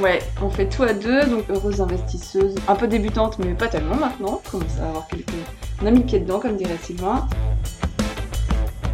Ouais, 0.00 0.20
on 0.40 0.48
fait 0.48 0.68
tout 0.68 0.84
à 0.84 0.92
deux, 0.92 1.24
donc 1.24 1.44
heureuse 1.50 1.80
investisseuse, 1.80 2.54
un 2.68 2.76
peu 2.76 2.86
débutante, 2.86 3.38
mais 3.40 3.54
pas 3.54 3.66
tellement 3.66 3.96
maintenant. 3.96 4.40
Commence 4.48 4.78
à 4.80 4.88
avoir 4.88 5.08
quelques... 5.08 5.28
On 5.82 5.86
a 5.86 5.90
mis 5.90 5.98
le 5.98 6.04
pied 6.04 6.20
dedans, 6.20 6.38
comme 6.38 6.56
dirait 6.56 6.78
Sylvain. 6.80 7.26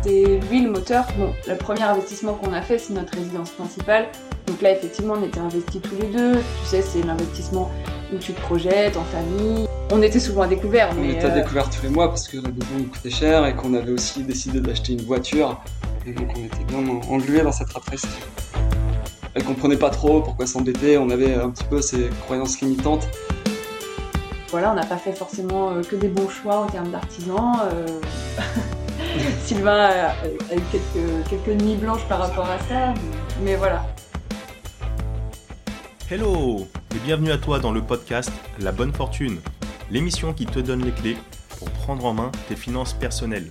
C'est 0.03 0.41
lui 0.51 0.63
le 0.63 0.71
moteur. 0.71 1.05
Bon, 1.19 1.33
le 1.47 1.57
premier 1.57 1.83
investissement 1.83 2.35
qu'on 2.35 2.55
a 2.55 2.63
fait, 2.63 2.79
c'est 2.79 2.95
notre 2.95 3.15
résidence 3.15 3.51
principale. 3.51 4.07
Donc 4.47 4.63
là, 4.63 4.73
effectivement, 4.73 5.15
on 5.19 5.23
était 5.23 5.41
investis 5.41 5.83
tous 5.83 5.97
les 6.01 6.09
deux. 6.09 6.39
Tu 6.63 6.69
sais, 6.69 6.81
c'est 6.81 7.03
l'investissement 7.03 7.71
où 8.13 8.17
tu 8.17 8.33
te 8.33 8.41
projettes 8.41 8.97
en 8.97 9.05
famille. 9.05 9.67
On 9.93 10.01
était 10.01 10.21
souvent 10.21 10.43
à 10.43 10.47
découvert. 10.47 10.89
On 10.99 11.05
était 11.05 11.27
à 11.27 11.31
euh, 11.31 11.35
découvert 11.35 11.69
tous 11.69 11.83
les 11.83 11.91
mois 11.91 12.09
parce 12.09 12.29
que 12.29 12.39
la 12.39 12.49
maison 12.49 12.89
coûtait 12.91 13.11
cher 13.11 13.47
et 13.47 13.55
qu'on 13.55 13.75
avait 13.75 13.93
aussi 13.93 14.23
décidé 14.23 14.61
d'acheter 14.61 14.95
une 14.95 15.03
voiture. 15.03 15.61
Et 16.07 16.13
donc 16.13 16.29
on 16.37 16.45
était 16.45 16.65
bien 16.65 16.87
englués 17.11 17.43
dans 17.43 17.53
cette 17.53 17.73
race. 17.73 18.07
Elle 19.35 19.43
comprenait 19.43 19.77
pas 19.77 19.91
trop 19.91 20.21
pourquoi 20.21 20.47
s'embêter, 20.47 20.97
on 20.97 21.11
avait 21.11 21.35
un 21.35 21.51
petit 21.51 21.65
peu 21.65 21.83
ces 21.83 22.09
croyances 22.25 22.61
limitantes. 22.61 23.09
Voilà, 24.51 24.71
on 24.71 24.75
n'a 24.75 24.87
pas 24.87 24.97
fait 24.97 25.13
forcément 25.13 25.73
euh, 25.73 25.83
que 25.83 25.97
des 25.97 26.07
bons 26.07 26.29
choix 26.29 26.59
en 26.61 26.67
termes 26.67 26.93
d'artisans. 26.93 27.59
Euh. 27.65 27.87
Sylvain 29.45 29.91
a, 29.91 30.15
eu 30.55 30.61
quelques, 30.71 31.29
quelques 31.29 31.63
nuits 31.63 31.75
blanches 31.75 32.07
par 32.09 32.21
rapport 32.21 32.49
à 32.49 32.61
ça, 32.61 32.95
mais 33.43 33.57
voilà. 33.57 33.85
Hello 36.09 36.69
et 36.95 36.99
bienvenue 37.05 37.33
à 37.33 37.39
toi 37.39 37.59
dans 37.59 37.73
le 37.73 37.83
podcast 37.83 38.31
La 38.61 38.71
Bonne 38.71 38.93
Fortune, 38.93 39.41
l'émission 39.91 40.33
qui 40.33 40.47
te 40.47 40.61
donne 40.61 40.85
les 40.85 40.93
clés 40.93 41.17
pour 41.59 41.71
prendre 41.71 42.05
en 42.05 42.15
main 42.15 42.31
tes 42.49 42.57
finances 42.57 42.93
personnelles. 42.93 43.51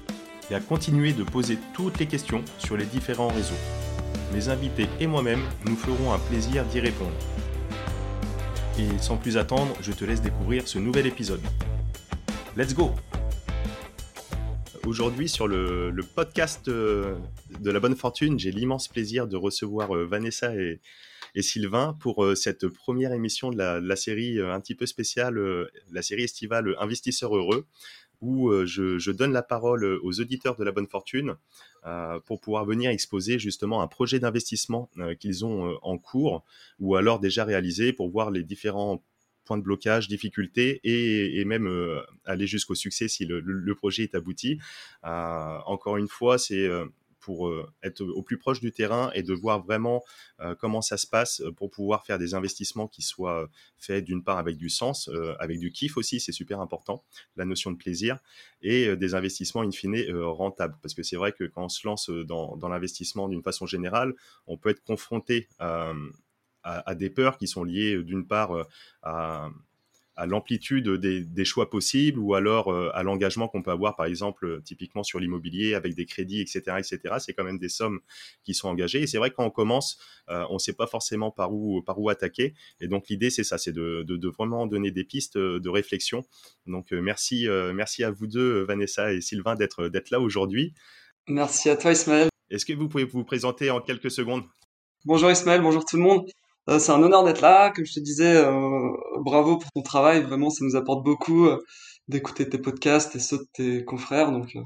et 0.51 0.55
à 0.55 0.59
continuer 0.59 1.13
de 1.13 1.23
poser 1.23 1.57
toutes 1.73 1.97
les 1.99 2.05
questions 2.05 2.43
sur 2.59 2.75
les 2.75 2.85
différents 2.85 3.29
réseaux. 3.29 3.55
Mes 4.33 4.49
invités 4.49 4.87
et 4.99 5.07
moi-même 5.07 5.41
nous 5.65 5.75
ferons 5.75 6.11
un 6.11 6.19
plaisir 6.19 6.65
d'y 6.65 6.81
répondre. 6.81 7.15
Et 8.77 8.97
sans 8.99 9.17
plus 9.17 9.37
attendre, 9.37 9.73
je 9.81 9.91
te 9.91 10.03
laisse 10.03 10.21
découvrir 10.21 10.67
ce 10.67 10.77
nouvel 10.77 11.07
épisode. 11.07 11.41
Let's 12.57 12.73
go 12.73 12.91
Aujourd'hui 14.85 15.29
sur 15.29 15.47
le, 15.47 15.93
podcast 16.15 16.67
euh, 16.67 17.15
de 17.59 17.71
la 17.71 17.79
bonne 17.79 17.95
fortune, 17.95 18.39
j'ai 18.39 18.51
l'immense 18.51 18.87
plaisir 18.87 19.27
de 19.27 19.37
recevoir 19.37 19.95
euh, 19.95 20.05
Vanessa 20.05 20.53
et, 20.55 20.81
Sylvain 21.39 21.95
pour 22.01 22.25
euh, 22.25 22.35
cette 22.35 22.67
première 22.67 23.13
émission 23.13 23.51
de 23.51 23.57
la, 23.57 23.95
série 23.95 24.41
un 24.41 24.59
petit 24.59 24.75
peu 24.75 24.85
spéciale, 24.85 25.39
la 25.91 26.01
série 26.01 26.23
estivale 26.23 26.75
Investisseurs 26.79 27.37
heureux, 27.37 27.67
où 28.21 28.51
je, 28.65 29.11
donne 29.11 29.33
la 29.33 29.41
parole 29.41 29.83
aux 29.85 30.19
auditeurs 30.19 30.55
de 30.55 30.63
la 30.63 30.71
bonne 30.71 30.87
fortune 30.87 31.35
pour 32.25 32.39
pouvoir 32.39 32.65
venir 32.65 32.91
exposer 32.91 33.39
justement 33.39 33.81
un 33.81 33.87
projet 33.87 34.19
d'investissement 34.19 34.89
qu'ils 35.19 35.45
ont 35.45 35.77
en 35.81 35.97
cours 35.97 36.43
ou 36.79 36.95
alors 36.95 37.19
déjà 37.19 37.43
réalisé 37.43 37.93
pour 37.93 38.09
voir 38.09 38.31
les 38.31 38.43
différents 38.43 39.03
points 39.43 39.57
de 39.57 39.63
blocage, 39.63 40.07
difficultés 40.07 40.79
et, 40.83 41.43
même 41.45 41.67
euh, 41.67 42.01
aller 42.25 42.47
jusqu'au 42.47 42.75
succès 42.75 43.07
si 43.07 43.25
le, 43.25 43.75
projet 43.75 44.03
est 44.03 44.15
abouti. 44.15 44.59
Euh, 45.03 45.57
encore 45.65 45.97
une 45.97 46.07
fois, 46.07 46.37
c'est 46.37 46.65
euh, 46.67 46.85
pour 47.21 47.53
être 47.83 48.01
au 48.03 48.21
plus 48.21 48.37
proche 48.37 48.59
du 48.59 48.71
terrain 48.71 49.11
et 49.13 49.23
de 49.23 49.33
voir 49.33 49.63
vraiment 49.63 50.03
comment 50.59 50.81
ça 50.81 50.97
se 50.97 51.07
passe 51.07 51.41
pour 51.55 51.69
pouvoir 51.69 52.05
faire 52.05 52.17
des 52.17 52.33
investissements 52.33 52.87
qui 52.87 53.01
soient 53.01 53.47
faits 53.77 54.03
d'une 54.03 54.23
part 54.23 54.37
avec 54.37 54.57
du 54.57 54.69
sens, 54.69 55.09
avec 55.39 55.59
du 55.59 55.71
kiff 55.71 55.97
aussi, 55.97 56.19
c'est 56.19 56.31
super 56.31 56.59
important, 56.59 57.03
la 57.35 57.45
notion 57.45 57.71
de 57.71 57.77
plaisir, 57.77 58.19
et 58.61 58.95
des 58.95 59.13
investissements 59.13 59.61
in 59.61 59.71
fine 59.71 59.95
rentables. 60.11 60.75
Parce 60.81 60.93
que 60.93 61.03
c'est 61.03 61.15
vrai 61.15 61.31
que 61.31 61.43
quand 61.43 61.65
on 61.65 61.69
se 61.69 61.87
lance 61.87 62.09
dans, 62.09 62.57
dans 62.57 62.69
l'investissement 62.69 63.29
d'une 63.29 63.43
façon 63.43 63.65
générale, 63.65 64.13
on 64.47 64.57
peut 64.57 64.69
être 64.69 64.83
confronté 64.83 65.47
à, 66.63 66.95
des 66.95 67.09
peurs 67.09 67.37
qui 67.37 67.47
sont 67.47 67.63
liées 67.63 67.95
euh, 67.95 68.03
d'une 68.03 68.27
part 68.27 68.51
euh, 68.51 69.49
à, 70.15 70.25
l'amplitude 70.25 70.89
des, 70.89 71.45
choix 71.45 71.69
possibles 71.69 72.19
ou 72.19 72.33
alors 72.33 72.71
euh, 72.71 72.89
à 72.93 73.03
l'engagement 73.03 73.47
qu'on 73.47 73.61
peut 73.61 73.71
avoir, 73.71 73.95
par 73.95 74.05
exemple, 74.05 74.61
typiquement 74.63 75.03
sur 75.03 75.19
l'immobilier 75.19 75.73
avec 75.73 75.95
des 75.95 76.05
crédits, 76.05 76.41
etc., 76.41 76.61
etc. 76.77 77.15
C'est 77.19 77.33
quand 77.33 77.43
même 77.43 77.57
des 77.57 77.69
sommes 77.69 77.99
qui 78.43 78.53
sont 78.53 78.67
engagées. 78.67 79.01
Et 79.03 79.07
c'est 79.07 79.17
vrai 79.17 79.29
que 79.29 79.35
quand 79.35 79.45
on 79.45 79.51
commence, 79.51 79.97
on 80.27 80.53
ne 80.53 80.59
sait 80.59 80.73
pas 80.73 80.87
forcément 80.87 81.31
par 81.31 81.53
où, 81.53 81.81
par 81.81 81.99
où 81.99 82.09
attaquer. 82.09 82.53
Et 82.79 82.87
donc 82.87 83.09
l'idée, 83.09 83.29
c'est 83.29 83.43
ça, 83.43 83.57
c'est 83.57 83.73
de, 83.73 84.03
de, 84.03 84.27
vraiment 84.29 84.67
donner 84.67 84.91
des 84.91 85.03
pistes 85.03 85.37
de 85.37 85.69
réflexion. 85.69 86.23
Donc 86.67 86.91
merci, 86.91 87.47
merci 87.73 88.03
à 88.03 88.11
vous 88.11 88.27
deux, 88.27 88.63
Vanessa 88.63 89.11
et 89.13 89.21
Sylvain, 89.21 89.55
d'être 89.55 89.89
d'être 89.89 90.09
là 90.09 90.19
aujourd'hui. 90.19 90.73
Merci 91.27 91.69
à 91.69 91.75
toi, 91.75 91.91
Ismaël. 91.91 92.29
Est-ce 92.49 92.65
que 92.65 92.73
vous 92.73 92.87
pouvez 92.89 93.05
vous 93.05 93.23
présenter 93.23 93.69
en 93.69 93.81
quelques 93.81 94.11
secondes? 94.11 94.43
Bonjour 95.05 95.31
Ismaël, 95.31 95.61
bonjour 95.61 95.83
tout 95.83 95.97
le 95.97 96.03
monde. 96.03 96.25
Euh, 96.69 96.79
c'est 96.79 96.91
un 96.91 97.01
honneur 97.01 97.23
d'être 97.23 97.41
là. 97.41 97.71
Comme 97.71 97.85
je 97.85 97.93
te 97.93 97.99
disais, 97.99 98.35
euh, 98.37 98.89
bravo 99.23 99.57
pour 99.57 99.71
ton 99.71 99.81
travail. 99.81 100.23
Vraiment, 100.23 100.49
ça 100.49 100.63
nous 100.65 100.75
apporte 100.75 101.03
beaucoup 101.03 101.45
euh, 101.45 101.59
d'écouter 102.07 102.49
tes 102.49 102.57
podcasts 102.59 103.15
et 103.15 103.19
ceux 103.19 103.37
de 103.39 103.47
tes 103.53 103.85
confrères. 103.85 104.31
Donc, 104.31 104.57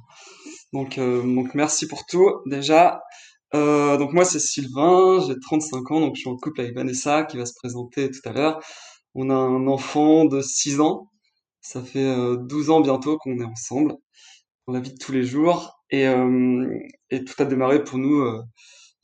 donc, 0.73 0.99
donc 0.99 1.55
merci 1.55 1.87
pour 1.87 2.05
tout. 2.05 2.29
Déjà, 2.45 3.01
donc 3.53 4.13
moi 4.13 4.25
c'est 4.25 4.39
Sylvain, 4.39 5.19
j'ai 5.25 5.39
35 5.39 5.91
ans, 5.91 6.01
donc 6.01 6.15
je 6.15 6.21
suis 6.21 6.29
en 6.29 6.35
couple 6.37 6.61
avec 6.61 6.75
Vanessa 6.75 7.23
qui 7.23 7.37
va 7.37 7.45
se 7.45 7.53
présenter 7.55 8.09
tout 8.11 8.27
à 8.27 8.33
l'heure. 8.33 8.59
On 9.15 9.29
a 9.29 9.35
un 9.35 9.67
enfant 9.67 10.25
de 10.25 10.41
6 10.41 10.81
ans. 10.81 11.11
Ça 11.61 11.81
fait 11.83 12.15
12 12.37 12.69
ans 12.69 12.81
bientôt 12.81 13.17
qu'on 13.17 13.39
est 13.39 13.45
ensemble 13.45 13.95
dans 14.67 14.73
la 14.73 14.79
vie 14.79 14.91
de 14.93 14.97
tous 14.97 15.11
les 15.11 15.23
jours. 15.23 15.79
Et, 15.91 16.05
et 17.11 17.23
tout 17.23 17.35
a 17.41 17.45
démarré 17.45 17.83
pour 17.83 17.97
nous 17.99 18.25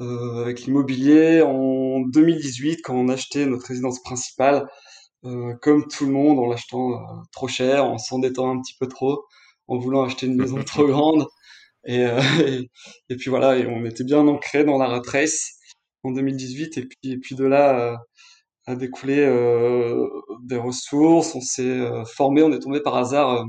euh, 0.01 0.41
avec 0.41 0.61
l'immobilier 0.61 1.43
en 1.43 1.99
2018 1.99 2.81
quand 2.81 2.95
on 2.95 3.07
achetait 3.07 3.45
notre 3.45 3.67
résidence 3.67 4.01
principale, 4.01 4.67
euh, 5.25 5.53
comme 5.61 5.87
tout 5.87 6.07
le 6.07 6.11
monde 6.13 6.39
en 6.39 6.47
l'achetant 6.47 6.93
euh, 6.93 7.21
trop 7.31 7.47
cher, 7.47 7.85
en 7.85 7.99
s'endettant 7.99 8.49
un 8.49 8.59
petit 8.61 8.75
peu 8.79 8.87
trop, 8.87 9.23
en 9.67 9.77
voulant 9.77 10.03
acheter 10.03 10.25
une 10.25 10.37
maison 10.37 10.63
trop 10.65 10.87
grande. 10.87 11.27
Et, 11.85 12.03
et, 13.09 13.15
puis 13.15 13.29
voilà, 13.29 13.57
et 13.57 13.67
on 13.67 13.85
était 13.85 14.03
bien 14.03 14.27
ancré 14.27 14.63
dans 14.63 14.77
la 14.77 14.87
rat 14.87 15.01
race 15.05 15.51
en 16.03 16.11
2018 16.11 16.77
et 16.77 16.85
puis, 16.85 16.97
et 17.03 17.17
puis 17.17 17.35
de 17.35 17.45
là 17.45 17.97
a 18.67 18.75
découlé 18.75 19.17
des 20.43 20.57
ressources, 20.57 21.35
on 21.35 21.41
s'est 21.41 21.79
formé, 22.05 22.43
on 22.43 22.51
est 22.53 22.59
tombé 22.59 22.81
par 22.81 22.97
hasard, 22.97 23.45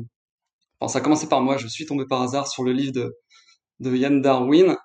enfin 0.80 0.92
ça 0.92 0.98
a 1.00 1.02
commencé 1.02 1.28
par 1.28 1.42
moi, 1.42 1.58
je 1.58 1.68
suis 1.68 1.86
tombé 1.86 2.06
par 2.06 2.22
hasard 2.22 2.48
sur 2.48 2.64
le 2.64 2.72
livre 2.72 2.92
de, 2.92 3.14
de 3.80 3.94
Yann 3.96 4.22
Darwin, 4.22 4.76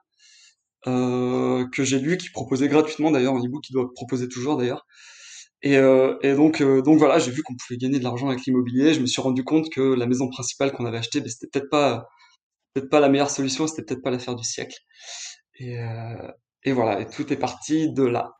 euh, 0.87 1.67
que 1.73 1.83
j'ai 1.83 1.99
lu, 1.99 2.17
qui 2.17 2.29
proposait 2.29 2.67
gratuitement 2.67 3.11
d'ailleurs, 3.11 3.35
un 3.35 3.43
ebook 3.43 3.63
qui 3.63 3.73
doit 3.73 3.91
proposer 3.93 4.27
toujours 4.27 4.57
d'ailleurs. 4.57 4.85
Et, 5.63 5.77
euh, 5.77 6.15
et 6.21 6.33
donc, 6.33 6.61
euh, 6.61 6.81
donc 6.81 6.99
voilà, 6.99 7.19
j'ai 7.19 7.31
vu 7.31 7.41
qu'on 7.43 7.55
pouvait 7.55 7.77
gagner 7.77 7.99
de 7.99 8.03
l'argent 8.03 8.29
avec 8.29 8.45
l'immobilier. 8.45 8.93
Je 8.93 9.01
me 9.01 9.05
suis 9.05 9.21
rendu 9.21 9.43
compte 9.43 9.69
que 9.71 9.81
la 9.81 10.05
maison 10.05 10.29
principale 10.29 10.71
qu'on 10.71 10.85
avait 10.85 10.99
achetée, 10.99 11.19
ben, 11.19 11.29
c'était 11.29 11.47
peut-être 11.47 11.69
pas, 11.69 12.07
peut-être 12.73 12.89
pas 12.89 12.99
la 12.99 13.09
meilleure 13.09 13.31
solution, 13.31 13.67
c'était 13.67 13.83
peut-être 13.83 14.03
pas 14.03 14.11
l'affaire 14.11 14.35
du 14.35 14.43
siècle. 14.43 14.77
Et, 15.59 15.77
et 16.63 16.71
voilà, 16.71 17.01
et 17.01 17.07
tout 17.07 17.33
est 17.33 17.37
parti 17.37 17.91
de 17.91 18.03
là. 18.03 18.33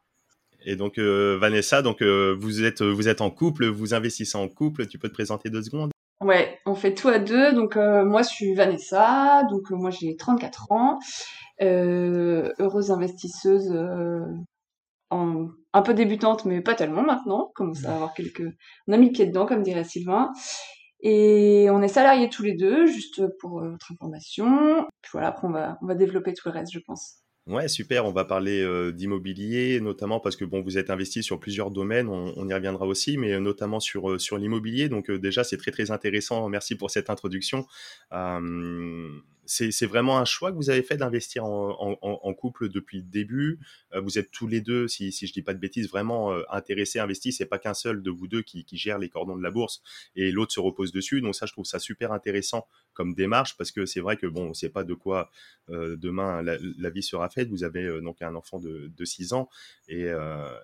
Et 0.64 0.76
donc 0.76 1.00
Vanessa, 1.00 1.82
donc 1.82 2.04
vous 2.04 2.64
êtes 2.64 2.84
vous 2.84 3.08
êtes 3.08 3.22
en 3.22 3.32
couple, 3.32 3.66
vous 3.66 3.96
investissez 3.96 4.38
en 4.38 4.48
couple. 4.48 4.86
Tu 4.86 5.00
peux 5.00 5.08
te 5.08 5.14
présenter 5.14 5.50
deux 5.50 5.64
secondes 5.64 5.90
Ouais, 6.22 6.60
on 6.66 6.74
fait 6.74 6.94
tout 6.94 7.10
à 7.10 7.20
deux. 7.20 7.54
Donc 7.54 7.76
moi 7.76 8.22
je 8.24 8.30
suis 8.30 8.54
Vanessa, 8.56 9.44
donc 9.50 9.70
moi 9.70 9.92
j'ai 9.92 10.16
34 10.16 10.72
ans 10.72 11.00
euh, 11.62 12.54
heureuse 12.60 12.92
investisseuse 12.92 13.72
euh, 13.72 14.22
en, 15.10 15.48
un 15.74 15.82
peu 15.82 15.94
débutante, 15.94 16.46
mais 16.46 16.62
pas 16.62 16.76
tellement 16.76 17.04
maintenant. 17.04 17.52
Commence 17.56 17.86
à 17.86 17.96
avoir 17.96 18.14
quelques. 18.14 18.44
On 18.88 18.94
a 18.94 18.98
mis 18.98 19.08
le 19.08 19.12
pied 19.14 19.26
dedans, 19.26 19.46
comme 19.46 19.64
dirait 19.64 19.84
Sylvain. 19.84 20.32
Et 21.02 21.68
on 21.72 21.82
est 21.82 21.88
salariés 21.88 22.30
tous 22.30 22.44
les 22.44 22.56
deux, 22.56 22.88
juste 22.88 23.22
pour 23.40 23.60
euh, 23.62 23.70
votre 23.72 23.92
information. 23.92 24.86
Puis 25.02 25.12
voilà, 25.14 25.30
après 25.30 25.48
on 25.48 25.52
va, 25.52 25.78
on 25.82 25.88
va 25.88 25.96
développer 25.96 26.34
tout 26.34 26.48
le 26.50 26.54
reste, 26.54 26.74
je 26.74 26.80
pense. 26.80 27.22
Ouais, 27.48 27.68
super. 27.70 28.06
On 28.06 28.12
va 28.12 28.26
parler 28.26 28.62
euh, 28.62 28.92
d'immobilier, 28.92 29.80
notamment 29.80 30.20
parce 30.20 30.36
que 30.36 30.44
bon, 30.44 30.62
vous 30.62 30.78
êtes 30.78 30.90
investi 30.90 31.24
sur 31.24 31.40
plusieurs 31.40 31.72
domaines. 31.72 32.10
On, 32.10 32.48
y 32.48 32.54
reviendra 32.54 32.86
aussi, 32.86 33.18
mais 33.18 33.40
notamment 33.40 33.80
sur 33.80 34.20
sur 34.20 34.38
l'immobilier. 34.38 34.90
Donc 34.90 35.10
déjà, 35.10 35.44
c'est 35.46 35.58
très 35.58 35.72
très 35.72 35.90
intéressant. 35.92 36.50
Merci 36.50 36.76
pour 36.76 36.92
cette 36.92 37.10
introduction. 37.10 37.66
C'est 39.48 39.86
vraiment 39.86 40.20
un 40.20 40.26
choix 40.26 40.52
que 40.52 40.58
vous 40.58 40.70
avez 40.70 40.84
fait 40.84 40.98
d'investir 40.98 41.46
en, 41.46 42.34
couple 42.34 42.70
depuis 42.70 42.98
le 42.98 43.04
début? 43.04 43.60
Euh, 43.94 44.02
vous 44.02 44.18
êtes 44.18 44.30
tous 44.32 44.48
les 44.48 44.62
deux, 44.62 44.88
si, 44.88 45.12
si 45.12 45.26
je 45.26 45.34
dis 45.34 45.42
pas 45.42 45.54
de 45.54 45.60
bêtises, 45.60 45.90
vraiment 45.90 46.34
euh, 46.34 46.44
intéressés, 46.52 47.00
investis. 47.00 47.38
C'est 47.38 47.46
pas 47.46 47.58
qu'un 47.58 47.74
seul 47.74 48.04
de 48.04 48.12
vous 48.12 48.28
deux 48.28 48.42
qui, 48.42 48.66
gère 48.74 49.00
les 49.00 49.10
cordons 49.10 49.36
de 49.36 49.42
la 49.42 49.50
bourse 49.50 49.82
et 50.16 50.32
l'autre 50.32 50.52
se 50.52 50.60
repose 50.60 50.92
dessus. 50.92 51.22
Donc 51.22 51.36
ça, 51.36 51.46
je 51.46 51.54
trouve 51.54 51.66
ça 51.66 51.80
super 51.80 52.12
intéressant 52.12 52.68
comme 52.94 53.14
démarche 53.14 53.56
parce 53.58 53.72
que 53.72 53.86
c'est 53.86 54.02
vrai 54.02 54.18
que 54.18 54.28
bon, 54.28 54.50
on 54.50 54.54
sait 54.54 54.70
pas 54.70 54.84
de 54.84 54.94
quoi 54.94 55.32
euh, 55.70 55.96
demain 55.96 56.42
la, 56.42 56.90
vie 56.90 57.04
sera 57.04 57.30
faite. 57.30 57.50
Vous 57.50 57.64
avez 57.64 58.02
donc 58.02 58.22
un 58.22 58.36
enfant 58.36 58.60
de, 58.60 58.92
de 58.96 59.06
6 59.06 59.34
ans 59.34 59.50
et, 59.88 60.08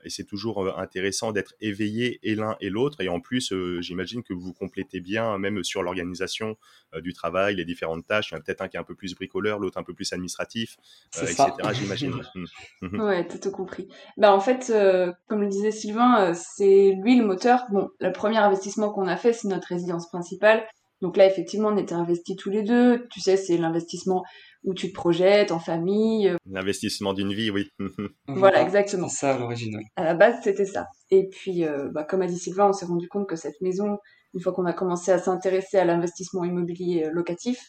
c'est 0.07 0.27
toujours 0.27 0.77
intéressant 0.77 1.31
d'être 1.31 1.56
éveillé 1.59 2.19
et 2.24 2.36
l'un 2.36 2.56
et 2.59 2.69
l'autre. 2.69 3.01
Et 3.01 3.09
en 3.09 3.19
plus, 3.19 3.53
j'imagine 3.79 4.21
que 4.24 4.33
vous 4.33 4.41
vous 4.41 4.53
complétez 4.53 5.00
bien, 5.00 5.38
même 5.38 5.63
sur 5.63 5.81
l'organisation 5.81 6.57
du 7.01 7.13
travail, 7.13 7.56
les 7.56 7.65
différentes 7.65 8.06
tâches. 8.06 8.31
Il 8.31 8.36
y 8.36 8.38
a 8.38 8.41
peut-être 8.41 8.62
un 8.62 8.68
qui 8.73 8.77
est 8.77 8.79
un 8.79 8.83
peu 8.83 8.95
plus 8.95 9.13
bricoleur, 9.13 9.59
l'autre 9.59 9.77
un 9.77 9.83
peu 9.83 9.93
plus 9.93 10.11
administratif, 10.13 10.77
euh, 11.19 11.21
etc. 11.23 11.45
J'imagine. 11.73 12.13
Mmh. 12.35 12.45
Mmh. 12.81 13.01
ouais, 13.01 13.27
t'as 13.27 13.37
tout 13.37 13.51
compris. 13.51 13.87
Bah 14.17 14.33
en 14.33 14.39
fait, 14.39 14.71
euh, 14.73 15.11
comme 15.27 15.41
le 15.41 15.47
disait 15.47 15.71
Sylvain, 15.71 16.29
euh, 16.29 16.33
c'est 16.35 16.95
lui 17.01 17.17
le 17.17 17.25
moteur. 17.25 17.65
Bon, 17.71 17.89
le 17.99 18.11
premier 18.11 18.37
investissement 18.37 18.91
qu'on 18.91 19.07
a 19.07 19.17
fait, 19.17 19.33
c'est 19.33 19.47
notre 19.47 19.67
résidence 19.67 20.09
principale. 20.09 20.65
Donc 21.01 21.17
là, 21.17 21.25
effectivement, 21.25 21.69
on 21.69 21.77
était 21.77 21.93
investis 21.93 22.35
tous 22.35 22.49
les 22.49 22.63
deux. 22.63 23.07
Tu 23.09 23.19
sais, 23.19 23.37
c'est 23.37 23.57
l'investissement 23.57 24.23
où 24.63 24.73
tu 24.73 24.89
te 24.89 24.93
projettes 24.93 25.51
en 25.51 25.59
famille. 25.59 26.35
L'investissement 26.49 27.13
d'une 27.13 27.33
vie, 27.33 27.51
oui. 27.51 27.69
voilà, 28.27 28.61
exactement. 28.61 29.07
C'est 29.07 29.27
ça 29.27 29.37
l'origine. 29.37 29.79
À 29.95 30.03
la 30.03 30.13
base, 30.15 30.37
c'était 30.43 30.65
ça. 30.65 30.87
Et 31.11 31.27
puis, 31.29 31.65
bah, 31.91 32.03
comme 32.03 32.21
a 32.21 32.27
dit 32.27 32.39
Sylvain, 32.39 32.69
on 32.69 32.73
s'est 32.73 32.85
rendu 32.85 33.07
compte 33.07 33.27
que 33.27 33.35
cette 33.35 33.59
maison, 33.61 33.97
une 34.33 34.41
fois 34.41 34.53
qu'on 34.53 34.65
a 34.65 34.73
commencé 34.73 35.11
à 35.11 35.19
s'intéresser 35.19 35.77
à 35.77 35.85
l'investissement 35.85 36.43
immobilier 36.43 37.09
locatif, 37.11 37.59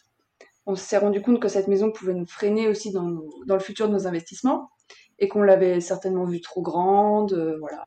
on 0.66 0.74
s'est 0.74 0.98
rendu 0.98 1.20
compte 1.20 1.40
que 1.40 1.48
cette 1.48 1.68
maison 1.68 1.90
pouvait 1.90 2.14
nous 2.14 2.26
freiner 2.26 2.68
aussi 2.68 2.90
dans, 2.90 3.06
le 3.46 3.58
futur 3.58 3.88
de 3.88 3.92
nos 3.92 4.06
investissements 4.06 4.70
et 5.18 5.28
qu'on 5.28 5.42
l'avait 5.42 5.80
certainement 5.80 6.24
vue 6.24 6.40
trop 6.40 6.62
grande, 6.62 7.32
euh, 7.34 7.58
voilà, 7.60 7.84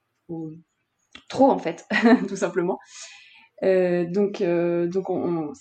trop 1.27 1.49
en 1.49 1.57
fait, 1.57 1.85
tout 2.27 2.35
simplement. 2.35 2.79
Euh, 3.63 4.05
donc, 4.05 4.41
euh, 4.41 4.87
donc 4.87 5.07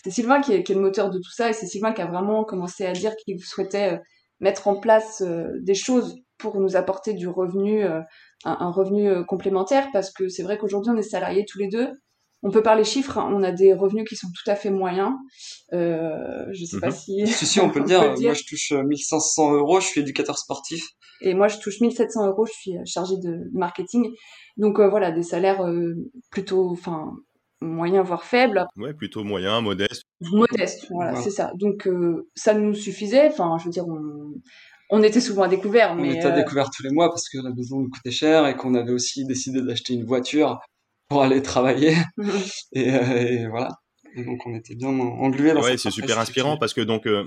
c'est 0.03 0.11
Sylvain 0.11 0.41
qui 0.41 0.53
est, 0.53 0.69
le 0.69 0.81
moteur 0.81 1.11
de 1.11 1.19
tout 1.19 1.33
ça 1.33 1.49
et 1.49 1.53
c'est 1.55 1.67
Sylvain 1.67 1.93
qui 1.93 2.03
a 2.03 2.07
vraiment 2.07 2.45
commencé 2.45 2.85
à 2.85 2.93
dire 2.93 3.17
qu'il 3.17 3.43
souhaitait 3.43 4.01
mettre 4.41 4.69
en 4.69 4.79
place 4.79 5.23
des 5.23 5.75
choses 5.75 6.19
pour 6.37 6.61
nous 6.61 6.77
apporter 6.77 7.15
du 7.15 7.27
revenu, 7.27 7.83
un, 8.45 8.71
revenu 8.71 9.25
complémentaire 9.25 9.89
parce 9.95 10.13
que 10.13 10.29
c'est 10.29 10.43
vrai 10.43 10.59
qu'aujourd'hui 10.59 10.93
on 10.95 10.99
est 10.99 11.03
salariés 11.03 11.47
tous 11.49 11.59
les 11.59 11.69
deux 11.69 11.89
on 12.47 12.51
peut 12.53 12.63
parler 12.63 12.85
chiffres, 12.85 13.19
hein. 13.19 13.29
on 13.35 13.43
a 13.43 13.51
des 13.51 13.73
revenus 13.73 14.09
qui 14.09 14.15
sont 14.15 14.29
tout 14.29 14.49
à 14.49 14.55
fait 14.55 14.71
moyens. 14.71 15.15
Euh, 15.73 16.47
je 16.53 16.65
sais 16.65 16.79
pas 16.79 16.91
mhm. 16.91 16.93
si... 16.93 17.27
Si, 17.27 17.45
si, 17.45 17.61
on 17.61 17.71
peut, 17.71 17.81
le, 17.81 17.87
dire. 17.87 18.01
Moi, 18.01 18.35
je 18.35 18.45
touche 18.45 18.71
1500 18.71 19.53
euh, 19.53 19.59
euros, 19.59 19.81
je 19.81 19.87
suis 19.87 20.01
éducateur 20.01 20.39
sportif. 20.39 20.85
Et 21.21 21.35
moi, 21.35 21.49
je 21.49 21.59
touche 21.59 21.81
1700 21.81 22.29
euros, 22.29 22.47
je 22.47 22.53
suis 22.53 22.77
euh, 22.77 22.83
chargée 22.87 23.17
de 23.17 23.51
marketing. 23.53 24.13
Donc 24.59 24.79
euh, 24.79 24.89
voilà, 24.89 25.11
des 25.11 25.25
salaires 25.25 25.61
plutôt, 26.31 26.71
enfin, 26.71 27.15
moyens 27.61 28.07
voire 28.07 28.23
faibles. 28.23 28.65
Ouais, 28.77 28.95
plutôt 28.95 29.25
moyens, 29.25 29.61
modestes. 29.61 30.05
Modestes, 30.21 30.87
voilà, 30.91 31.17
c'est 31.17 31.31
ça. 31.31 31.51
Donc 31.57 31.89
ça 32.37 32.55
nous 32.55 32.75
suffisait. 32.75 33.27
Enfin, 33.27 33.57
je 33.59 33.65
veux 33.65 33.71
dire, 33.71 33.87
on, 34.91 35.03
était 35.03 35.21
souvent 35.21 35.43
à 35.43 35.49
découvert. 35.49 35.97
On 35.99 36.05
était 36.05 36.27
à 36.27 36.31
découvert 36.31 36.71
tous 36.71 36.85
les 36.85 36.91
mois 36.91 37.09
parce 37.09 37.29
que 37.29 37.39
la 37.39 37.51
maison 37.51 37.81
nous 37.81 37.91
coûtait 37.91 38.13
cher 38.13 38.47
et 38.47 38.55
qu'on 38.55 38.75
avait 38.75 38.93
aussi 38.93 39.25
décidé 39.27 39.63
d'acheter 39.63 39.95
une 39.95 40.05
voiture 40.05 40.61
pour 41.09 41.23
aller 41.23 41.43
travailler. 41.43 41.97
et, 42.73 42.95
euh, 42.95 43.23
et, 43.23 43.47
voilà. 43.49 43.71
Et 44.17 44.25
donc 44.25 44.47
on 44.47 44.55
était 44.55 44.75
bien 44.75 44.89
englués 44.89 45.53
dans 45.53 45.63
ouais, 45.63 45.77
c'est 45.77 45.91
super 45.91 46.19
inspirant 46.19 46.57
parce 46.57 46.73
que 46.73 46.81
donc 46.81 47.07
euh, 47.07 47.25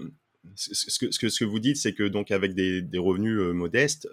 ce, 0.55 0.99
que, 0.99 1.11
ce, 1.11 1.19
que, 1.19 1.29
ce 1.29 1.39
que 1.39 1.45
vous 1.45 1.59
dites, 1.59 1.77
c'est 1.77 1.93
que 1.93 2.07
donc 2.07 2.31
avec 2.31 2.55
des, 2.55 2.81
des 2.81 2.97
revenus 2.97 3.39
euh, 3.39 3.53
modestes, 3.53 4.07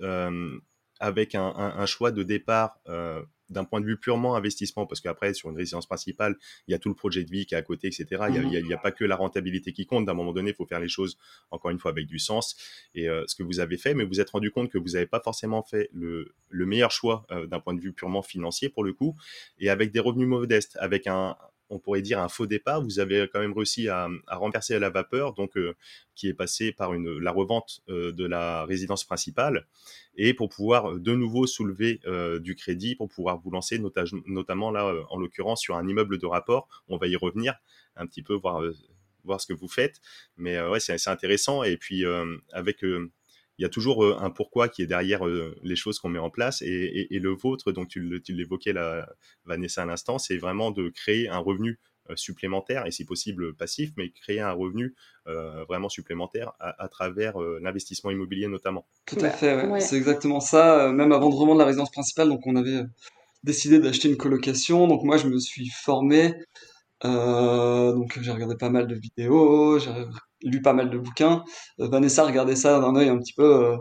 avec 0.98 1.34
un, 1.34 1.46
un, 1.56 1.78
un, 1.78 1.86
choix 1.86 2.10
de 2.10 2.22
départ 2.22 2.78
d'un 3.50 3.64
point 3.64 3.80
de 3.80 3.86
vue 3.86 3.96
purement 3.96 4.34
investissement, 4.34 4.86
parce 4.86 5.00
qu'après, 5.00 5.34
sur 5.34 5.50
une 5.50 5.56
résidence 5.56 5.86
principale, 5.86 6.36
il 6.68 6.72
y 6.72 6.74
a 6.74 6.78
tout 6.78 6.88
le 6.88 6.94
projet 6.94 7.24
de 7.24 7.30
vie 7.30 7.46
qui 7.46 7.54
est 7.54 7.58
à 7.58 7.62
côté, 7.62 7.88
etc. 7.88 8.06
Il 8.34 8.48
n'y 8.48 8.72
a, 8.72 8.76
a, 8.76 8.80
pas 8.80 8.92
que 8.92 9.04
la 9.04 9.16
rentabilité 9.16 9.72
qui 9.72 9.86
compte. 9.86 10.04
D'un 10.04 10.14
moment 10.14 10.32
donné, 10.32 10.50
il 10.50 10.54
faut 10.54 10.66
faire 10.66 10.80
les 10.80 10.88
choses, 10.88 11.16
encore 11.50 11.70
une 11.70 11.78
fois, 11.78 11.90
avec 11.90 12.06
du 12.06 12.18
sens. 12.18 12.56
Et 12.94 13.08
euh, 13.08 13.24
ce 13.26 13.34
que 13.34 13.42
vous 13.42 13.60
avez 13.60 13.76
fait, 13.76 13.94
mais 13.94 14.04
vous 14.04 14.16
vous 14.16 14.20
êtes 14.20 14.30
rendu 14.30 14.50
compte 14.50 14.70
que 14.70 14.78
vous 14.78 14.90
n'avez 14.90 15.06
pas 15.06 15.20
forcément 15.20 15.62
fait 15.62 15.90
le, 15.92 16.34
le 16.48 16.66
meilleur 16.66 16.90
choix 16.90 17.26
euh, 17.30 17.46
d'un 17.46 17.60
point 17.60 17.74
de 17.74 17.80
vue 17.80 17.92
purement 17.92 18.22
financier, 18.22 18.68
pour 18.68 18.82
le 18.82 18.92
coup, 18.92 19.14
et 19.58 19.68
avec 19.68 19.92
des 19.92 20.00
revenus 20.00 20.26
modestes, 20.26 20.76
avec 20.80 21.06
un, 21.06 21.36
on 21.70 21.78
pourrait 21.78 22.02
dire 22.02 22.20
un 22.20 22.28
faux 22.28 22.46
départ. 22.46 22.82
Vous 22.82 23.00
avez 23.00 23.28
quand 23.32 23.40
même 23.40 23.52
réussi 23.52 23.88
à, 23.88 24.08
à 24.26 24.36
renverser 24.36 24.78
la 24.78 24.90
vapeur, 24.90 25.32
donc 25.34 25.56
euh, 25.56 25.74
qui 26.14 26.28
est 26.28 26.34
passé 26.34 26.72
par 26.72 26.92
la 26.94 27.30
revente 27.30 27.80
euh, 27.88 28.12
de 28.12 28.24
la 28.24 28.64
résidence 28.64 29.04
principale, 29.04 29.66
et 30.16 30.34
pour 30.34 30.48
pouvoir 30.48 30.92
euh, 30.92 31.00
de 31.00 31.14
nouveau 31.14 31.46
soulever 31.46 32.00
du 32.40 32.54
crédit 32.54 32.94
pour 32.94 33.08
pouvoir 33.08 33.38
vous 33.38 33.50
lancer, 33.50 33.80
notamment 34.26 34.70
là 34.70 34.94
en 35.10 35.18
l'occurrence 35.18 35.60
sur 35.60 35.76
un 35.76 35.86
immeuble 35.86 36.18
de 36.18 36.26
rapport. 36.26 36.68
On 36.88 36.96
va 36.96 37.06
y 37.06 37.16
revenir 37.16 37.54
un 37.96 38.06
petit 38.06 38.22
peu 38.22 38.34
voir 38.34 38.62
voir 39.24 39.40
ce 39.40 39.46
que 39.46 39.52
vous 39.52 39.68
faites, 39.68 40.00
mais 40.36 40.60
ouais 40.60 40.80
c'est 40.80 41.08
intéressant. 41.08 41.62
Et 41.62 41.76
puis 41.76 42.04
avec 42.52 42.84
il 43.58 43.62
y 43.62 43.64
a 43.64 43.68
toujours 43.68 44.04
euh, 44.04 44.16
un 44.20 44.30
pourquoi 44.30 44.68
qui 44.68 44.82
est 44.82 44.86
derrière 44.86 45.26
euh, 45.26 45.56
les 45.62 45.76
choses 45.76 45.98
qu'on 45.98 46.08
met 46.08 46.18
en 46.18 46.30
place. 46.30 46.62
Et, 46.62 47.08
le 47.10 47.30
vôtre, 47.30 47.72
donc 47.72 47.88
tu 47.88 48.22
l'évoquais, 48.28 48.74
Vanessa, 49.44 49.82
à 49.82 49.86
l'instant, 49.86 50.18
c'est 50.18 50.36
vraiment 50.36 50.70
de 50.70 50.90
créer 50.90 51.28
un 51.28 51.38
revenu 51.38 51.78
euh, 52.10 52.16
supplémentaire 52.16 52.86
et 52.86 52.90
si 52.90 53.04
possible 53.04 53.54
passif, 53.54 53.90
mais 53.96 54.10
créer 54.10 54.40
un 54.40 54.52
revenu 54.52 54.94
vraiment 55.68 55.88
supplémentaire 55.88 56.52
à, 56.60 56.88
travers 56.88 57.36
l'investissement 57.60 58.12
immobilier 58.12 58.46
notamment. 58.46 58.86
Tout 59.06 59.18
à 59.20 59.30
fait, 59.30 59.80
c'est 59.80 59.96
exactement 59.96 60.38
ça. 60.38 60.92
Même 60.92 61.10
avant 61.10 61.30
de 61.30 61.34
revendre 61.34 61.58
la 61.58 61.64
résidence 61.64 61.90
principale, 61.90 62.28
donc 62.28 62.46
on 62.46 62.54
avait 62.54 62.84
décidé 63.42 63.80
d'acheter 63.80 64.08
une 64.08 64.16
colocation. 64.16 64.86
Donc 64.86 65.02
moi, 65.02 65.16
je 65.16 65.26
me 65.26 65.38
suis 65.40 65.68
formé. 65.68 66.34
Donc 67.04 68.18
j'ai 68.20 68.30
regardé 68.30 68.56
pas 68.56 68.70
mal 68.70 68.86
de 68.86 68.94
vidéos, 68.94 69.78
j'ai 69.78 69.90
lu 70.42 70.62
pas 70.62 70.72
mal 70.72 70.90
de 70.90 70.98
bouquins. 70.98 71.44
Euh, 71.80 71.88
Vanessa 71.88 72.24
regardait 72.24 72.56
ça 72.56 72.80
d'un 72.80 72.94
œil 72.96 73.08
un 73.08 73.18
petit 73.18 73.34
peu. 73.34 73.72
Euh, 73.72 73.76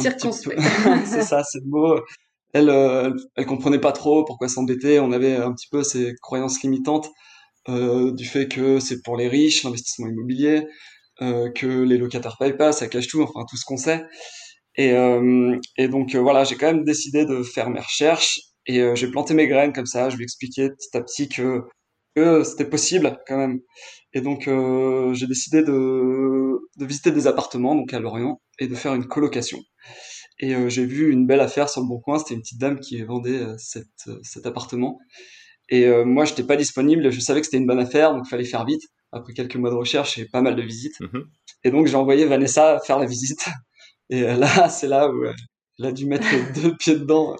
Circonspect. 0.00 0.60
c'est 1.06 1.22
ça, 1.22 1.42
c'est 1.50 1.60
le 1.60 1.68
mot. 1.68 2.00
Elle, 2.54 2.70
euh, 2.70 3.14
elle, 3.36 3.46
comprenait 3.46 3.80
pas 3.80 3.92
trop 3.92 4.24
pourquoi 4.24 4.48
s'embêter. 4.48 5.00
On 5.00 5.12
avait 5.12 5.36
un 5.36 5.52
petit 5.52 5.68
peu 5.70 5.82
ces 5.82 6.14
croyances 6.22 6.62
limitantes 6.62 7.10
du 7.66 8.24
fait 8.24 8.48
que 8.48 8.80
c'est 8.80 9.02
pour 9.02 9.14
les 9.18 9.28
riches, 9.28 9.62
l'investissement 9.62 10.06
immobilier, 10.06 10.66
que 11.20 11.82
les 11.82 11.98
locataires 11.98 12.38
payent 12.38 12.56
pas, 12.56 12.72
ça 12.72 12.88
cache 12.88 13.08
tout, 13.08 13.20
enfin 13.20 13.44
tout 13.46 13.58
ce 13.58 13.66
qu'on 13.66 13.76
sait. 13.76 14.06
Et, 14.76 14.94
et 15.76 15.88
donc 15.88 16.16
voilà, 16.16 16.44
j'ai 16.44 16.56
quand 16.56 16.72
même 16.72 16.84
décidé 16.84 17.26
de 17.26 17.42
faire 17.42 17.68
mes 17.68 17.80
recherches 17.80 18.40
et 18.64 18.80
j'ai 18.94 19.10
planté 19.10 19.34
mes 19.34 19.46
graines 19.48 19.74
comme 19.74 19.84
ça. 19.84 20.08
Je 20.08 20.16
lui 20.16 20.24
expliquais 20.24 20.70
petit 20.70 20.96
à 20.96 21.02
petit 21.02 21.28
que, 21.28 21.60
que 22.18 22.44
c'était 22.44 22.68
possible 22.68 23.18
quand 23.26 23.36
même. 23.36 23.60
Et 24.14 24.20
donc, 24.20 24.48
euh, 24.48 25.12
j'ai 25.14 25.26
décidé 25.26 25.62
de, 25.62 26.58
de, 26.76 26.86
visiter 26.86 27.10
des 27.10 27.26
appartements, 27.26 27.74
donc 27.74 27.92
à 27.92 28.00
Lorient, 28.00 28.40
et 28.58 28.66
de 28.66 28.74
faire 28.74 28.94
une 28.94 29.06
colocation. 29.06 29.58
Et 30.40 30.54
euh, 30.54 30.68
j'ai 30.68 30.86
vu 30.86 31.12
une 31.12 31.26
belle 31.26 31.40
affaire 31.40 31.68
sur 31.68 31.82
le 31.82 31.88
bon 31.88 32.00
coin. 32.00 32.18
C'était 32.18 32.34
une 32.34 32.40
petite 32.40 32.60
dame 32.60 32.80
qui 32.80 33.02
vendait 33.02 33.40
euh, 33.40 33.54
cette, 33.58 34.08
cet 34.22 34.46
appartement. 34.46 34.98
Et 35.70 35.86
moi, 36.06 36.24
j'étais 36.24 36.44
pas 36.44 36.56
disponible. 36.56 37.10
Je 37.10 37.20
savais 37.20 37.40
que 37.40 37.46
c'était 37.46 37.58
une 37.58 37.66
bonne 37.66 37.78
affaire, 37.78 38.14
donc 38.14 38.22
il 38.26 38.30
fallait 38.30 38.44
faire 38.46 38.64
vite. 38.64 38.80
Après 39.12 39.34
quelques 39.34 39.56
mois 39.56 39.68
de 39.68 39.74
recherche 39.74 40.16
et 40.16 40.24
pas 40.26 40.40
mal 40.40 40.56
de 40.56 40.62
visites. 40.62 40.98
Mmh 41.00 41.24
et 41.64 41.70
donc, 41.70 41.86
j'ai 41.86 41.96
envoyé 41.96 42.24
Vanessa 42.24 42.78
faire 42.86 42.98
la 42.98 43.04
visite. 43.04 43.46
Et 44.10 44.22
là, 44.22 44.70
c'est 44.70 44.86
là 44.86 45.10
où 45.10 45.24
elle 45.78 45.84
a 45.84 45.92
dû 45.92 46.06
mettre 46.06 46.26
deux 46.54 46.74
pieds 46.76 46.94
dedans 46.94 47.36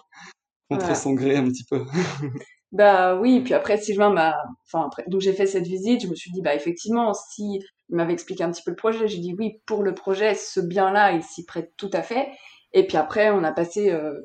contre 0.69 0.95
son 0.95 1.15
gré 1.15 1.37
un 1.37 1.45
petit 1.45 1.65
peu. 1.65 1.87
Bah 2.73 3.17
oui, 3.17 3.41
puis 3.41 3.55
après 3.55 3.79
Sylvain 3.79 4.11
m'a, 4.11 4.37
enfin 4.67 4.87
après, 4.87 5.05
donc 5.09 5.23
j'ai 5.23 5.33
fait 5.33 5.47
cette 5.47 5.67
visite, 5.67 6.03
je 6.03 6.07
me 6.07 6.15
suis 6.15 6.31
dit 6.31 6.43
bah 6.43 6.55
effectivement, 6.55 7.15
si 7.15 7.61
il 7.89 7.97
m'avait 7.97 8.13
expliqué 8.13 8.45
un 8.45 8.51
petit 8.51 8.63
peu 8.63 8.71
le 8.73 8.77
projet, 8.77 9.09
j'ai 9.09 9.19
dit 9.19 9.35
oui 9.39 9.63
pour 9.67 9.83
le 9.83 9.95
projet, 9.95 10.35
ce 10.35 10.61
bien-là, 10.61 11.13
il 11.13 11.23
s'y 11.23 11.47
prête 11.47 11.73
tout 11.79 11.91
à 11.95 12.03
fait. 12.03 12.29
Et 12.75 12.87
puis 12.87 12.99
après, 12.99 13.31
on 13.31 13.43
a 13.45 13.53
passé 13.53 13.91
euh, 13.91 14.21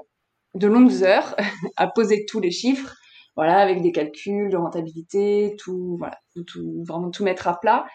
de 0.55 0.67
longues 0.67 1.03
heures 1.03 1.35
à 1.77 1.87
poser 1.87 2.25
tous 2.25 2.39
les 2.41 2.51
chiffres, 2.51 2.95
voilà, 3.35 3.57
avec 3.59 3.81
des 3.81 3.91
calculs 3.93 4.49
de 4.49 4.57
rentabilité, 4.57 5.55
tout, 5.57 5.95
voilà, 5.97 6.17
tout, 6.47 6.83
vraiment 6.85 7.09
tout 7.11 7.23
mettre 7.23 7.47
à 7.47 7.59
plat. 7.59 7.85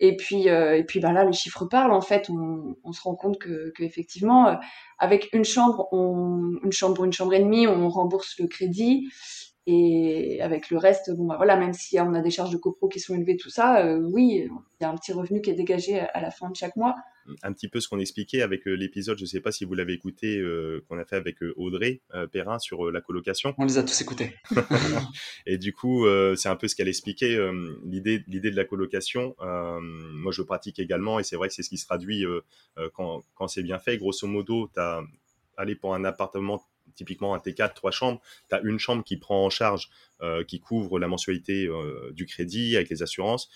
Et 0.00 0.16
puis, 0.16 0.48
euh, 0.48 0.76
et 0.76 0.84
puis 0.84 1.00
bah 1.00 1.12
là, 1.12 1.24
les 1.24 1.32
chiffres 1.32 1.66
parlent. 1.66 1.92
En 1.92 2.00
fait, 2.00 2.30
on, 2.30 2.92
se 2.92 3.02
rend 3.02 3.16
compte 3.16 3.38
que, 3.38 3.72
que 3.76 3.82
effectivement, 3.82 4.48
euh, 4.48 4.54
avec 4.98 5.28
une 5.32 5.44
chambre, 5.44 5.88
on, 5.92 6.52
une 6.64 6.72
chambre, 6.72 7.04
une 7.04 7.12
chambre 7.12 7.34
et 7.34 7.40
demie, 7.40 7.66
on 7.66 7.88
rembourse 7.88 8.38
le 8.38 8.46
crédit. 8.46 9.08
Et 9.70 10.40
avec 10.40 10.70
le 10.70 10.78
reste, 10.78 11.14
bon, 11.14 11.26
bah, 11.26 11.36
voilà, 11.36 11.54
même 11.58 11.74
si 11.74 12.00
on 12.00 12.14
a 12.14 12.22
des 12.22 12.30
charges 12.30 12.50
de 12.50 12.56
copro 12.56 12.88
qui 12.88 13.00
sont 13.00 13.14
élevées, 13.14 13.36
tout 13.36 13.50
ça, 13.50 13.84
euh, 13.84 14.00
oui, 14.00 14.48
il 14.80 14.82
y 14.82 14.86
a 14.86 14.88
un 14.88 14.96
petit 14.96 15.12
revenu 15.12 15.42
qui 15.42 15.50
est 15.50 15.54
dégagé 15.54 16.00
à 16.00 16.22
la 16.22 16.30
fin 16.30 16.48
de 16.48 16.56
chaque 16.56 16.74
mois. 16.74 16.96
Un 17.42 17.52
petit 17.52 17.68
peu 17.68 17.78
ce 17.78 17.86
qu'on 17.86 17.98
expliquait 17.98 18.40
avec 18.40 18.66
euh, 18.66 18.72
l'épisode, 18.72 19.18
je 19.18 19.24
ne 19.24 19.28
sais 19.28 19.40
pas 19.40 19.52
si 19.52 19.66
vous 19.66 19.74
l'avez 19.74 19.92
écouté, 19.92 20.38
euh, 20.38 20.82
qu'on 20.88 20.98
a 20.98 21.04
fait 21.04 21.16
avec 21.16 21.36
Audrey 21.56 22.00
Perrin 22.32 22.58
sur 22.58 22.90
la 22.90 23.02
colocation. 23.02 23.54
On 23.58 23.66
les 23.66 23.76
a 23.76 23.82
tous 23.82 24.00
écoutés. 24.00 24.36
et 25.46 25.58
du 25.58 25.74
coup, 25.74 26.06
c'est 26.34 26.48
un 26.48 26.56
peu 26.56 26.66
ce 26.66 26.74
qu'elle 26.74 26.88
expliquait, 26.88 27.38
l'idée, 27.84 28.24
l'idée 28.26 28.50
de 28.50 28.56
la 28.56 28.64
colocation. 28.64 29.36
moi, 29.38 30.32
je 30.32 30.40
pratique 30.40 30.78
également, 30.78 31.18
et 31.18 31.24
c'est 31.24 31.36
vrai 31.36 31.48
que 31.48 31.54
c'est 31.54 31.62
ce 31.62 31.68
qui 31.68 31.76
se 31.76 31.84
traduit 31.84 32.24
quand, 32.94 33.22
quand 33.34 33.48
c'est 33.48 33.62
bien 33.62 33.78
fait. 33.78 33.98
Grosso 33.98 34.26
modo, 34.26 34.70
tu 34.72 34.80
as 34.80 35.02
allé 35.58 35.74
pour 35.74 35.94
un 35.94 36.04
appartement 36.04 36.62
typiquement 36.98 37.34
un 37.34 37.38
T4, 37.38 37.74
trois 37.74 37.92
chambres, 37.92 38.20
tu 38.48 38.54
as 38.56 38.60
une 38.62 38.78
chambre 38.78 39.04
qui 39.04 39.16
prend 39.16 39.46
en 39.46 39.50
charge, 39.50 39.88
euh, 40.20 40.42
qui 40.44 40.58
couvre 40.58 40.98
la 40.98 41.06
mensualité 41.06 41.66
euh, 41.66 42.10
du 42.12 42.26
crédit 42.26 42.76
avec 42.76 42.90
les 42.90 43.02
assurances, 43.02 43.48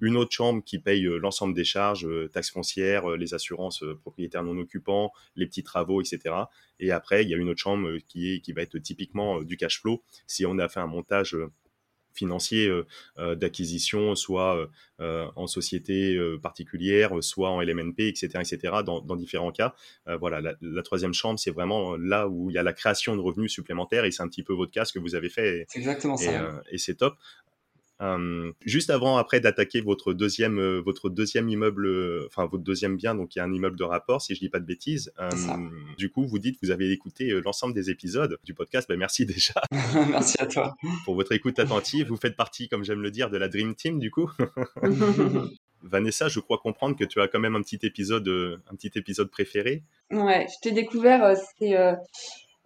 une 0.00 0.16
autre 0.16 0.32
chambre 0.32 0.62
qui 0.64 0.78
paye 0.78 1.04
euh, 1.06 1.18
l'ensemble 1.18 1.54
des 1.54 1.64
charges, 1.64 2.08
taxes 2.32 2.50
foncières, 2.50 3.08
les 3.16 3.34
assurances 3.34 3.84
propriétaires 4.00 4.44
non 4.44 4.56
occupants, 4.58 5.12
les 5.34 5.46
petits 5.46 5.64
travaux, 5.64 6.00
etc. 6.00 6.34
Et 6.78 6.92
après, 6.92 7.24
il 7.24 7.28
y 7.28 7.34
a 7.34 7.36
une 7.36 7.48
autre 7.48 7.60
chambre 7.60 7.98
qui, 8.08 8.40
qui 8.40 8.52
va 8.52 8.62
être 8.62 8.78
typiquement 8.78 9.42
du 9.42 9.56
cash 9.56 9.80
flow. 9.80 10.02
Si 10.26 10.46
on 10.46 10.58
a 10.58 10.68
fait 10.68 10.80
un 10.80 10.86
montage 10.86 11.36
financiers 12.14 12.68
euh, 12.68 12.86
euh, 13.18 13.34
d'acquisition, 13.34 14.14
soit 14.14 14.68
euh, 15.00 15.26
en 15.36 15.46
société 15.46 16.18
particulière, 16.42 17.22
soit 17.22 17.50
en 17.50 17.60
LMNP, 17.60 18.00
etc., 18.00 18.28
etc., 18.40 18.58
dans, 18.84 19.00
dans 19.00 19.16
différents 19.16 19.52
cas. 19.52 19.74
voilà, 20.06 20.40
la, 20.60 20.82
troisième 20.82 21.12
chambre, 21.12 21.38
c'est 21.38 21.50
vraiment 21.50 21.96
là 21.96 22.28
où 22.28 22.50
il 22.50 22.54
y 22.54 22.58
a 22.58 22.62
la 22.62 22.72
création 22.72 23.16
de 23.16 23.20
revenus 23.20 23.52
supplémentaires 23.52 24.04
et 24.04 24.10
c'est 24.10 24.22
un 24.22 24.28
petit 24.28 24.42
peu 24.42 24.52
votre 24.52 24.70
cas 24.70 24.84
ce 24.84 24.92
que 24.92 24.98
vous 24.98 25.14
avez 25.14 25.28
fait. 25.28 25.64
C'est 25.68 25.78
exactement 25.78 26.16
ça. 26.16 26.62
et 26.70 26.78
c'est 26.78 26.94
top. 26.94 27.16
Euh, 28.02 28.52
juste 28.64 28.90
avant, 28.90 29.16
après, 29.16 29.40
d'attaquer 29.40 29.80
votre 29.80 30.12
deuxième, 30.12 30.58
euh, 30.58 30.80
votre 30.80 31.08
deuxième 31.08 31.48
immeuble, 31.48 31.86
euh, 31.86 32.26
enfin 32.26 32.46
votre 32.46 32.64
deuxième 32.64 32.96
bien, 32.96 33.14
donc 33.14 33.34
il 33.34 33.38
y 33.38 33.40
a 33.40 33.44
un 33.44 33.52
immeuble 33.52 33.76
de 33.76 33.84
rapport, 33.84 34.20
si 34.20 34.34
je 34.34 34.40
dis 34.40 34.48
pas 34.48 34.60
de 34.60 34.66
bêtises. 34.66 35.12
du 35.96 36.10
coup, 36.10 36.26
vous 36.26 36.38
dites 36.38 36.60
que 36.60 36.66
vous 36.66 36.72
avez 36.72 36.90
écouté 36.90 37.28
l'ensemble 37.44 37.74
des 37.74 37.90
épisodes 37.90 38.38
du 38.44 38.54
podcast. 38.54 38.88
Ben, 38.88 38.98
merci 38.98 39.26
déjà. 39.26 39.54
merci 40.08 40.36
à 40.40 40.46
toi 40.46 40.74
pour 41.04 41.14
votre 41.14 41.32
écoute 41.32 41.58
attentive. 41.58 42.08
Vous 42.08 42.16
faites 42.16 42.36
partie, 42.36 42.68
comme 42.68 42.84
j'aime 42.84 43.00
le 43.00 43.10
dire, 43.10 43.30
de 43.30 43.36
la 43.36 43.48
Dream 43.48 43.74
Team, 43.74 43.98
du 43.98 44.10
coup. 44.10 44.30
Vanessa, 45.82 46.28
je 46.28 46.40
crois 46.40 46.56
comprendre 46.56 46.96
que 46.96 47.04
tu 47.04 47.20
as 47.20 47.28
quand 47.28 47.40
même 47.40 47.56
un 47.56 47.60
petit 47.60 47.78
épisode, 47.82 48.26
un 48.70 48.74
petit 48.74 48.90
épisode 48.94 49.30
préféré. 49.30 49.82
Ouais, 50.10 50.46
je 50.48 50.54
t'ai 50.62 50.72
découvert, 50.72 51.36
c'est 51.58 51.76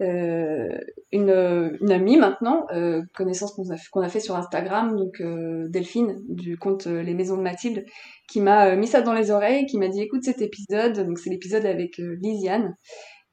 une, 0.01 1.77
une, 1.81 1.93
amie 1.93 2.17
maintenant, 2.17 2.67
euh, 2.73 3.03
connaissance 3.15 3.53
qu'on 3.53 4.03
a, 4.03 4.09
fait 4.09 4.21
sur 4.21 4.37
Instagram, 4.37 4.97
donc 4.97 5.21
euh, 5.21 5.67
Delphine 5.69 6.17
du 6.29 6.57
compte 6.57 6.87
Les 6.87 7.15
Maisons 7.15 7.37
de 7.37 7.43
Mathilde, 7.43 7.85
qui 8.29 8.41
m'a 8.41 8.77
mis 8.77 8.87
ça 8.87 9.03
dans 9.03 9.15
les 9.15 9.31
oreilles, 9.31 9.67
qui 9.67 9.79
m'a 9.79 9.89
dit 9.89 10.03
écoute 10.03 10.23
cet 10.23 10.41
épisode, 10.41 11.07
donc 11.07 11.19
c'est 11.19 11.31
l'épisode 11.31 11.67
avec 11.67 11.99
Lisiane. 11.99 12.75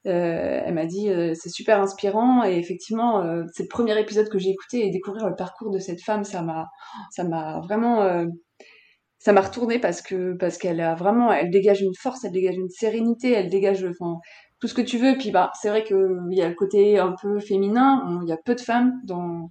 elle 0.05 0.73
m'a 0.73 0.85
dit 0.85 1.09
c'est 1.35 1.49
super 1.49 1.81
inspirant 1.81 2.43
et 2.43 2.57
effectivement 2.57 3.23
c'est 3.53 3.63
le 3.63 3.69
premier 3.69 3.99
épisode 3.99 4.29
que 4.29 4.39
j'ai 4.39 4.49
écouté 4.49 4.85
et 4.85 4.91
découvrir 4.91 5.27
le 5.27 5.35
parcours 5.35 5.71
de 5.71 5.79
cette 5.79 6.01
femme 6.01 6.23
ça 6.23 6.41
m'a 6.41 6.67
ça 7.11 7.23
m'a 7.23 7.59
vraiment 7.61 8.25
ça 9.25 9.33
m'a 9.33 9.41
retourné 9.41 9.79
parce 9.79 10.03
que 10.03 10.33
parce 10.37 10.59
qu'elle 10.59 10.79
a 10.79 10.93
vraiment 10.93 11.33
elle 11.33 11.49
dégage 11.49 11.81
une 11.81 11.95
force 11.99 12.23
elle 12.23 12.31
dégage 12.31 12.57
une 12.57 12.69
sérénité 12.69 13.31
elle 13.31 13.49
dégage 13.49 13.83
enfin 13.83 14.19
tout 14.59 14.67
ce 14.67 14.73
que 14.73 14.81
tu 14.81 14.97
veux. 14.97 15.17
Puis 15.17 15.31
bah, 15.31 15.51
c'est 15.61 15.69
vrai 15.69 15.83
qu'il 15.83 16.27
y 16.31 16.41
a 16.41 16.49
le 16.49 16.55
côté 16.55 16.97
un 16.99 17.15
peu 17.21 17.39
féminin. 17.39 18.19
Il 18.23 18.29
y 18.29 18.33
a 18.33 18.37
peu 18.37 18.55
de 18.55 18.61
femmes 18.61 18.99
dans, 19.03 19.49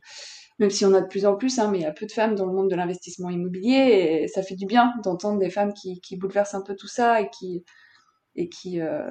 même 0.58 0.70
si 0.70 0.84
on 0.84 0.94
a 0.94 1.00
de 1.00 1.06
plus 1.08 1.26
en 1.26 1.36
plus, 1.36 1.58
hein, 1.58 1.68
mais 1.70 1.78
il 1.78 1.82
y 1.82 1.86
a 1.86 1.92
peu 1.92 2.06
de 2.06 2.12
femmes 2.12 2.34
dans 2.34 2.46
le 2.46 2.52
monde 2.52 2.70
de 2.70 2.76
l'investissement 2.76 3.30
immobilier. 3.30 4.22
Et 4.22 4.28
ça 4.28 4.42
fait 4.42 4.54
du 4.56 4.66
bien 4.66 4.92
d'entendre 5.02 5.38
des 5.38 5.50
femmes 5.50 5.72
qui, 5.72 6.00
qui 6.00 6.16
bouleversent 6.16 6.54
un 6.54 6.62
peu 6.62 6.74
tout 6.76 6.88
ça 6.88 7.20
et 7.20 7.30
qui 7.30 7.64
et 8.36 8.48
qui 8.48 8.80
euh, 8.80 9.04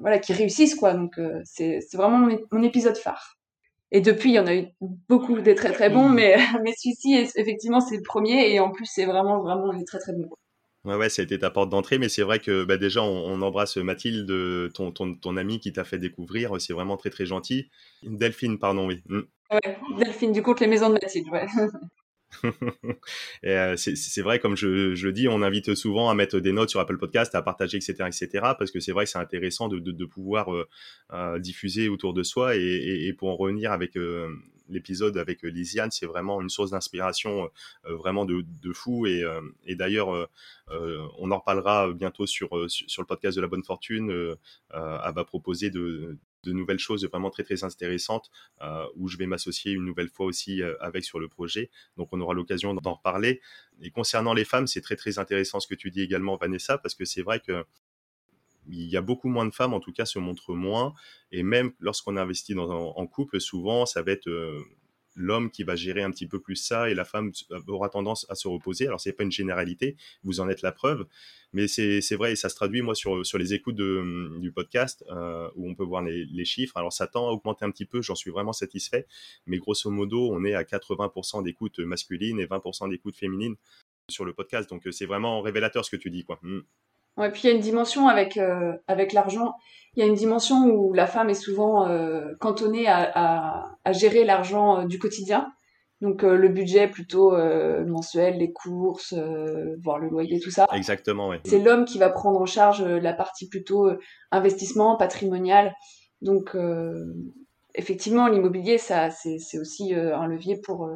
voilà 0.00 0.18
qui 0.18 0.32
réussissent 0.32 0.74
quoi. 0.74 0.94
Donc 0.94 1.18
euh, 1.18 1.40
c'est 1.44 1.80
c'est 1.80 1.96
vraiment 1.96 2.18
mon, 2.50 2.62
épisode 2.62 2.96
phare. 2.96 3.36
Et 3.92 4.00
depuis, 4.00 4.30
il 4.30 4.34
y 4.34 4.38
en 4.38 4.46
a 4.46 4.54
eu 4.54 4.66
beaucoup 5.08 5.40
des 5.40 5.54
très 5.54 5.72
très 5.72 5.90
bons, 5.90 6.08
mais 6.08 6.36
mais 6.64 6.72
celui-ci 6.76 7.14
effectivement 7.36 7.80
c'est 7.80 7.96
le 7.96 8.02
premier 8.02 8.52
et 8.52 8.60
en 8.60 8.70
plus 8.70 8.86
c'est 8.86 9.06
vraiment 9.06 9.42
vraiment 9.42 9.72
très 9.84 9.98
très 9.98 10.12
bon. 10.12 10.28
Ouais, 10.84 10.96
ouais, 10.96 11.08
ça 11.10 11.20
a 11.20 11.24
été 11.24 11.38
ta 11.38 11.50
porte 11.50 11.68
d'entrée, 11.68 11.98
mais 11.98 12.08
c'est 12.08 12.22
vrai 12.22 12.38
que 12.38 12.64
bah, 12.64 12.78
déjà, 12.78 13.02
on, 13.02 13.42
embrasse 13.42 13.76
Mathilde, 13.76 14.72
ton, 14.72 14.92
ton, 14.92 15.14
ton 15.14 15.36
amie 15.36 15.60
qui 15.60 15.72
t'a 15.72 15.84
fait 15.84 15.98
découvrir. 15.98 16.58
C'est 16.60 16.72
vraiment 16.72 16.96
très, 16.96 17.10
très 17.10 17.26
gentil. 17.26 17.70
Delphine, 18.02 18.58
pardon, 18.58 18.86
oui. 18.86 19.02
Mm. 19.08 19.20
Ouais, 19.52 19.78
Delphine, 19.98 20.32
du 20.32 20.42
coup, 20.42 20.54
les 20.58 20.66
maisons 20.66 20.88
de 20.88 20.94
Mathilde, 20.94 21.28
ouais. 21.30 21.46
Euh, 23.44 23.76
c'est 23.76 24.22
vrai, 24.22 24.38
comme 24.38 24.56
je, 24.56 24.94
je, 24.94 25.06
le 25.06 25.12
dis, 25.12 25.28
on 25.28 25.42
invite 25.42 25.74
souvent 25.74 26.10
à 26.10 26.14
mettre 26.14 26.38
des 26.38 26.52
notes 26.52 26.70
sur 26.70 26.80
Apple 26.80 26.98
Podcast, 26.98 27.34
à 27.34 27.42
partager, 27.42 27.78
etc., 27.78 27.94
etc., 28.06 28.28
parce 28.58 28.70
que 28.70 28.80
c'est 28.80 28.92
vrai 28.92 29.04
que 29.04 29.10
c'est 29.10 29.18
intéressant 29.18 29.68
de, 29.68 29.78
de, 29.78 29.92
de 29.92 30.04
pouvoir 30.04 30.54
euh, 30.54 30.68
euh, 31.12 31.38
diffuser 31.38 31.88
autour 31.88 32.14
de 32.14 32.22
soi. 32.22 32.56
Et, 32.56 32.60
et, 32.60 33.08
et, 33.08 33.12
pour 33.12 33.30
en 33.30 33.36
revenir 33.36 33.72
avec 33.72 33.96
l'épisode 34.70 35.18
avec 35.18 35.42
Lisiane, 35.42 35.90
c'est 35.90 36.06
vraiment 36.06 36.40
une 36.40 36.48
source 36.48 36.70
d'inspiration 36.70 37.50
vraiment 37.84 38.24
de, 38.24 38.72
fou. 38.72 39.06
Et, 39.06 39.24
d'ailleurs, 39.74 40.28
on 40.68 41.30
en 41.30 41.38
reparlera 41.38 41.92
bientôt 41.92 42.26
sur, 42.26 42.48
sur, 42.68 43.02
le 43.02 43.06
podcast 43.06 43.36
de 43.36 43.42
la 43.42 43.48
bonne 43.48 43.64
fortune. 43.64 44.36
elle 44.72 45.14
va 45.14 45.24
proposer 45.24 45.70
de, 45.70 46.18
nouvelles 46.46 46.78
choses 46.78 47.06
vraiment 47.06 47.30
très 47.30 47.42
très 47.42 47.64
intéressantes 47.64 48.30
euh, 48.62 48.86
où 48.96 49.08
je 49.08 49.16
vais 49.16 49.26
m'associer 49.26 49.72
une 49.72 49.84
nouvelle 49.84 50.08
fois 50.08 50.26
aussi 50.26 50.62
euh, 50.62 50.74
avec 50.80 51.04
sur 51.04 51.18
le 51.18 51.28
projet. 51.28 51.70
Donc 51.96 52.08
on 52.12 52.20
aura 52.20 52.34
l'occasion 52.34 52.74
d'en 52.74 52.94
reparler. 52.94 53.40
Et 53.82 53.90
concernant 53.90 54.34
les 54.34 54.44
femmes, 54.44 54.66
c'est 54.66 54.80
très 54.80 54.96
très 54.96 55.18
intéressant 55.18 55.60
ce 55.60 55.66
que 55.66 55.74
tu 55.74 55.90
dis 55.90 56.02
également 56.02 56.36
Vanessa 56.36 56.78
parce 56.78 56.94
que 56.94 57.04
c'est 57.04 57.22
vrai 57.22 57.40
que 57.40 57.64
il 58.70 58.88
y 58.88 58.96
a 58.96 59.02
beaucoup 59.02 59.28
moins 59.28 59.46
de 59.46 59.54
femmes, 59.54 59.74
en 59.74 59.80
tout 59.80 59.92
cas, 59.92 60.04
se 60.04 60.18
montrent 60.18 60.54
moins. 60.54 60.94
Et 61.32 61.42
même 61.42 61.72
lorsqu'on 61.80 62.16
investit 62.16 62.54
dans, 62.54 62.70
en, 62.70 63.06
couple, 63.06 63.40
souvent, 63.40 63.86
ça 63.86 64.02
va 64.02 64.12
être 64.12 64.28
euh, 64.28 64.62
l'homme 65.16 65.50
qui 65.50 65.62
va 65.62 65.76
gérer 65.76 66.02
un 66.02 66.10
petit 66.10 66.26
peu 66.26 66.40
plus 66.40 66.56
ça 66.56 66.88
et 66.88 66.94
la 66.94 67.04
femme 67.04 67.32
aura 67.66 67.88
tendance 67.88 68.26
à 68.28 68.34
se 68.34 68.48
reposer. 68.48 68.86
Alors, 68.86 69.00
c'est 69.00 69.12
pas 69.12 69.24
une 69.24 69.32
généralité, 69.32 69.96
vous 70.22 70.40
en 70.40 70.48
êtes 70.48 70.62
la 70.62 70.72
preuve, 70.72 71.06
mais 71.52 71.68
c'est 71.68 72.14
vrai 72.14 72.32
et 72.32 72.36
ça 72.36 72.48
se 72.48 72.54
traduit, 72.54 72.82
moi, 72.82 72.94
sur, 72.94 73.24
sur 73.26 73.38
les 73.38 73.54
écoutes 73.54 73.76
de, 73.76 74.38
du 74.40 74.52
podcast 74.52 75.04
euh, 75.10 75.48
où 75.56 75.68
on 75.68 75.74
peut 75.74 75.84
voir 75.84 76.02
les, 76.02 76.24
les, 76.26 76.44
chiffres. 76.44 76.76
Alors, 76.76 76.92
ça 76.92 77.06
tend 77.06 77.28
à 77.28 77.32
augmenter 77.32 77.64
un 77.64 77.70
petit 77.70 77.86
peu, 77.86 78.02
j'en 78.02 78.14
suis 78.14 78.30
vraiment 78.30 78.52
satisfait, 78.52 79.06
mais 79.46 79.58
grosso 79.58 79.90
modo, 79.90 80.30
on 80.32 80.44
est 80.44 80.54
à 80.54 80.62
80% 80.62 81.42
d'écoute 81.42 81.78
masculine 81.80 82.40
et 82.40 82.46
20% 82.46 82.90
d'écoute 82.90 83.16
féminine 83.16 83.56
sur 84.08 84.24
le 84.24 84.32
podcast. 84.32 84.68
Donc, 84.70 84.86
c'est 84.90 85.06
vraiment 85.06 85.40
révélateur 85.40 85.84
ce 85.84 85.90
que 85.90 85.96
tu 85.96 86.10
dis, 86.10 86.24
quoi. 86.24 86.38
Mmh. 86.42 86.60
Ouais, 87.16 87.30
puis 87.30 87.42
il 87.44 87.46
y 87.48 87.52
a 87.52 87.54
une 87.54 87.60
dimension 87.62 88.08
avec 88.08 88.36
euh, 88.36 88.72
avec 88.86 89.12
l'argent. 89.12 89.54
Il 89.94 90.00
y 90.00 90.06
a 90.06 90.08
une 90.08 90.14
dimension 90.14 90.66
où 90.66 90.92
la 90.92 91.06
femme 91.06 91.28
est 91.28 91.34
souvent 91.34 91.86
euh, 91.88 92.28
cantonnée 92.40 92.86
à, 92.86 93.10
à, 93.14 93.72
à 93.84 93.92
gérer 93.92 94.24
l'argent 94.24 94.80
euh, 94.80 94.84
du 94.86 94.98
quotidien. 94.98 95.52
Donc 96.00 96.22
le 96.22 96.48
budget 96.48 96.88
plutôt 96.88 97.36
mensuel, 97.86 98.38
les 98.38 98.52
courses, 98.52 99.12
voir 99.84 99.98
le 99.98 100.08
loyer, 100.08 100.40
tout 100.40 100.50
ça. 100.50 100.66
Exactement, 100.72 101.28
oui. 101.28 101.36
C'est 101.44 101.58
l'homme 101.58 101.84
qui 101.84 101.98
va 101.98 102.08
prendre 102.08 102.40
en 102.40 102.46
charge 102.46 102.82
la 102.82 103.12
partie 103.12 103.50
plutôt 103.50 103.90
investissement, 104.30 104.96
patrimonial. 104.96 105.74
Donc 106.22 106.56
effectivement, 107.74 108.28
l'immobilier, 108.28 108.78
ça, 108.78 109.10
c'est 109.10 109.58
aussi 109.58 109.92
un 109.92 110.26
levier 110.26 110.58
pour 110.64 110.88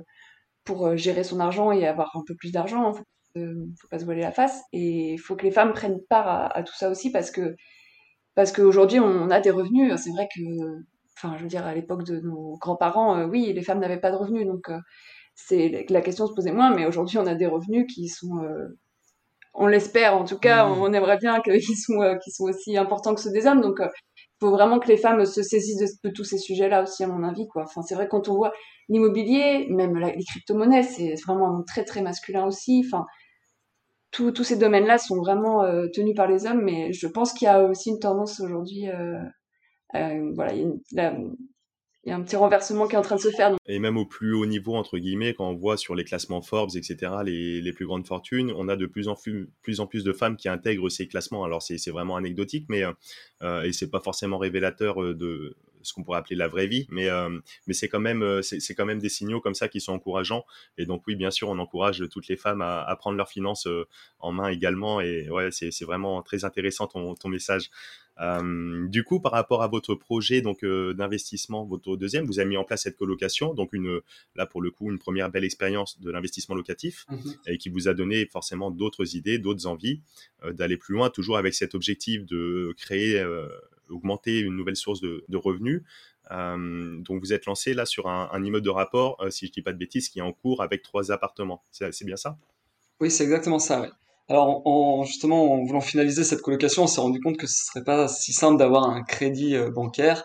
pour 0.64 0.96
gérer 0.96 1.22
son 1.22 1.38
argent 1.38 1.70
et 1.70 1.86
avoir 1.86 2.16
un 2.16 2.22
peu 2.26 2.34
plus 2.34 2.50
d'argent 2.50 2.94
ne 3.36 3.66
faut 3.80 3.88
pas 3.88 3.98
se 3.98 4.04
voiler 4.04 4.22
la 4.22 4.32
face. 4.32 4.62
Et 4.72 5.12
il 5.12 5.18
faut 5.18 5.36
que 5.36 5.44
les 5.44 5.50
femmes 5.50 5.72
prennent 5.72 6.00
part 6.08 6.56
à, 6.56 6.62
tout 6.62 6.74
ça 6.74 6.90
aussi 6.90 7.10
parce 7.10 7.30
que 7.30 7.54
parce 8.34 8.52
qu'aujourd'hui 8.52 9.00
on 9.00 9.30
a 9.30 9.40
des 9.40 9.50
revenus. 9.50 9.94
C'est 9.96 10.10
vrai 10.10 10.28
que, 10.34 10.40
enfin, 11.16 11.36
je 11.36 11.42
veux 11.42 11.48
dire, 11.48 11.66
à 11.66 11.74
l'époque 11.74 12.04
de 12.04 12.20
nos 12.20 12.56
grands-parents, 12.58 13.18
euh, 13.18 13.26
oui, 13.26 13.52
les 13.52 13.62
femmes 13.62 13.80
n'avaient 13.80 14.00
pas 14.00 14.10
de 14.10 14.16
revenus, 14.16 14.46
donc 14.46 14.68
euh, 14.70 14.78
c'est 15.34 15.86
la 15.88 16.00
question 16.00 16.26
se 16.26 16.34
posait 16.34 16.52
moins. 16.52 16.74
Mais 16.74 16.86
aujourd'hui, 16.86 17.18
on 17.18 17.26
a 17.26 17.34
des 17.34 17.46
revenus 17.46 17.86
qui 17.92 18.08
sont, 18.08 18.42
euh, 18.42 18.78
on 19.54 19.66
l'espère 19.66 20.16
en 20.16 20.24
tout 20.24 20.38
cas, 20.38 20.66
mmh. 20.66 20.82
on, 20.82 20.92
aimerait 20.92 21.18
bien 21.18 21.40
qu'ils 21.44 21.78
sont, 21.78 22.18
qui 22.22 22.30
sont 22.32 22.44
aussi 22.44 22.76
importants 22.76 23.14
que 23.14 23.20
ceux 23.20 23.32
des 23.32 23.46
hommes. 23.46 23.60
Donc 23.60 23.78
il 23.80 23.88
faut 24.40 24.50
vraiment 24.50 24.78
que 24.80 24.88
les 24.88 24.96
femmes 24.96 25.24
se 25.24 25.42
saisissent 25.42 26.00
de, 26.02 26.10
tous 26.10 26.24
ces 26.24 26.38
sujets-là 26.38 26.82
aussi, 26.82 27.04
à 27.04 27.08
mon 27.08 27.22
avis. 27.22 27.46
Quoi. 27.48 27.62
Enfin, 27.64 27.82
c'est 27.82 27.94
vrai 27.94 28.08
quand 28.08 28.28
on 28.28 28.34
voit 28.34 28.52
l'immobilier, 28.88 29.66
même 29.70 29.96
les 29.96 30.24
crypto-monnaies, 30.24 30.82
c'est 30.82 31.14
vraiment 31.26 31.62
très 31.66 31.84
très 31.84 32.02
masculin 32.02 32.46
aussi. 32.46 32.84
Enfin, 32.86 33.06
tous 34.14 34.44
ces 34.44 34.56
domaines-là 34.56 34.98
sont 34.98 35.16
vraiment 35.16 35.64
euh, 35.64 35.88
tenus 35.92 36.14
par 36.14 36.28
les 36.28 36.46
hommes, 36.46 36.62
mais 36.62 36.92
je 36.92 37.06
pense 37.06 37.32
qu'il 37.32 37.46
y 37.46 37.48
a 37.48 37.62
aussi 37.64 37.90
une 37.90 37.98
tendance 37.98 38.40
aujourd'hui, 38.40 38.88
euh, 38.88 40.32
voilà, 40.34 40.52
il 40.52 40.80
y, 40.92 41.00
a 42.10 42.16
un 42.16 42.22
petit 42.22 42.36
renversement 42.36 42.86
qui 42.86 42.94
est 42.94 42.98
en 42.98 43.02
train 43.02 43.16
de 43.16 43.20
se 43.20 43.30
faire. 43.30 43.56
Et 43.66 43.78
même 43.78 43.96
au 43.96 44.06
plus 44.06 44.34
haut 44.34 44.46
niveau, 44.46 44.74
entre 44.74 44.98
guillemets, 44.98 45.34
quand 45.34 45.48
on 45.48 45.54
voit 45.54 45.76
sur 45.76 45.94
les 45.94 46.04
classements 46.04 46.42
Forbes, 46.42 46.76
etc., 46.76 46.96
les, 47.24 47.60
les 47.60 47.72
plus 47.72 47.86
grandes 47.86 48.06
fortunes, 48.06 48.52
on 48.56 48.68
a 48.68 48.76
de 48.76 48.86
plus 48.86 49.08
en 49.08 49.14
plus, 49.14 49.50
plus 49.62 49.80
en 49.80 49.86
plus 49.86 50.04
de 50.04 50.12
femmes 50.12 50.36
qui 50.36 50.48
intègrent 50.48 50.88
ces 50.90 51.08
classements. 51.08 51.44
Alors 51.44 51.62
c'est 51.62 51.90
vraiment 51.90 52.16
anecdotique, 52.16 52.66
mais 52.68 52.82
euh, 53.42 53.62
et 53.62 53.72
c'est 53.72 53.90
pas 53.90 54.00
forcément 54.00 54.38
révélateur 54.38 54.96
de 55.14 55.56
ce 55.84 55.92
qu'on 55.92 56.02
pourrait 56.02 56.18
appeler 56.18 56.36
la 56.36 56.48
vraie 56.48 56.66
vie, 56.66 56.86
mais 56.90 57.08
mais 57.66 57.74
c'est 57.74 57.88
quand 57.88 58.00
même 58.00 58.42
c'est 58.42 58.74
quand 58.74 58.86
même 58.86 58.98
des 58.98 59.08
signaux 59.08 59.40
comme 59.40 59.54
ça 59.54 59.68
qui 59.68 59.80
sont 59.80 59.92
encourageants. 59.92 60.44
Et 60.78 60.86
donc 60.86 61.02
oui, 61.06 61.14
bien 61.16 61.30
sûr, 61.30 61.48
on 61.48 61.58
encourage 61.58 62.02
toutes 62.10 62.28
les 62.28 62.36
femmes 62.36 62.62
à, 62.62 62.82
à 62.82 62.96
prendre 62.96 63.16
leurs 63.16 63.28
finances 63.28 63.68
en 64.18 64.32
main 64.32 64.48
également. 64.48 65.00
Et 65.00 65.28
ouais, 65.30 65.50
c'est 65.50 65.84
vraiment 65.84 66.22
très 66.22 66.44
intéressant 66.44 66.86
ton, 66.86 67.14
ton 67.14 67.28
message. 67.28 67.70
Euh, 68.20 68.86
du 68.86 69.02
coup, 69.02 69.18
par 69.18 69.32
rapport 69.32 69.62
à 69.64 69.66
votre 69.66 69.96
projet 69.96 70.40
donc 70.40 70.62
euh, 70.62 70.94
d'investissement, 70.94 71.64
votre 71.64 71.96
deuxième, 71.96 72.26
vous 72.26 72.38
avez 72.38 72.48
mis 72.48 72.56
en 72.56 72.62
place 72.62 72.82
cette 72.82 72.96
colocation, 72.96 73.54
donc 73.54 73.72
une 73.72 74.00
là 74.36 74.46
pour 74.46 74.62
le 74.62 74.70
coup 74.70 74.88
une 74.90 75.00
première 75.00 75.30
belle 75.30 75.42
expérience 75.44 76.00
de 76.00 76.12
l'investissement 76.12 76.54
locatif 76.54 77.06
Mhm. 77.10 77.34
et 77.46 77.58
qui 77.58 77.68
vous 77.70 77.88
a 77.88 77.94
donné 77.94 78.26
forcément 78.26 78.70
d'autres 78.70 79.16
idées, 79.16 79.38
d'autres 79.38 79.66
envies 79.66 80.00
euh, 80.44 80.52
d'aller 80.52 80.76
plus 80.76 80.94
loin, 80.94 81.10
toujours 81.10 81.38
avec 81.38 81.54
cet 81.54 81.74
objectif 81.74 82.24
de 82.24 82.72
créer, 82.76 83.18
euh, 83.18 83.48
augmenter 83.90 84.40
une 84.40 84.56
nouvelle 84.56 84.76
source 84.76 85.00
de, 85.00 85.36
revenus. 85.36 85.82
Euh, 86.30 86.98
donc 87.00 87.20
vous 87.20 87.32
êtes 87.32 87.46
lancé 87.46 87.74
là 87.74 87.84
sur 87.86 88.08
un, 88.08 88.42
immeuble 88.42 88.64
de 88.64 88.70
rapport, 88.70 89.20
euh, 89.20 89.30
si 89.30 89.46
je 89.46 89.52
dis 89.52 89.62
pas 89.62 89.72
de 89.72 89.78
bêtises, 89.78 90.08
qui 90.08 90.20
est 90.20 90.22
en 90.22 90.32
cours 90.32 90.62
avec 90.62 90.82
trois 90.82 91.12
appartements. 91.12 91.62
C'est 91.70 92.04
bien 92.04 92.16
ça? 92.16 92.38
Oui, 93.00 93.10
c'est 93.10 93.24
exactement 93.24 93.58
ça. 93.58 93.86
Alors, 94.28 94.66
en, 94.66 95.04
justement, 95.04 95.52
en 95.52 95.64
voulant 95.64 95.82
finaliser 95.82 96.24
cette 96.24 96.40
colocation, 96.40 96.84
on 96.84 96.86
s'est 96.86 97.00
rendu 97.00 97.20
compte 97.20 97.36
que 97.36 97.46
ce 97.46 97.64
serait 97.66 97.84
pas 97.84 98.08
si 98.08 98.32
simple 98.32 98.58
d'avoir 98.58 98.84
un 98.84 99.02
crédit 99.02 99.54
euh, 99.54 99.70
bancaire. 99.70 100.24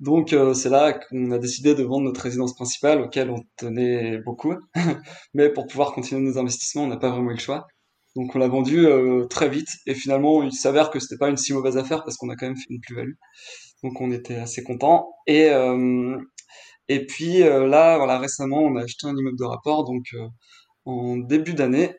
Donc, 0.00 0.34
c'est 0.54 0.68
là 0.68 0.92
qu'on 0.92 1.30
a 1.30 1.38
décidé 1.38 1.76
de 1.76 1.84
vendre 1.84 2.02
notre 2.06 2.20
résidence 2.20 2.52
principale, 2.54 3.00
auquel 3.00 3.30
on 3.30 3.44
tenait 3.56 4.18
beaucoup. 4.18 4.54
Mais 5.34 5.48
pour 5.50 5.68
pouvoir 5.68 5.92
continuer 5.92 6.20
nos 6.20 6.36
investissements, 6.36 6.82
on 6.82 6.88
n'a 6.88 6.96
pas 6.96 7.10
vraiment 7.10 7.30
eu 7.30 7.34
le 7.34 7.40
choix. 7.40 7.68
Donc, 8.16 8.34
on 8.34 8.38
l'a 8.38 8.48
vendu 8.48 8.86
euh, 8.86 9.24
très 9.26 9.48
vite. 9.48 9.68
Et 9.86 9.94
finalement, 9.94 10.42
il 10.42 10.52
s'avère 10.52 10.90
que 10.90 11.00
c'était 11.00 11.18
pas 11.18 11.28
une 11.28 11.36
si 11.36 11.52
mauvaise 11.52 11.76
affaire 11.76 12.04
parce 12.04 12.16
qu'on 12.16 12.28
a 12.30 12.36
quand 12.36 12.46
même 12.46 12.56
fait 12.56 12.66
une 12.70 12.80
plus-value. 12.80 13.14
Donc, 13.82 14.00
on 14.00 14.10
était 14.12 14.36
assez 14.36 14.62
contents. 14.62 15.10
Et, 15.26 15.50
euh, 15.50 16.16
et 16.88 17.06
puis 17.06 17.42
euh, 17.42 17.66
là, 17.66 17.96
voilà, 17.98 18.18
récemment, 18.18 18.58
on 18.60 18.76
a 18.76 18.82
acheté 18.84 19.06
un 19.06 19.16
immeuble 19.16 19.38
de 19.38 19.44
rapport, 19.44 19.84
donc 19.84 20.04
euh, 20.14 20.26
en 20.84 21.16
début 21.16 21.54
d'année. 21.54 21.94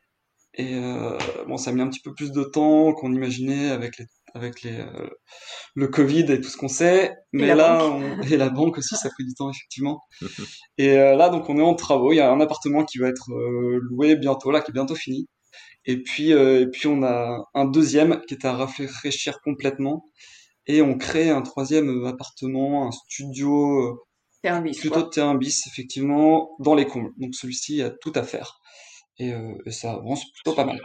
Et 0.57 0.75
euh, 0.75 1.17
bon, 1.47 1.57
ça 1.57 1.71
a 1.71 1.73
mis 1.73 1.81
un 1.81 1.89
petit 1.89 1.99
peu 2.01 2.13
plus 2.13 2.31
de 2.31 2.43
temps 2.43 2.93
qu'on 2.93 3.11
imaginait 3.13 3.71
avec 3.71 3.97
les, 3.97 4.05
avec 4.35 4.61
les, 4.63 4.79
euh, 4.79 5.09
le 5.75 5.87
Covid 5.89 6.31
et 6.31 6.39
tout 6.41 6.49
ce 6.49 6.57
qu'on 6.57 6.69
sait. 6.69 7.11
Mais 7.33 7.47
la 7.47 7.55
là, 7.55 7.85
on- 7.85 8.21
et 8.21 8.37
la 8.37 8.49
banque 8.49 8.77
aussi, 8.77 8.95
ça 8.95 9.09
pris 9.09 9.25
du 9.25 9.33
temps, 9.33 9.49
effectivement. 9.51 10.01
Et 10.77 10.97
euh, 10.97 11.15
là, 11.15 11.29
donc, 11.29 11.49
on 11.49 11.57
est 11.57 11.61
en 11.61 11.75
travaux. 11.75 12.11
Il 12.13 12.17
y 12.17 12.19
a 12.21 12.31
un 12.31 12.39
appartement 12.41 12.85
qui 12.85 12.99
va 12.99 13.09
être 13.09 13.31
euh, 13.33 13.79
loué 13.89 14.15
bientôt, 14.15 14.51
là, 14.51 14.61
qui 14.61 14.71
est 14.71 14.73
bientôt 14.73 14.95
fini. 14.95 15.27
Et 15.85 16.01
puis, 16.01 16.33
euh, 16.33 16.61
et 16.61 16.67
puis, 16.67 16.87
on 16.87 17.03
a 17.03 17.47
un 17.53 17.65
deuxième 17.65 18.21
qui 18.27 18.33
est 18.33 18.45
à 18.45 18.53
rafraîchir 18.53 19.41
complètement. 19.41 20.05
Et 20.67 20.81
on 20.81 20.97
crée 20.97 21.29
un 21.29 21.41
troisième 21.43 22.05
appartement, 22.05 22.87
un 22.87 22.91
studio, 22.91 23.81
euh, 23.83 24.49
un 24.49 24.61
bis, 24.61 24.79
plutôt 24.79 25.03
de 25.03 25.09
terrain 25.09 25.35
bis, 25.35 25.67
effectivement, 25.67 26.55
dans 26.59 26.75
les 26.75 26.87
combles. 26.87 27.11
Donc 27.17 27.35
celui-ci 27.35 27.81
a 27.81 27.91
tout 27.91 28.11
à 28.15 28.23
faire. 28.23 28.59
Et, 29.19 29.33
euh, 29.33 29.53
et 29.65 29.71
ça 29.71 29.93
avance 29.93 30.31
plutôt 30.31 30.53
pas 30.53 30.65
mal. 30.65 30.81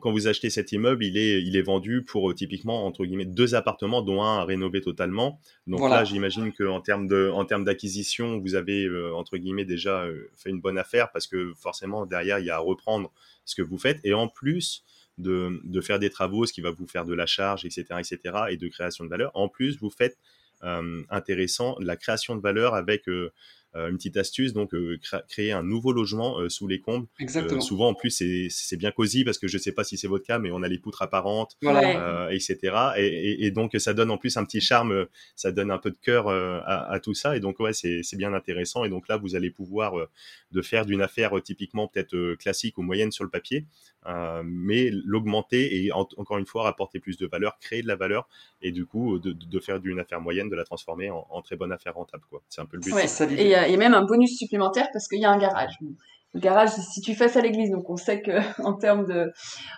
Quand 0.00 0.12
vous 0.12 0.26
achetez 0.26 0.50
cet 0.50 0.72
immeuble, 0.72 1.04
il 1.04 1.16
est, 1.16 1.42
il 1.42 1.56
est 1.56 1.62
vendu 1.62 2.02
pour 2.02 2.30
euh, 2.30 2.34
typiquement 2.34 2.84
entre 2.84 3.04
guillemets 3.04 3.24
deux 3.24 3.54
appartements, 3.54 4.02
dont 4.02 4.22
un 4.22 4.38
à 4.38 4.44
rénover 4.44 4.80
totalement. 4.80 5.40
Donc 5.66 5.78
Voilà. 5.80 5.96
là, 5.96 6.04
j'imagine 6.04 6.52
qu'en 6.52 6.80
termes 6.80 7.06
de, 7.06 7.30
en 7.32 7.44
termes 7.44 7.64
d'acquisition, 7.64 8.38
vous 8.38 8.54
avez 8.54 8.84
euh, 8.84 9.14
entre 9.14 9.36
guillemets 9.38 9.64
déjà 9.64 10.02
euh, 10.02 10.30
fait 10.36 10.50
une 10.50 10.60
bonne 10.60 10.78
affaire 10.78 11.10
parce 11.12 11.26
que 11.26 11.52
forcément 11.56 12.06
derrière 12.06 12.38
il 12.38 12.46
y 12.46 12.50
a 12.50 12.56
à 12.56 12.58
reprendre 12.58 13.12
ce 13.44 13.54
que 13.54 13.62
vous 13.62 13.78
faites 13.78 14.00
et 14.04 14.14
en 14.14 14.28
plus 14.28 14.84
de, 15.18 15.60
de 15.64 15.80
faire 15.80 15.98
des 15.98 16.10
travaux, 16.10 16.44
ce 16.44 16.52
qui 16.52 16.60
va 16.60 16.70
vous 16.70 16.86
faire 16.86 17.04
de 17.04 17.14
la 17.14 17.26
charge, 17.26 17.64
etc., 17.64 17.84
etc., 17.98 18.18
et 18.50 18.56
de 18.56 18.68
création 18.68 19.04
de 19.04 19.10
valeur. 19.10 19.30
En 19.34 19.48
plus, 19.48 19.78
vous 19.78 19.90
faites 19.90 20.18
euh, 20.64 21.02
intéressant 21.10 21.76
la 21.80 21.96
création 21.96 22.36
de 22.36 22.40
valeur 22.40 22.74
avec 22.74 23.08
euh, 23.08 23.32
une 23.76 23.96
petite 23.96 24.16
astuce, 24.16 24.52
donc 24.52 24.72
euh, 24.74 24.98
cré- 25.02 25.22
créer 25.28 25.52
un 25.52 25.62
nouveau 25.62 25.92
logement 25.92 26.38
euh, 26.40 26.48
sous 26.48 26.66
les 26.68 26.80
combles. 26.80 27.06
Euh, 27.20 27.22
Exactement. 27.22 27.60
souvent, 27.60 27.88
en 27.88 27.94
plus, 27.94 28.10
c'est- 28.10 28.46
c'est 28.50 28.76
bien 28.76 28.90
cosy 28.92 29.24
parce 29.24 29.38
que 29.38 29.48
je 29.48 29.58
sais 29.58 29.72
pas 29.72 29.84
si 29.84 29.96
c'est 29.98 30.06
votre 30.08 30.24
cas, 30.24 30.38
mais 30.38 30.50
on 30.52 30.62
a 30.62 30.68
les 30.68 30.78
poutres 30.78 31.02
apparentes, 31.02 31.56
Voilà. 31.62 32.26
Euh, 32.26 32.28
etc. 32.30 32.58
Et, 32.96 33.06
et- 33.06 33.44
et 33.46 33.50
donc, 33.50 33.72
ça 33.78 33.92
donne 33.94 34.10
en 34.10 34.18
plus 34.18 34.36
un 34.36 34.44
petit 34.44 34.60
charme, 34.60 34.92
euh, 34.92 35.04
ça 35.36 35.50
donne 35.52 35.70
un 35.70 35.78
peu 35.78 35.90
de 35.90 35.98
cœur 36.00 36.28
euh, 36.28 36.60
à, 36.64 36.92
à 36.92 37.00
tout 37.00 37.14
ça. 37.14 37.36
Et 37.36 37.40
donc, 37.40 37.58
ouais, 37.60 37.72
c'est 37.72 38.02
c'est 38.02 38.16
bien 38.16 38.32
intéressant. 38.34 38.84
Et 38.84 38.88
donc 38.88 39.08
là, 39.08 39.16
vous 39.16 39.34
allez 39.36 39.50
pouvoir 39.50 39.98
euh, 39.98 40.08
de 40.52 40.62
faire 40.62 40.86
d'une 40.86 41.02
affaire 41.02 41.36
euh, 41.36 41.40
typiquement 41.40 41.88
peut-être 41.88 42.14
euh, 42.14 42.36
classique 42.36 42.78
ou 42.78 42.82
moyenne 42.82 43.10
sur 43.10 43.24
le 43.24 43.30
papier, 43.30 43.66
euh, 44.06 44.42
mais 44.44 44.90
l'augmenter 45.04 45.84
et 45.84 45.92
en- 45.92 46.08
encore 46.16 46.38
une 46.38 46.46
fois 46.46 46.64
rapporter 46.64 47.00
plus 47.00 47.16
de 47.16 47.26
valeur, 47.26 47.58
créer 47.60 47.82
de 47.82 47.88
la 47.88 47.96
valeur, 47.96 48.28
et 48.62 48.72
du 48.72 48.86
coup, 48.86 49.18
de, 49.18 49.32
de 49.32 49.60
faire 49.60 49.80
d'une 49.80 49.98
affaire 50.00 50.20
moyenne, 50.20 50.48
de 50.48 50.56
la 50.56 50.64
transformer 50.64 51.10
en, 51.10 51.26
en 51.30 51.42
très 51.42 51.56
bonne 51.56 51.72
affaire 51.72 51.94
rentable. 51.94 52.24
quoi. 52.30 52.42
C'est 52.48 52.60
un 52.60 52.66
peu 52.66 52.76
le 52.76 52.82
but. 52.82 52.92
Ouais. 52.92 53.02
C'est 53.06 53.26
ça 53.26 53.32
Et 53.32 53.42
il 53.44 53.48
y, 53.48 53.54
a 53.54 53.66
il 53.68 53.72
y 53.72 53.74
a 53.74 53.78
même 53.78 53.94
un 53.94 54.04
bonus 54.04 54.36
supplémentaire 54.36 54.88
parce 54.92 55.08
qu'il 55.08 55.20
y 55.20 55.24
a 55.24 55.30
un 55.30 55.38
garage. 55.38 55.72
Le 56.36 56.40
garage 56.40 56.70
se 56.70 56.80
situe 56.80 57.14
face 57.14 57.36
à 57.36 57.40
l'église, 57.40 57.70
donc 57.70 57.88
on 57.88 57.96
sait 57.96 58.20
que 58.20 58.32
en 58.64 58.74
termes 58.74 59.06
de, 59.06 59.30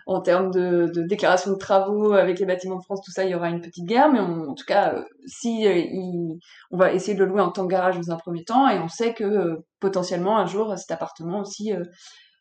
en 0.07 0.23
termes 0.23 0.51
de, 0.51 0.91
de 0.91 1.03
déclaration 1.03 1.53
de 1.53 1.59
travaux 1.59 2.15
avec 2.15 2.39
les 2.39 2.47
bâtiments 2.47 2.79
de 2.79 2.83
France, 2.83 3.03
tout 3.05 3.11
ça, 3.11 3.25
il 3.25 3.31
y 3.31 3.35
aura 3.35 3.51
une 3.51 3.61
petite 3.61 3.85
guerre. 3.85 4.11
Mais 4.11 4.21
on- 4.21 4.49
en 4.51 4.55
tout 4.55 4.65
cas, 4.65 4.95
euh, 4.95 5.03
si 5.27 5.67
euh, 5.67 5.75
il- 5.77 6.39
on 6.71 6.79
va 6.79 6.93
essayer 6.95 7.13
de 7.15 7.23
le 7.23 7.27
louer 7.31 7.43
en 7.43 7.51
tant 7.53 7.67
que 7.67 7.71
garage 7.71 7.97
dans 8.01 8.11
un 8.11 8.17
premier 8.17 8.43
temps, 8.45 8.69
et 8.71 8.79
on 8.79 8.89
sait 8.89 9.13
que 9.13 9.59
potentiellement 9.81 10.39
un 10.39 10.47
jour 10.47 10.79
cet 10.79 10.91
appartement 10.91 11.41
aussi, 11.41 11.73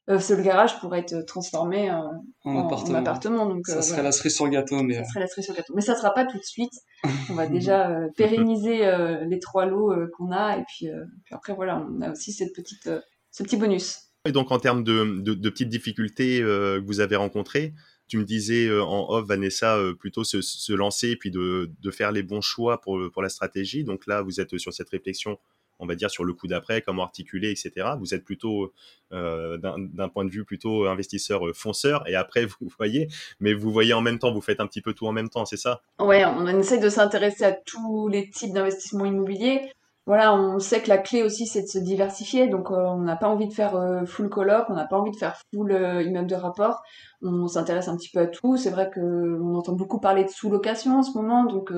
euh, 0.09 0.19
euh, 0.29 0.41
garage 0.41 0.79
pourrait 0.79 0.99
être 0.99 1.21
transformé 1.25 1.89
euh, 1.89 1.95
En 2.43 2.55
en, 2.55 2.65
appartement. 2.67 2.97
en 2.97 3.01
appartement. 3.01 3.45
Donc 3.47 3.67
Ça 3.67 3.77
euh, 3.77 3.81
serait 3.81 4.03
la 4.03 4.11
cerise 4.11 4.35
sur 4.35 4.45
le 4.45 4.51
gâteau, 4.51 4.81
mais 4.83 4.95
ça 4.95 5.03
serait 5.05 5.19
la 5.21 5.27
cerise 5.27 5.45
sur 5.45 5.53
le 5.53 5.57
gâteau. 5.57 5.73
Mais 5.75 5.81
ça 5.81 5.95
sera 5.95 6.13
pas 6.13 6.25
tout 6.25 6.37
de 6.37 6.43
suite. 6.43 6.73
On 7.29 7.33
va 7.33 7.47
déjà 7.47 7.89
euh, 7.89 8.07
pérenniser 8.15 8.85
euh, 8.85 9.23
les 9.25 9.39
trois 9.39 9.65
lots 9.65 9.91
euh, 9.91 10.09
qu'on 10.17 10.31
a 10.31 10.57
et 10.57 10.63
puis, 10.67 10.89
euh, 10.89 11.03
puis 11.23 11.33
après 11.35 11.53
voilà, 11.53 11.85
on 11.89 12.01
a 12.01 12.11
aussi 12.11 12.31
cette 12.33 12.53
petite, 12.53 12.87
euh, 12.87 13.01
ce 13.31 13.43
petit 13.43 13.57
bonus. 13.57 13.99
Et 14.27 14.31
donc, 14.31 14.51
en 14.51 14.59
termes 14.59 14.83
de, 14.83 15.21
de, 15.21 15.33
de 15.35 15.49
petites 15.49 15.69
difficultés 15.69 16.41
euh, 16.41 16.81
que 16.81 16.85
vous 16.85 16.99
avez 16.99 17.15
rencontrées, 17.15 17.73
tu 18.07 18.17
me 18.17 18.23
disais 18.23 18.67
euh, 18.67 18.83
en 18.83 19.07
off, 19.09 19.27
Vanessa, 19.27 19.77
euh, 19.77 19.93
plutôt 19.93 20.23
se, 20.23 20.41
se 20.41 20.73
lancer 20.73 21.09
et 21.09 21.15
puis 21.15 21.31
de, 21.31 21.71
de 21.79 21.91
faire 21.91 22.11
les 22.11 22.23
bons 22.23 22.41
choix 22.41 22.81
pour, 22.81 22.99
pour 23.11 23.21
la 23.21 23.29
stratégie. 23.29 23.83
Donc 23.83 24.07
là, 24.07 24.21
vous 24.21 24.39
êtes 24.39 24.57
sur 24.57 24.73
cette 24.73 24.89
réflexion, 24.89 25.37
on 25.79 25.85
va 25.85 25.95
dire, 25.95 26.09
sur 26.09 26.23
le 26.23 26.33
coup 26.33 26.47
d'après, 26.47 26.81
comment 26.81 27.03
articuler, 27.03 27.51
etc. 27.51 27.89
Vous 27.99 28.13
êtes 28.13 28.23
plutôt, 28.23 28.73
euh, 29.11 29.57
d'un 29.57 30.09
point 30.09 30.25
de 30.25 30.29
vue 30.29 30.45
plutôt 30.45 30.88
investisseur 30.88 31.47
euh, 31.47 31.53
fonceur, 31.53 32.07
et 32.07 32.15
après, 32.15 32.45
vous 32.61 32.69
voyez, 32.77 33.07
mais 33.39 33.53
vous 33.53 33.71
voyez 33.71 33.93
en 33.93 34.01
même 34.01 34.19
temps, 34.19 34.33
vous 34.33 34.41
faites 34.41 34.59
un 34.59 34.67
petit 34.67 34.81
peu 34.81 34.93
tout 34.93 35.07
en 35.07 35.11
même 35.11 35.29
temps, 35.29 35.45
c'est 35.45 35.57
ça? 35.57 35.81
Ouais, 35.99 36.25
on 36.25 36.47
essaie 36.47 36.79
de 36.79 36.89
s'intéresser 36.89 37.43
à 37.43 37.51
tous 37.51 38.07
les 38.07 38.29
types 38.29 38.53
d'investissements 38.53 39.05
immobiliers. 39.05 39.61
Voilà, 40.07 40.35
on 40.35 40.59
sait 40.59 40.83
que 40.83 40.89
la 40.89 40.99
clé 40.99 41.23
aussi 41.23 41.47
c'est 41.47 41.63
de 41.63 41.67
se 41.67 41.79
diversifier, 41.79 42.47
donc 42.47 42.69
euh, 42.69 42.75
on 42.75 42.99
n'a 42.99 43.15
pas 43.15 43.27
envie 43.27 43.47
de 43.47 43.53
faire 43.53 44.03
full 44.05 44.29
coloc, 44.29 44.65
on 44.69 44.75
n'a 44.75 44.85
pas 44.85 44.99
envie 44.99 45.09
de 45.09 45.15
faire 45.15 45.35
full 45.51 45.71
immeuble 45.71 46.27
de 46.27 46.35
rapport. 46.35 46.83
On 47.23 47.47
s'intéresse 47.47 47.88
un 47.88 47.97
petit 47.97 48.11
peu 48.13 48.19
à 48.19 48.27
tout. 48.27 48.55
C'est 48.55 48.69
vrai 48.69 48.91
que 48.93 48.99
on 49.41 49.55
entend 49.55 49.73
beaucoup 49.73 49.99
parler 49.99 50.23
de 50.23 50.29
sous-location 50.29 50.99
en 50.99 51.01
ce 51.01 51.17
moment, 51.17 51.45
donc 51.45 51.71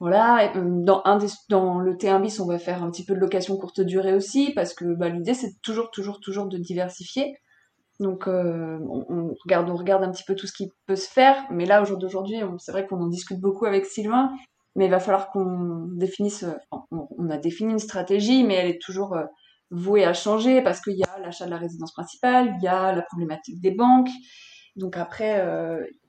voilà. 0.00 0.52
Euh, 0.56 0.84
Dans 1.48 1.78
le 1.78 1.94
T1 1.94 2.20
bis, 2.22 2.40
on 2.40 2.46
va 2.46 2.58
faire 2.58 2.82
un 2.82 2.90
petit 2.90 3.04
peu 3.04 3.14
de 3.14 3.20
location 3.20 3.56
courte 3.56 3.80
durée 3.80 4.14
aussi, 4.14 4.52
parce 4.54 4.74
que 4.74 4.84
bah, 4.94 5.08
l'idée 5.08 5.34
c'est 5.34 5.60
toujours, 5.62 5.90
toujours, 5.90 6.20
toujours 6.20 6.46
de 6.46 6.58
diversifier. 6.58 7.36
Donc 8.00 8.26
euh, 8.28 8.78
on, 8.80 9.34
regarde, 9.44 10.02
un 10.02 10.10
petit 10.10 10.24
peu 10.24 10.34
tout 10.34 10.46
ce 10.46 10.54
qui 10.54 10.72
peut 10.86 10.96
se 10.96 11.08
faire, 11.08 11.36
mais 11.50 11.66
là 11.66 11.82
au 11.82 11.84
jour 11.84 11.98
d'aujourd'hui, 11.98 12.40
c'est 12.58 12.72
vrai 12.72 12.86
qu'on 12.86 13.00
en 13.02 13.08
discute 13.08 13.38
beaucoup 13.38 13.66
avec 13.66 13.84
Sylvain, 13.84 14.30
mais 14.74 14.86
il 14.86 14.90
va 14.90 15.00
falloir 15.00 15.30
qu'on 15.30 15.86
définisse. 15.92 16.44
euh, 16.44 16.54
on, 16.90 17.28
a 17.28 17.36
défini 17.36 17.72
une 17.72 17.78
stratégie, 17.78 18.42
mais 18.42 18.54
elle 18.54 18.68
est 18.70 18.80
toujours 18.80 19.14
euh, 19.14 19.24
vouée 19.70 20.06
à 20.06 20.14
changer 20.14 20.62
parce 20.62 20.80
qu'il 20.80 20.96
y 20.96 21.04
a 21.04 21.18
l'achat 21.20 21.44
de 21.44 21.50
la 21.50 21.58
résidence 21.58 21.92
principale, 21.92 22.54
il 22.58 22.64
y 22.64 22.68
a 22.68 22.94
la 22.94 23.02
problématique 23.02 23.60
des 23.60 23.72
banques. 23.72 24.08
Donc 24.76 24.96
après, 24.96 25.44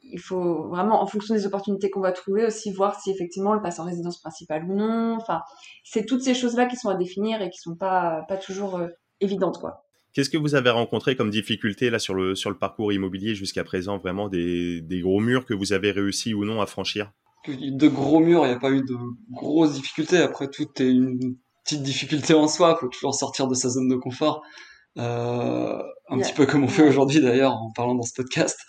il 0.03 0.19
faut 0.19 0.67
vraiment, 0.67 1.01
en 1.01 1.07
fonction 1.07 1.35
des 1.35 1.45
opportunités 1.45 1.89
qu'on 1.89 2.01
va 2.01 2.11
trouver, 2.11 2.45
aussi 2.45 2.71
voir 2.71 2.99
si 2.99 3.11
effectivement 3.11 3.53
le 3.53 3.61
passe 3.61 3.79
en 3.79 3.85
résidence 3.85 4.19
principale 4.19 4.65
ou 4.65 4.75
non. 4.75 5.17
Enfin, 5.19 5.41
c'est 5.83 6.05
toutes 6.05 6.23
ces 6.23 6.33
choses-là 6.33 6.65
qui 6.65 6.75
sont 6.75 6.89
à 6.89 6.95
définir 6.95 7.41
et 7.41 7.49
qui 7.49 7.59
sont 7.59 7.75
pas 7.75 8.23
pas 8.27 8.37
toujours 8.37 8.77
euh, 8.77 8.87
évidentes, 9.19 9.59
quoi. 9.59 9.83
Qu'est-ce 10.13 10.29
que 10.29 10.37
vous 10.37 10.55
avez 10.55 10.69
rencontré 10.69 11.15
comme 11.15 11.29
difficulté 11.29 11.89
là 11.89 11.97
sur 11.97 12.13
le, 12.13 12.35
sur 12.35 12.49
le 12.49 12.57
parcours 12.57 12.91
immobilier 12.91 13.33
jusqu'à 13.33 13.63
présent 13.63 13.97
Vraiment 13.97 14.27
des, 14.27 14.81
des 14.81 14.99
gros 14.99 15.21
murs 15.21 15.45
que 15.45 15.53
vous 15.53 15.71
avez 15.71 15.91
réussi 15.91 16.33
ou 16.33 16.43
non 16.43 16.59
à 16.59 16.65
franchir? 16.65 17.11
De 17.47 17.87
gros 17.87 18.19
murs, 18.19 18.45
il 18.45 18.49
n'y 18.49 18.55
a 18.55 18.59
pas 18.59 18.71
eu 18.71 18.81
de 18.81 18.95
grosses 19.31 19.73
difficultés. 19.73 20.17
Après, 20.17 20.49
tout 20.49 20.67
est 20.79 20.89
une 20.89 21.37
petite 21.63 21.83
difficulté 21.83 22.33
en 22.33 22.47
soi. 22.47 22.75
faut 22.75 22.89
toujours 22.89 23.15
sortir 23.15 23.47
de 23.47 23.55
sa 23.55 23.69
zone 23.69 23.87
de 23.87 23.95
confort. 23.95 24.41
Euh, 24.97 25.81
un 26.09 26.17
Il 26.17 26.23
petit 26.23 26.33
peu 26.33 26.45
comme 26.45 26.65
on 26.65 26.67
fait 26.67 26.87
aujourd'hui 26.87 27.21
d'ailleurs 27.21 27.53
en 27.53 27.71
parlant 27.71 27.95
dans 27.95 28.03
ce 28.03 28.13
podcast. 28.13 28.59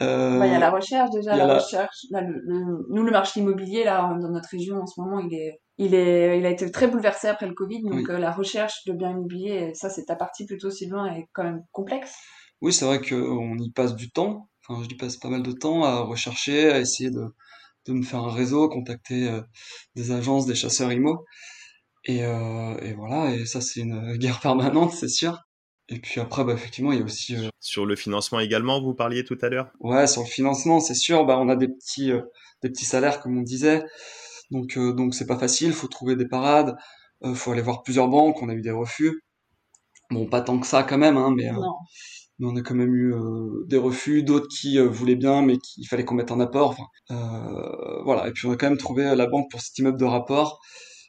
Euh, 0.00 0.38
Bah, 0.38 0.46
il 0.46 0.52
y 0.52 0.54
a 0.54 0.58
la 0.58 0.70
recherche 0.70 1.10
déjà, 1.10 1.36
la, 1.36 1.46
la- 1.46 1.54
recherche. 1.54 2.06
Là, 2.10 2.20
le, 2.22 2.40
le- 2.44 2.86
nous, 2.90 3.02
le 3.02 3.10
marché 3.10 3.40
immobilier 3.40 3.84
là 3.84 4.16
dans 4.20 4.30
notre 4.30 4.48
région 4.50 4.76
en 4.78 4.86
ce 4.86 5.00
moment, 5.00 5.18
il 5.20 5.34
est, 5.34 5.60
il 5.78 5.94
est, 5.94 6.38
il 6.38 6.46
a 6.46 6.50
été 6.50 6.70
très 6.70 6.86
bouleversé 6.88 7.28
après 7.28 7.46
le 7.46 7.54
Covid. 7.54 7.82
Donc 7.82 7.94
Oui. 7.94 8.04
euh, 8.08 8.18
la 8.18 8.30
recherche 8.32 8.84
de 8.86 8.92
biens 8.92 9.10
immobiliers, 9.10 9.72
ça 9.74 9.90
c'est 9.90 10.04
ta 10.04 10.16
partie 10.16 10.46
plutôt 10.46 10.70
Sylvain, 10.70 11.06
est 11.14 11.26
quand 11.32 11.44
même 11.44 11.64
complexe. 11.72 12.14
Oui, 12.60 12.72
c'est 12.72 12.84
vrai 12.84 13.00
qu'on 13.00 13.56
y 13.58 13.70
passe 13.70 13.94
du 13.94 14.10
temps. 14.10 14.48
Enfin, 14.68 14.82
je 14.84 14.88
y 14.94 14.96
passe 14.96 15.16
pas 15.16 15.28
mal 15.28 15.42
de 15.42 15.52
temps 15.52 15.84
à 15.84 16.00
rechercher, 16.00 16.70
à 16.70 16.78
essayer 16.80 17.10
de, 17.10 17.24
de 17.86 17.92
me 17.92 18.02
faire 18.02 18.20
un 18.24 18.32
réseau, 18.32 18.68
contacter 18.68 19.30
des 19.96 20.12
agences, 20.12 20.46
des 20.46 20.54
chasseurs 20.54 20.92
IMO. 20.92 21.24
Et, 22.06 22.18
et 22.20 22.94
voilà, 22.94 23.34
et 23.34 23.46
ça 23.46 23.60
c'est 23.62 23.80
une 23.82 24.16
guerre 24.18 24.40
permanente, 24.42 24.92
c'est 24.92 25.08
sûr. 25.08 25.38
Et 25.90 25.98
puis 25.98 26.20
après, 26.20 26.44
bah, 26.44 26.52
effectivement, 26.52 26.92
il 26.92 26.98
y 26.98 27.02
a 27.02 27.04
aussi... 27.04 27.36
Sur 27.60 27.86
le 27.86 27.96
financement 27.96 28.40
également, 28.40 28.80
vous 28.80 28.94
parliez 28.94 29.24
tout 29.24 29.38
à 29.40 29.48
l'heure? 29.48 29.70
Ouais, 29.80 30.06
sur 30.06 30.22
le 30.22 30.28
financement, 30.28 30.80
c'est 30.80 30.94
sûr, 30.94 31.24
bah, 31.24 31.38
on 31.38 31.48
a 31.48 31.56
des 31.56 31.68
petits, 31.68 32.12
des 32.62 32.68
petits 32.68 32.84
salaires, 32.84 33.20
comme 33.20 33.38
on 33.38 33.42
disait. 33.42 33.84
Donc, 34.50 34.78
donc 34.78 35.14
c'est 35.14 35.26
pas 35.26 35.38
facile, 35.38 35.72
faut 35.72 35.88
trouver 35.88 36.16
des 36.16 36.28
parades, 36.28 36.76
faut 37.34 37.52
aller 37.52 37.62
voir 37.62 37.82
plusieurs 37.82 38.08
banques, 38.08 38.42
on 38.42 38.48
a 38.48 38.54
eu 38.54 38.60
des 38.60 38.70
refus. 38.70 39.22
Bon, 40.10 40.26
pas 40.26 40.40
tant 40.40 40.58
que 40.58 40.66
ça 40.66 40.82
quand 40.82 40.98
même, 40.98 41.16
hein, 41.16 41.32
mais, 41.36 41.50
mais 42.38 42.46
on 42.46 42.56
a 42.56 42.62
quand 42.62 42.74
même 42.74 42.94
eu 42.94 43.14
des 43.66 43.76
refus, 43.76 44.22
d'autres 44.22 44.48
qui 44.48 44.78
voulaient 44.78 45.16
bien, 45.16 45.42
mais 45.42 45.58
qu'il 45.58 45.86
fallait 45.86 46.04
qu'on 46.04 46.14
mette 46.14 46.32
un 46.32 46.40
apport. 46.40 46.76
voilà, 47.08 48.28
et 48.28 48.32
puis 48.32 48.46
on 48.46 48.52
a 48.52 48.56
quand 48.56 48.68
même 48.68 48.78
trouvé 48.78 49.14
la 49.14 49.26
banque 49.26 49.50
pour 49.50 49.60
cet 49.60 49.78
immeuble 49.78 49.98
de 49.98 50.04
rapport 50.04 50.60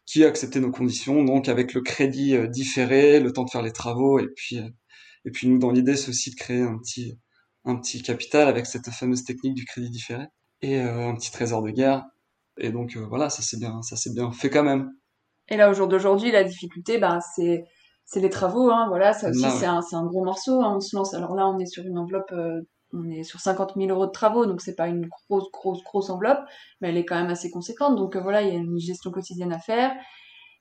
qui 0.10 0.24
a 0.24 0.28
accepté 0.28 0.60
nos 0.60 0.72
conditions, 0.72 1.24
donc 1.24 1.50
avec 1.50 1.74
le 1.74 1.82
crédit 1.82 2.36
différé, 2.50 3.20
le 3.20 3.32
temps 3.32 3.44
de 3.44 3.50
faire 3.50 3.62
les 3.62 3.72
travaux, 3.72 4.20
et 4.20 4.28
puis 4.36 4.60
et 5.26 5.32
puis 5.32 5.48
nous 5.48 5.60
dans 5.60 5.70
l'idée 5.70 5.96
c'est 5.96 6.10
aussi 6.10 6.32
de 6.32 6.36
créer 6.36 6.62
un 6.62 6.78
petit 6.78 7.20
un 7.66 7.76
petit 7.76 8.02
capital 8.02 8.48
avec 8.48 8.66
cette 8.66 8.90
fameuse 8.90 9.24
technique 9.24 9.54
du 9.54 9.66
crédit 9.66 9.90
différé 9.90 10.26
et 10.62 10.80
un 10.80 11.14
petit 11.16 11.32
trésor 11.32 11.62
de 11.62 11.70
guerre. 11.70 12.06
Et 12.58 12.72
donc 12.72 12.98
voilà, 12.98 13.30
ça 13.30 13.44
s'est 13.44 13.58
bien 13.58 13.82
ça 13.84 13.96
s'est 13.96 14.14
bien 14.14 14.32
fait 14.32 14.50
quand 14.50 14.64
même. 14.64 14.90
Et 15.50 15.58
là 15.58 15.70
au 15.70 15.74
jour 15.74 15.88
d'aujourd'hui, 15.88 16.32
la 16.32 16.44
difficulté, 16.44 16.98
ben 16.98 17.20
c'est 17.36 17.66
c'est 18.10 18.22
les 18.22 18.30
travaux, 18.30 18.72
hein, 18.72 18.88
voilà, 18.90 19.14
ça 19.14 19.30
aussi 19.30 19.46
c'est 19.60 19.68
un, 19.68 19.82
un, 19.92 20.06
gros 20.08 20.24
morceau, 20.26 20.64
hein, 20.64 20.74
on 20.76 20.80
se 20.80 20.96
lance. 20.96 21.14
Alors 21.14 21.36
là, 21.36 21.48
on 21.48 21.60
est 21.60 21.68
sur 21.68 21.86
une 21.86 22.00
enveloppe, 22.00 22.32
euh, 22.32 22.62
on 22.94 23.10
est 23.10 23.24
sur 23.24 23.40
50 23.40 23.74
000 23.76 23.90
euros 23.90 24.08
de 24.08 24.12
travaux, 24.12 24.46
donc 24.46 24.62
c'est 24.62 24.76
pas 24.76 24.88
une 24.88 25.08
grosse, 25.08 25.52
grosse, 25.52 25.84
grosse 25.84 26.10
enveloppe, 26.10 26.42
mais 26.82 26.90
elle 26.90 26.98
est 26.98 27.06
quand 27.06 27.16
même 27.16 27.30
assez 27.30 27.52
conséquente. 27.52 27.96
Donc 27.96 28.16
euh, 28.16 28.22
voilà, 28.22 28.42
il 28.42 28.48
y 28.50 28.52
a 28.52 28.60
une 28.60 28.80
gestion 28.80 29.12
quotidienne 29.12 29.54
à 29.54 29.60
faire. 29.60 29.92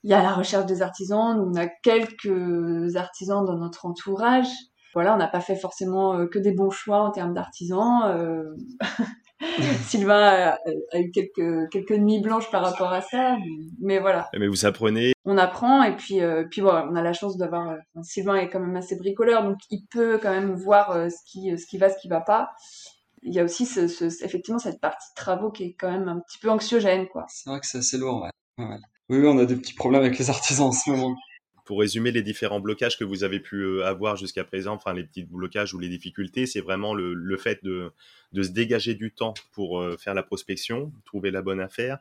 Il 0.05 0.11
y 0.11 0.15
a 0.15 0.23
la 0.23 0.33
recherche 0.33 0.67
des 0.67 0.83
artisans, 0.83 1.41
on 1.41 1.55
a 1.57 1.67
quelques 1.67 2.97
artisans 2.97 3.45
dans 3.45 3.57
notre 3.57 3.87
entourage. 3.87 4.49
Voilà, 4.95 5.15
on 5.15 5.19
n'a 5.19 5.29
pas 5.29 5.41
fait 5.41 5.57
forcément 5.57 6.15
euh, 6.15 6.27
que 6.27 6.39
des 6.39 6.53
bons 6.53 6.71
choix 6.71 7.03
en 7.03 7.11
termes 7.11 7.35
d'artisans. 7.35 8.55
Sylvain 9.87 10.57
a, 10.93 10.99
eu 10.99 11.11
quelques, 11.11 11.71
quelques 11.71 11.93
nuits 11.93 12.21
blanches 12.21 12.51
par 12.51 12.63
rapport 12.65 12.93
à 12.93 13.01
ça, 13.01 13.37
mais 13.81 13.99
voilà. 13.99 14.29
Mais 14.37 14.49
vous 14.49 14.67
apprenez. 14.67 15.13
On 15.25 15.39
apprend 15.39 15.83
et 15.83 15.95
puis, 15.97 16.21
euh, 16.21 16.45
puis 16.51 16.61
voilà, 16.61 16.89
on 16.91 16.97
a 16.97 17.03
la 17.03 17.13
chance 17.13 17.37
d'avoir. 17.37 17.71
Euh, 17.71 17.77
Sylvain 18.03 18.37
est 18.37 18.49
quand 18.49 18.61
même 18.61 18.77
assez 18.77 18.97
bricoleur, 18.97 19.45
donc 19.45 19.59
il 19.71 19.85
peut 19.91 20.19
quand 20.21 20.31
même 20.31 20.55
voir 20.55 20.91
euh, 20.93 21.09
ce, 21.09 21.19
qui, 21.31 21.57
ce 21.59 21.67
qui 21.67 21.79
va, 21.79 21.91
ce 21.91 21.99
qui 22.01 22.09
va 22.09 22.21
pas. 22.21 22.51
Il 23.23 23.35
y 23.35 23.41
a 23.41 23.45
aussi 23.45 23.67
ce, 23.67 24.25
effectivement 24.25 24.61
cette 24.61 24.81
partie 24.81 25.09
de 25.11 25.21
travaux 25.21 25.51
qui 25.51 25.65
est 25.65 25.77
quand 25.79 25.91
même 25.91 26.09
un 26.09 26.21
petit 26.21 26.39
peu 26.39 26.51
anxiogène, 26.51 27.09
quoi. 27.09 27.27
C'est 27.29 27.51
vrai 27.51 27.61
que 27.61 27.67
c'est 27.67 27.79
assez 27.79 27.99
lourd, 27.99 28.23
ouais. 28.23 28.65
ouais. 28.65 28.79
Oui, 29.11 29.19
oui, 29.19 29.27
on 29.27 29.39
a 29.39 29.45
des 29.45 29.57
petits 29.57 29.75
problèmes 29.75 30.03
avec 30.03 30.19
les 30.19 30.31
artisans 30.31 30.69
en 30.69 30.73
ce 30.73 30.91
moment 30.91 31.15
pour 31.69 31.81
résumer 31.81 32.13
les 32.13 32.23
différents 32.23 32.61
blocages 32.61 32.97
que 32.97 33.05
vous 33.05 33.25
avez 33.25 33.41
pu 33.41 33.57
euh, 33.57 33.85
avoir 33.85 34.17
jusqu'à 34.17 34.43
présent, 34.43 34.73
enfin 34.73 34.95
les 34.95 35.05
petits 35.05 35.25
blocages 35.25 35.75
ou 35.75 35.79
les 35.79 35.91
difficultés, 35.91 36.47
c'est 36.47 36.63
vraiment 36.63 36.95
le, 36.95 37.37
fait 37.37 37.63
de, 37.63 37.93
se 38.35 38.49
dégager 38.49 38.95
du 38.95 39.13
temps 39.13 39.35
pour 39.53 39.79
euh, 39.79 39.99
faire 39.99 40.15
la 40.15 40.23
prospection, 40.23 40.91
trouver 41.05 41.31
la 41.31 41.43
bonne 41.43 41.61
affaire, 41.61 41.99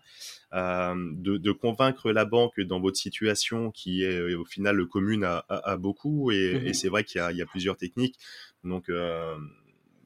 euh, 0.53 0.95
de, 1.17 1.51
convaincre 1.51 2.13
la 2.13 2.23
banque 2.23 2.61
dans 2.61 2.79
votre 2.79 2.95
situation 2.95 3.69
qui 3.69 4.05
est 4.05 4.35
au 4.35 4.45
final 4.45 4.85
commune 4.85 5.25
à, 5.25 5.75
beaucoup 5.75 6.31
et, 6.31 6.53
mmh 6.53 6.73
c'est 6.73 6.87
vrai 6.87 7.03
qu'il 7.03 7.19
y, 7.19 7.41
a 7.41 7.45
plusieurs 7.45 7.75
techniques. 7.75 8.15
Donc 8.63 8.89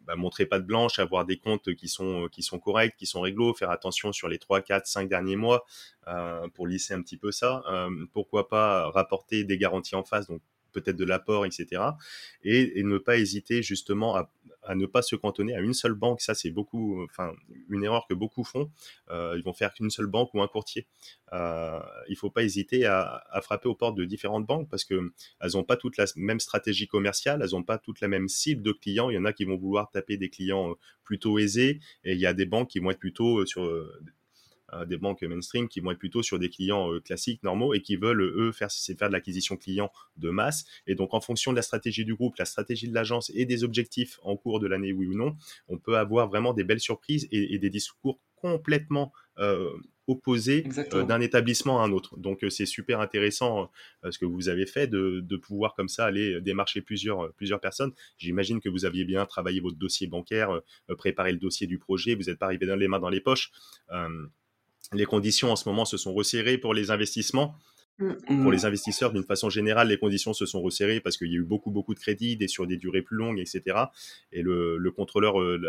bah, 0.05 0.15
montrer 0.15 0.45
pas 0.45 0.59
de 0.59 0.65
blanche, 0.65 0.99
avoir 0.99 1.25
des 1.25 1.37
comptes 1.37 1.73
qui 1.75 1.87
sont 1.87 2.27
qui 2.31 2.43
sont 2.43 2.59
corrects, 2.59 2.95
qui 2.97 3.05
sont 3.05 3.21
réglo, 3.21 3.53
faire 3.53 3.71
attention 3.71 4.11
sur 4.11 4.27
les 4.27 4.39
3, 4.39 4.61
4, 4.61 4.85
5 4.87 5.09
derniers 5.09 5.35
mois 5.35 5.65
euh, 6.07 6.47
pour 6.49 6.67
lisser 6.67 6.93
un 6.93 7.01
petit 7.01 7.17
peu 7.17 7.31
ça. 7.31 7.63
Euh, 7.69 7.89
pourquoi 8.13 8.47
pas 8.47 8.89
rapporter 8.89 9.43
des 9.43 9.57
garanties 9.57 9.95
en 9.95 10.03
face, 10.03 10.27
donc 10.27 10.41
peut-être 10.71 10.95
de 10.95 11.05
l'apport, 11.05 11.45
etc. 11.45 11.83
Et, 12.43 12.83
ne 12.83 12.97
pas 12.97 13.17
hésiter 13.17 13.61
justement 13.61 14.15
à, 14.15 14.29
ne 14.75 14.85
pas 14.85 15.01
se 15.01 15.15
cantonner 15.15 15.55
à 15.55 15.59
une 15.59 15.73
seule 15.73 15.93
banque. 15.93 16.21
Ça, 16.21 16.33
c'est 16.33 16.51
beaucoup, 16.51 17.03
enfin, 17.03 17.33
une 17.69 17.83
erreur 17.83 18.05
que 18.07 18.13
beaucoup 18.13 18.43
font. 18.43 18.71
Euh, 19.09 19.35
ils 19.37 19.43
vont 19.43 19.53
faire 19.53 19.73
qu'une 19.73 19.89
seule 19.89 20.07
banque 20.07 20.33
ou 20.33 20.41
un 20.41 20.47
courtier. 20.47 20.87
Euh, 21.33 21.79
il 22.09 22.15
faut 22.15 22.29
pas 22.29 22.43
hésiter 22.43 22.85
à, 22.85 23.23
frapper 23.41 23.69
aux 23.69 23.75
portes 23.75 23.95
de 23.95 24.05
différentes 24.05 24.45
banques 24.45 24.69
parce 24.69 24.83
que 24.83 25.11
elles 25.39 25.51
n'ont 25.53 25.63
pas 25.63 25.77
toutes 25.77 25.97
la 25.97 26.05
même 26.15 26.39
stratégie 26.39 26.87
commerciale, 26.87 27.41
elles 27.43 27.51
n'ont 27.51 27.63
pas 27.63 27.77
toutes 27.77 28.01
la 28.01 28.07
même 28.07 28.27
cible 28.27 28.61
de 28.61 28.71
clients. 28.71 29.09
Il 29.09 29.15
y 29.15 29.17
en 29.17 29.25
a 29.25 29.33
qui 29.33 29.45
vont 29.45 29.57
vouloir 29.57 29.89
taper 29.89 30.17
des 30.17 30.29
clients 30.29 30.71
euh, 30.71 30.73
plutôt 31.03 31.39
aisés 31.39 31.79
et 32.03 32.13
il 32.13 32.19
y 32.19 32.25
a 32.25 32.33
des 32.33 32.45
banques 32.45 32.69
qui 32.69 32.79
vont 32.79 32.91
être 32.91 32.99
plutôt 32.99 33.45
sur 33.45 33.63
des 34.85 34.97
banques 34.97 35.21
mainstream 35.23 35.67
qui 35.67 35.79
vont 35.79 35.91
être 35.91 35.99
plutôt 35.99 36.23
sur 36.23 36.39
des 36.39 36.49
clients 36.49 36.91
euh, 36.91 36.99
classiques, 36.99 37.43
normaux, 37.43 37.73
et 37.73 37.81
qui 37.81 37.95
veulent, 37.95 38.21
eux, 38.21 38.51
faire, 38.51 38.71
faire 38.71 39.07
de 39.07 39.13
l'acquisition 39.13 39.57
client 39.57 39.91
de 40.17 40.29
masse. 40.29 40.65
Et 40.87 40.95
donc, 40.95 41.13
en 41.13 41.21
fonction 41.21 41.51
de 41.51 41.57
la 41.57 41.61
stratégie 41.61 42.05
du 42.05 42.15
groupe, 42.15 42.37
la 42.37 42.45
stratégie 42.45 42.87
de 42.87 42.93
l'agence 42.93 43.31
et 43.35 43.45
des 43.45 43.63
objectifs 43.63 44.19
en 44.23 44.35
cours 44.37 44.59
de 44.59 44.67
l'année, 44.67 44.93
oui 44.93 45.07
ou 45.07 45.15
non, 45.15 45.35
on 45.67 45.77
peut 45.77 45.97
avoir 45.97 46.27
vraiment 46.27 46.53
des 46.53 46.63
belles 46.63 46.79
surprises 46.79 47.27
et, 47.31 47.57
des 47.59 47.69
discours 47.69 48.19
complètement 48.35 49.11
euh, 49.37 49.69
opposés 50.07 50.63
d'un 50.91 51.21
établissement 51.21 51.81
à 51.81 51.85
un 51.85 51.91
autre. 51.91 52.17
Donc 52.17 52.43
c'est 52.49 52.65
super 52.65 52.99
intéressant 52.99 53.69
ce 54.09 54.17
que 54.17 54.25
vous 54.25 54.49
avez 54.49 54.65
fait 54.65 54.87
de, 54.87 55.37
pouvoir 55.37 55.75
comme 55.75 55.87
ça 55.87 56.05
aller 56.05 56.41
démarcher 56.41 56.81
plusieurs, 56.81 57.31
plusieurs 57.33 57.59
personnes. 57.59 57.91
J'imagine 58.17 58.59
que 58.59 58.67
vous 58.67 58.85
aviez 58.85 59.05
bien 59.05 59.25
travaillé 59.25 59.59
votre 59.59 59.77
dossier 59.77 60.07
bancaire, 60.07 60.59
préparé 60.97 61.31
le 61.31 61.37
dossier 61.37 61.67
du 61.67 61.77
projet, 61.77 62.15
vous 62.15 62.23
n'êtes 62.23 62.39
pas 62.39 62.47
arrivé 62.47 62.65
dans 62.65 62.75
les 62.75 62.87
mains 62.87 62.99
dans 62.99 63.09
les 63.09 63.21
poches 63.21 63.51
les 64.93 65.05
conditions 65.05 65.51
en 65.51 65.55
ce 65.55 65.67
moment 65.67 65.85
se 65.85 65.97
sont 65.97 66.13
resserrées 66.13 66.57
pour 66.57 66.73
les 66.73 66.91
investissements. 66.91 67.55
Mm. 67.99 68.41
Pour 68.41 68.51
les 68.51 68.65
investisseurs, 68.65 69.11
d'une 69.11 69.23
façon 69.23 69.49
générale, 69.49 69.89
les 69.89 69.97
conditions 69.97 70.33
se 70.33 70.45
sont 70.45 70.61
resserrées 70.61 70.99
parce 70.99 71.17
qu'il 71.17 71.27
y 71.27 71.35
a 71.35 71.37
eu 71.37 71.43
beaucoup, 71.43 71.71
beaucoup 71.71 71.93
de 71.93 71.99
crédits, 71.99 72.35
des 72.35 72.47
sur 72.47 72.65
des 72.65 72.77
durées 72.77 73.01
plus 73.01 73.17
longues, 73.17 73.39
etc. 73.39 73.77
Et 74.31 74.41
le, 74.41 74.91
contrôleur, 74.95 75.39
euh, 75.39 75.61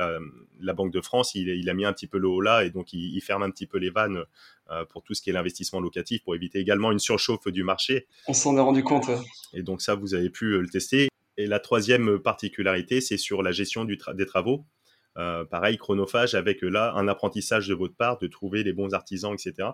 la, 0.61 0.73
Banque 0.73 0.93
de 0.93 1.01
France, 1.01 1.35
il, 1.35 1.69
a 1.69 1.75
mis 1.75 1.85
un 1.85 1.93
petit 1.93 2.07
peu 2.07 2.19
le 2.19 2.29
haut 2.29 2.41
là 2.41 2.65
et 2.65 2.71
donc 2.71 2.93
il, 2.93 3.21
ferme 3.21 3.43
un 3.43 3.51
petit 3.51 3.67
peu 3.67 3.79
les 3.79 3.91
vannes 3.91 4.25
euh, 4.71 4.85
pour 4.87 5.03
tout 5.03 5.15
ce 5.15 5.23
qui 5.23 5.31
est 5.31 5.33
l'investissement 5.33 5.81
locatif 5.81 6.23
pour 6.23 6.35
éviter 6.35 6.59
également 6.59 6.91
une 6.91 6.99
surchauffe 6.99 7.49
du 7.49 7.65
marché. 7.65 8.07
On 8.29 8.33
s'en 8.33 8.57
est 8.57 8.61
rendu 8.61 8.83
compte. 8.83 9.11
Et 9.53 9.63
donc 9.63 9.83
ça, 9.83 9.95
vous 9.95 10.15
avez 10.15 10.31
pu 10.31 10.55
euh, 10.55 10.61
le 10.61 10.69
tester. 10.69 11.09
Et 11.37 11.47
la 11.47 11.61
troisième 11.61 12.19
particularité, 12.19 13.01
c'est 13.01 13.17
sur 13.17 13.43
la 13.43 13.53
gestion 13.53 13.85
du 13.85 13.99
des 14.15 14.27
travaux. 14.27 14.65
Euh, 15.18 15.44
pareil, 15.44 15.77
chronophage 15.77 16.35
avec 16.35 16.64
euh, 16.64 16.68
là 16.68 16.94
un 16.94 17.07
apprentissage 17.07 17.68
de 17.68 17.75
votre 17.75 17.94
part, 17.94 18.18
de 18.18 18.27
trouver 18.27 18.62
les 18.62 18.72
bons 18.72 18.94
artisans, 18.94 19.35
etc. 19.35 19.68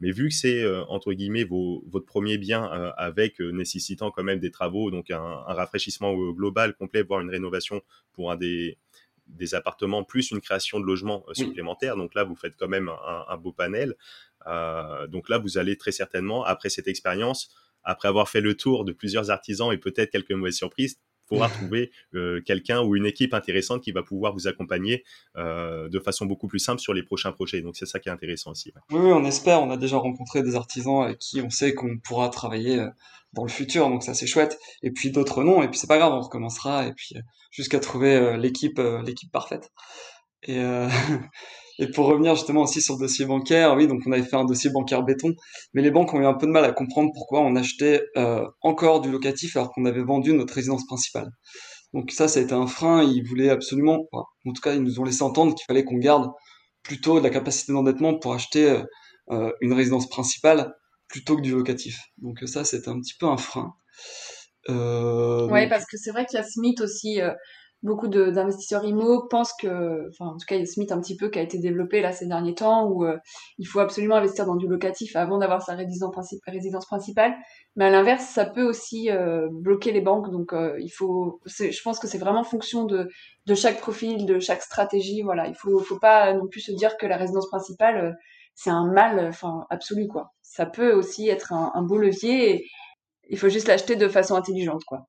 Mais 0.00 0.12
vu 0.12 0.28
que 0.28 0.34
c'est 0.34 0.62
euh, 0.62 0.84
entre 0.84 1.12
guillemets 1.12 1.44
votre 1.44 2.06
premier 2.06 2.38
bien 2.38 2.64
avec 2.96 3.40
nécessitant 3.40 4.10
quand 4.10 4.22
même 4.22 4.38
des 4.38 4.50
travaux, 4.50 4.90
donc 4.90 5.10
un, 5.10 5.20
rafraîchissement 5.20 6.14
global 6.32 6.74
complet, 6.74 7.02
voire 7.02 7.20
une 7.20 7.30
rénovation 7.30 7.82
pour 8.12 8.30
un 8.30 8.36
des, 8.36 8.78
des 9.26 9.54
appartements 9.54 10.04
plus 10.04 10.30
une 10.30 10.40
création 10.40 10.78
de 10.80 10.84
logements 10.84 11.24
supplémentaires. 11.32 11.96
Donc 11.96 12.14
là, 12.14 12.24
vous 12.24 12.36
faites 12.36 12.56
quand 12.56 12.68
même 12.68 12.88
un, 13.28 13.36
beau 13.36 13.52
panel. 13.52 13.94
donc 15.08 15.28
là, 15.28 15.38
vous 15.38 15.58
allez 15.58 15.76
très 15.76 15.92
certainement, 15.92 16.44
après 16.44 16.68
cette 16.70 16.88
expérience, 16.88 17.50
après 17.82 18.08
avoir 18.08 18.28
fait 18.28 18.40
le 18.40 18.54
tour 18.54 18.84
de 18.84 18.92
plusieurs 18.92 19.30
artisans 19.30 19.72
et 19.72 19.78
peut-être 19.78 20.10
quelques 20.10 20.32
mauvaises 20.32 20.56
surprises, 20.56 20.98
pouvoir 21.26 21.52
trouver 21.52 21.90
euh, 22.14 22.40
quelqu'un 22.44 22.82
ou 22.82 22.96
une 22.96 23.06
équipe 23.06 23.34
intéressante 23.34 23.82
qui 23.82 23.92
va 23.92 24.02
pouvoir 24.02 24.32
vous 24.32 24.46
accompagner 24.46 25.04
euh, 25.36 25.88
de 25.88 25.98
façon 25.98 26.26
beaucoup 26.26 26.48
plus 26.48 26.58
simple 26.58 26.80
sur 26.80 26.94
les 26.94 27.02
prochains 27.02 27.32
projets. 27.32 27.62
Donc 27.62 27.76
c'est 27.76 27.86
ça 27.86 27.98
qui 27.98 28.08
est 28.08 28.12
intéressant 28.12 28.50
aussi. 28.50 28.72
Oui, 28.90 29.10
on 29.12 29.24
espère. 29.24 29.62
On 29.62 29.70
a 29.70 29.76
déjà 29.76 29.96
rencontré 29.96 30.42
des 30.42 30.54
artisans 30.54 31.02
avec 31.02 31.18
qui 31.18 31.40
on 31.40 31.50
sait 31.50 31.74
qu'on 31.74 31.98
pourra 31.98 32.28
travailler 32.28 32.80
euh, 32.80 32.88
dans 33.32 33.42
le 33.42 33.50
futur, 33.50 33.88
donc 33.88 34.04
ça 34.04 34.14
c'est 34.14 34.26
chouette. 34.26 34.58
Et 34.82 34.92
puis 34.92 35.10
d'autres 35.10 35.42
non, 35.42 35.62
et 35.62 35.68
puis 35.68 35.78
c'est 35.78 35.88
pas 35.88 35.98
grave, 35.98 36.12
on 36.12 36.20
recommencera 36.20 36.86
et 36.86 36.92
puis 36.92 37.16
jusqu'à 37.50 37.80
trouver 37.80 38.36
l'équipe 38.36 38.80
l'équipe 39.04 39.32
parfaite. 39.32 39.72
Et 40.44 40.60
Et 41.78 41.88
pour 41.90 42.06
revenir 42.06 42.36
justement 42.36 42.62
aussi 42.62 42.80
sur 42.80 42.94
le 42.94 43.00
dossier 43.00 43.26
bancaire, 43.26 43.74
oui, 43.74 43.88
donc 43.88 44.02
on 44.06 44.12
avait 44.12 44.22
fait 44.22 44.36
un 44.36 44.44
dossier 44.44 44.70
bancaire 44.70 45.02
béton, 45.02 45.34
mais 45.72 45.82
les 45.82 45.90
banques 45.90 46.14
ont 46.14 46.20
eu 46.20 46.26
un 46.26 46.34
peu 46.34 46.46
de 46.46 46.52
mal 46.52 46.64
à 46.64 46.72
comprendre 46.72 47.10
pourquoi 47.12 47.40
on 47.40 47.56
achetait 47.56 48.02
euh, 48.16 48.46
encore 48.60 49.00
du 49.00 49.10
locatif 49.10 49.56
alors 49.56 49.72
qu'on 49.72 49.84
avait 49.84 50.02
vendu 50.02 50.32
notre 50.32 50.54
résidence 50.54 50.86
principale. 50.86 51.30
Donc 51.92 52.12
ça, 52.12 52.28
ça 52.28 52.38
a 52.38 52.42
été 52.42 52.52
un 52.52 52.66
frein. 52.66 53.02
Ils 53.02 53.24
voulaient 53.26 53.50
absolument, 53.50 54.06
en 54.12 54.52
tout 54.52 54.62
cas, 54.62 54.74
ils 54.74 54.82
nous 54.82 55.00
ont 55.00 55.04
laissé 55.04 55.22
entendre 55.22 55.54
qu'il 55.54 55.64
fallait 55.66 55.84
qu'on 55.84 55.96
garde 55.96 56.30
plutôt 56.82 57.18
de 57.18 57.24
la 57.24 57.30
capacité 57.30 57.72
d'endettement 57.72 58.18
pour 58.18 58.34
acheter 58.34 58.82
euh, 59.30 59.50
une 59.60 59.72
résidence 59.72 60.08
principale 60.08 60.72
plutôt 61.08 61.36
que 61.36 61.42
du 61.42 61.52
locatif. 61.52 61.98
Donc 62.18 62.38
ça, 62.46 62.64
c'était 62.64 62.88
un 62.88 63.00
petit 63.00 63.14
peu 63.18 63.26
un 63.26 63.36
frein. 63.36 63.74
Euh, 64.70 65.48
oui, 65.50 65.68
parce 65.68 65.86
que 65.86 65.96
c'est 65.96 66.10
vrai 66.10 66.24
qu'il 66.24 66.38
y 66.38 66.42
a 66.42 66.44
ce 66.44 66.60
mythe 66.60 66.80
aussi 66.80 67.20
beaucoup 67.84 68.08
d'investisseurs 68.08 68.84
IMO 68.84 69.28
pensent 69.28 69.52
que, 69.60 70.08
enfin 70.08 70.30
en 70.30 70.36
tout 70.36 70.46
cas 70.48 70.56
il 70.56 70.60
y 70.60 70.62
a 70.62 70.66
ce 70.66 70.80
mythe 70.80 70.90
un 70.90 71.00
petit 71.00 71.16
peu 71.16 71.28
qui 71.28 71.38
a 71.38 71.42
été 71.42 71.58
développé 71.58 72.00
là 72.00 72.12
ces 72.12 72.26
derniers 72.26 72.54
temps 72.54 72.88
où 72.88 73.04
euh, 73.04 73.18
il 73.58 73.66
faut 73.66 73.78
absolument 73.78 74.16
investir 74.16 74.46
dans 74.46 74.56
du 74.56 74.66
locatif 74.66 75.14
avant 75.14 75.38
d'avoir 75.38 75.62
sa 75.62 75.74
résidence, 75.74 76.86
principale. 76.86 77.36
Mais 77.76 77.84
à 77.84 77.90
l'inverse, 77.90 78.24
ça 78.24 78.46
peut 78.46 78.64
aussi 78.64 79.10
euh, 79.10 79.48
bloquer 79.52 79.92
les 79.92 80.00
banques. 80.00 80.30
Donc 80.30 80.54
il 80.80 80.90
faut, 80.90 81.40
je 81.46 81.82
pense 81.82 81.98
que 81.98 82.08
c'est 82.08 82.18
vraiment 82.18 82.42
fonction 82.42 82.84
de, 82.84 83.08
de 83.46 83.54
chaque 83.54 83.80
profil, 83.80 84.26
de 84.26 84.40
chaque 84.40 84.62
stratégie. 84.62 85.22
Voilà, 85.22 85.46
il 85.46 85.54
faut, 85.54 85.78
faut 85.80 85.98
pas 85.98 86.32
non 86.32 86.48
plus 86.48 86.60
se 86.60 86.72
dire 86.72 86.96
que 86.96 87.06
la 87.06 87.16
résidence 87.16 87.48
principale 87.48 88.16
c'est 88.54 88.70
un 88.70 88.86
mal, 88.86 89.26
enfin 89.28 89.66
absolu 89.70 90.08
quoi. 90.08 90.32
Ça 90.42 90.66
peut 90.66 90.92
aussi 90.92 91.28
être 91.28 91.52
un, 91.52 91.72
un 91.74 91.82
beau 91.82 91.98
levier. 91.98 92.54
Et, 92.54 92.66
il 93.30 93.38
faut 93.38 93.48
juste 93.48 93.68
l'acheter 93.68 93.96
de 93.96 94.08
façon 94.08 94.34
intelligente, 94.34 94.84
quoi 94.84 95.06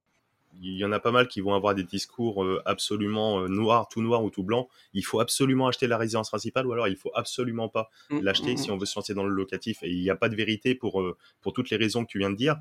il 0.61 0.77
y 0.77 0.85
en 0.85 0.91
a 0.91 0.99
pas 0.99 1.11
mal 1.11 1.27
qui 1.27 1.41
vont 1.41 1.53
avoir 1.53 1.75
des 1.75 1.83
discours 1.83 2.43
euh, 2.43 2.61
absolument 2.65 3.41
euh, 3.41 3.47
noirs, 3.47 3.87
tout 3.87 4.01
noir 4.01 4.23
ou 4.23 4.29
tout 4.29 4.43
blanc. 4.43 4.67
Il 4.93 5.03
faut 5.03 5.19
absolument 5.19 5.67
acheter 5.67 5.87
la 5.87 5.97
résidence 5.97 6.29
principale 6.29 6.67
ou 6.67 6.73
alors 6.73 6.87
il 6.87 6.95
faut 6.95 7.11
absolument 7.15 7.69
pas 7.69 7.89
mmh, 8.09 8.19
l'acheter 8.21 8.53
mmh, 8.53 8.57
si 8.57 8.69
mmh. 8.69 8.73
on 8.73 8.77
veut 8.77 8.85
se 8.85 8.97
lancer 8.97 9.13
dans 9.13 9.25
le 9.25 9.33
locatif. 9.33 9.79
Et 9.83 9.89
il 9.89 10.01
n'y 10.01 10.09
a 10.09 10.15
pas 10.15 10.29
de 10.29 10.35
vérité 10.35 10.75
pour, 10.75 11.01
euh, 11.01 11.17
pour 11.41 11.53
toutes 11.53 11.69
les 11.69 11.77
raisons 11.77 12.05
que 12.05 12.09
tu 12.09 12.19
viens 12.19 12.29
de 12.29 12.35
dire. 12.35 12.57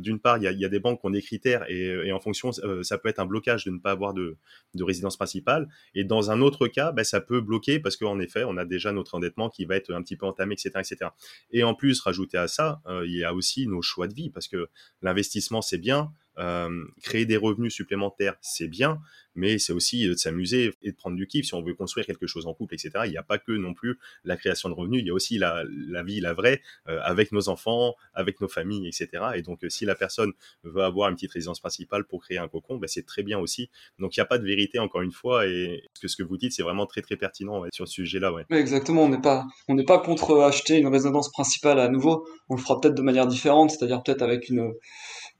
D'une 0.00 0.18
part, 0.18 0.38
il 0.38 0.44
y, 0.44 0.64
a, 0.64 0.68
des 0.70 0.80
banques 0.80 1.02
qui 1.02 1.06
ont 1.06 1.10
des 1.10 1.20
critères 1.20 1.68
et, 1.68 2.10
en 2.10 2.20
fonction, 2.20 2.52
ça 2.52 2.96
peut 2.96 3.10
être 3.10 3.18
un 3.18 3.26
blocage 3.26 3.66
de 3.66 3.70
ne 3.70 3.78
pas 3.78 3.90
avoir 3.90 4.14
de, 4.14 4.38
de 4.72 4.82
résidence 4.82 5.18
principale. 5.18 5.68
Et 5.94 6.04
dans 6.04 6.30
un 6.30 6.40
autre 6.40 6.68
cas, 6.68 6.90
ben, 6.90 7.04
ça 7.04 7.20
peut 7.20 7.42
bloquer 7.42 7.78
parce 7.78 7.98
qu'en 7.98 8.18
effet, 8.18 8.44
on 8.44 8.56
a 8.56 8.64
déjà 8.64 8.92
notre 8.92 9.14
endettement 9.14 9.50
qui 9.50 9.66
va 9.66 9.76
être 9.76 9.92
un 9.92 10.00
petit 10.00 10.16
peu 10.16 10.24
entamé, 10.24 10.54
etc. 10.54 10.70
etc. 10.76 11.10
Et 11.50 11.64
en 11.64 11.74
plus, 11.74 12.00
rajouter 12.00 12.38
à 12.38 12.48
ça, 12.48 12.80
il 13.04 13.14
y 13.14 13.24
a 13.24 13.34
aussi 13.34 13.66
nos 13.66 13.82
choix 13.82 14.08
de 14.08 14.14
vie 14.14 14.30
parce 14.30 14.48
que 14.48 14.70
l'investissement, 15.02 15.60
c'est 15.60 15.76
bien. 15.76 16.12
Euh, 16.38 16.84
créer 17.02 17.26
des 17.26 17.36
revenus 17.36 17.74
supplémentaires, 17.74 18.36
c'est 18.40 18.68
bien, 18.68 19.00
mais 19.34 19.58
c'est 19.58 19.72
aussi 19.72 20.06
euh, 20.06 20.12
de 20.12 20.18
s'amuser 20.18 20.72
et 20.82 20.92
de 20.92 20.96
prendre 20.96 21.16
du 21.16 21.26
kiff 21.26 21.46
si 21.46 21.54
on 21.54 21.62
veut 21.62 21.74
construire 21.74 22.06
quelque 22.06 22.26
chose 22.26 22.46
en 22.46 22.54
couple, 22.54 22.74
etc. 22.74 22.90
Il 23.06 23.10
n'y 23.10 23.16
a 23.16 23.24
pas 23.24 23.38
que 23.38 23.52
non 23.52 23.74
plus 23.74 23.98
la 24.24 24.36
création 24.36 24.68
de 24.68 24.74
revenus, 24.74 25.00
il 25.02 25.06
y 25.08 25.10
a 25.10 25.14
aussi 25.14 25.38
la, 25.38 25.64
vie, 26.04 26.20
la 26.20 26.34
vraie, 26.34 26.60
euh, 26.88 27.00
avec 27.02 27.32
nos 27.32 27.48
enfants, 27.48 27.94
avec 28.14 28.40
nos 28.40 28.48
familles, 28.48 28.86
etc. 28.86 29.08
Et 29.34 29.42
donc, 29.42 29.64
si 29.68 29.84
la 29.84 29.96
personne 29.96 30.32
veut 30.62 30.82
avoir 30.82 31.08
une 31.08 31.16
petite 31.16 31.32
résidence 31.32 31.58
principale 31.58 32.04
pour 32.04 32.22
créer 32.22 32.38
un 32.38 32.48
cocon, 32.48 32.76
ben, 32.76 32.86
c'est 32.86 33.06
très 33.06 33.24
bien 33.24 33.38
aussi. 33.38 33.68
Donc, 33.98 34.16
il 34.16 34.20
n'y 34.20 34.22
a 34.22 34.26
pas 34.26 34.38
de 34.38 34.46
vérité, 34.46 34.78
encore 34.78 35.02
une 35.02 35.12
fois, 35.12 35.46
et 35.46 35.82
ce 35.94 36.00
que, 36.00 36.08
ce 36.08 36.16
que 36.16 36.22
vous 36.22 36.36
dites, 36.36 36.52
c'est 36.52 36.62
vraiment 36.62 36.86
très, 36.86 37.02
très 37.02 37.16
pertinent 37.16 37.64
sur 37.72 37.88
ce 37.88 37.94
sujet-là. 37.94 38.32
Ouais. 38.32 38.44
exactement, 38.50 39.04
on 39.04 39.08
n'est 39.08 39.20
pas, 39.20 39.46
on 39.66 39.74
n'est 39.74 39.84
pas 39.84 39.98
contre 39.98 40.40
acheter 40.40 40.78
une 40.78 40.88
résidence 40.88 41.30
principale 41.30 41.80
à 41.80 41.88
nouveau, 41.88 42.28
on 42.48 42.54
le 42.54 42.60
fera 42.60 42.80
peut-être 42.80 42.94
de 42.94 43.02
manière 43.02 43.26
différente, 43.26 43.70
c'est-à-dire 43.70 44.02
peut-être 44.02 44.22
avec 44.22 44.48
une 44.48 44.72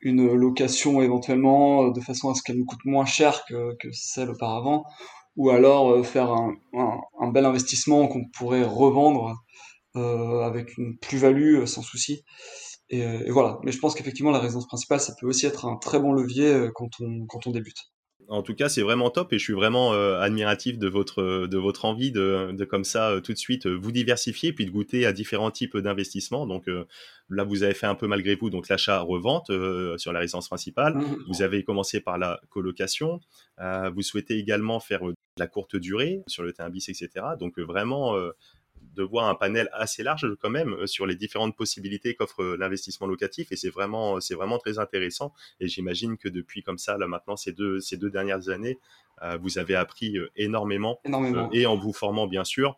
une 0.01 0.33
location 0.33 1.01
éventuellement 1.01 1.87
euh, 1.87 1.93
de 1.93 2.01
façon 2.01 2.31
à 2.31 2.35
ce 2.35 2.43
qu'elle 2.43 2.57
nous 2.57 2.65
coûte 2.65 2.85
moins 2.85 3.07
cher 3.07 3.45
que, 3.49 3.77
celle 3.93 4.31
auparavant, 4.31 4.85
ou 5.37 5.51
alors 5.51 5.91
euh, 5.91 6.03
faire 6.03 6.33
un, 6.33 7.29
bel 7.33 7.45
investissement 7.45 8.09
qu'on 8.09 8.25
pourrait 8.37 8.65
revendre 8.65 9.35
euh, 9.97 10.43
avec 10.43 10.77
une 10.79 10.99
plus-value 10.99 11.65
sans 11.65 11.83
souci. 11.83 12.25
Voilà. 12.91 13.59
Mais 13.65 13.73
je 13.73 13.79
pense 13.79 13.95
qu'effectivement 13.95 14.31
la 14.31 14.39
résidence 14.39 14.67
principale, 14.67 15.01
ça 15.01 15.15
peut 15.21 15.27
aussi 15.27 15.47
être 15.47 15.67
un 15.67 15.77
très 15.77 15.99
bon 16.01 16.13
levier 16.13 16.69
quand 16.75 16.89
on 17.01 17.51
débute 17.51 17.91
en 18.29 18.43
tout 18.43 18.55
cas, 18.55 18.69
c'est 18.69 18.83
vraiment 18.83 19.09
top 19.11 19.33
et 19.33 19.39
je 19.39 19.45
suis 19.45 19.55
vraiment 19.55 19.95
euh, 19.95 20.21
admiratif 20.21 20.79
de 20.79 20.87
votre, 20.87 21.47
de 21.47 21.59
votre 21.59 21.87
envie 21.87 22.13
de, 22.13 22.51
de 22.53 22.65
comme 22.67 22.85
ça, 22.85 23.11
euh, 23.11 23.21
tout 23.21 23.33
de 23.33 23.39
suite, 23.39 23.67
euh, 23.67 23.75
vous 23.75 23.91
diversifier 23.91 24.53
puis 24.53 24.67
de 24.67 24.71
goûter 24.71 25.07
à 25.07 25.13
différents 25.13 25.51
types 25.51 25.77
d'investissements. 25.79 26.47
Donc 26.47 26.67
là, 27.31 27.45
vous 27.45 27.63
avez 27.63 27.75
fait 27.75 27.87
un 27.87 27.95
peu 27.95 28.07
malgré 28.07 28.35
vous 28.35 28.51
donc 28.51 28.69
l'achat-revente 28.69 29.51
sur 29.97 30.13
la 30.13 30.21
résidence 30.21 30.49
principale. 30.49 30.95
Mmh. 30.95 31.25
Vous 31.29 31.43
avez 31.43 31.65
commencé 31.65 32.01
par 32.01 32.19
la 32.19 32.41
colocation. 32.51 33.21
vous 33.59 34.03
souhaitez 34.03 34.39
également 34.39 34.81
faire 34.81 35.05
de 35.05 35.15
la 35.39 35.47
courte 35.47 35.77
durée 35.77 36.23
sur 36.27 36.43
le 36.43 36.53
terrain 36.53 36.71
bis, 36.71 36.89
etc. 36.89 37.11
Donc 37.39 37.59
vraiment 37.59 38.15
de 38.99 39.05
voir 39.05 39.29
un 39.29 39.35
panel 39.37 39.71
assez 39.73 40.03
large 40.03 40.27
quand 40.41 40.51
même 40.51 40.73
euh, 40.73 40.87
sur 40.87 41.07
les 41.07 41.15
différentes 41.15 41.57
possibilités 41.57 42.15
qu'offre 42.15 42.43
euh, 42.43 42.57
l'investissement 42.59 43.07
locatif 43.07 43.53
et 43.53 43.57
c'est 43.57 43.71
vraiment 43.71 44.21
c'est 44.21 44.35
vraiment 44.35 44.59
très 44.59 44.79
intéressant. 44.79 45.33
Et 45.61 45.69
j'imagine 45.69 46.19
que 46.19 46.29
depuis 46.29 46.63
comme 46.63 46.79
ça 46.79 46.99
là 46.99 47.07
maintenant 47.07 47.37
ces 47.37 47.53
deux 47.53 47.81
ces 47.81 47.97
deux 47.97 48.11
dernières 48.11 48.49
années 48.49 48.79
euh, 49.23 49.39
vous 49.41 49.59
avez 49.59 49.77
appris 49.77 50.17
énormément, 50.37 51.01
et 51.53 51.67
en 51.67 51.77
vous 51.77 51.93
formant 51.93 52.27
bien 52.27 52.45
sûr 52.45 52.77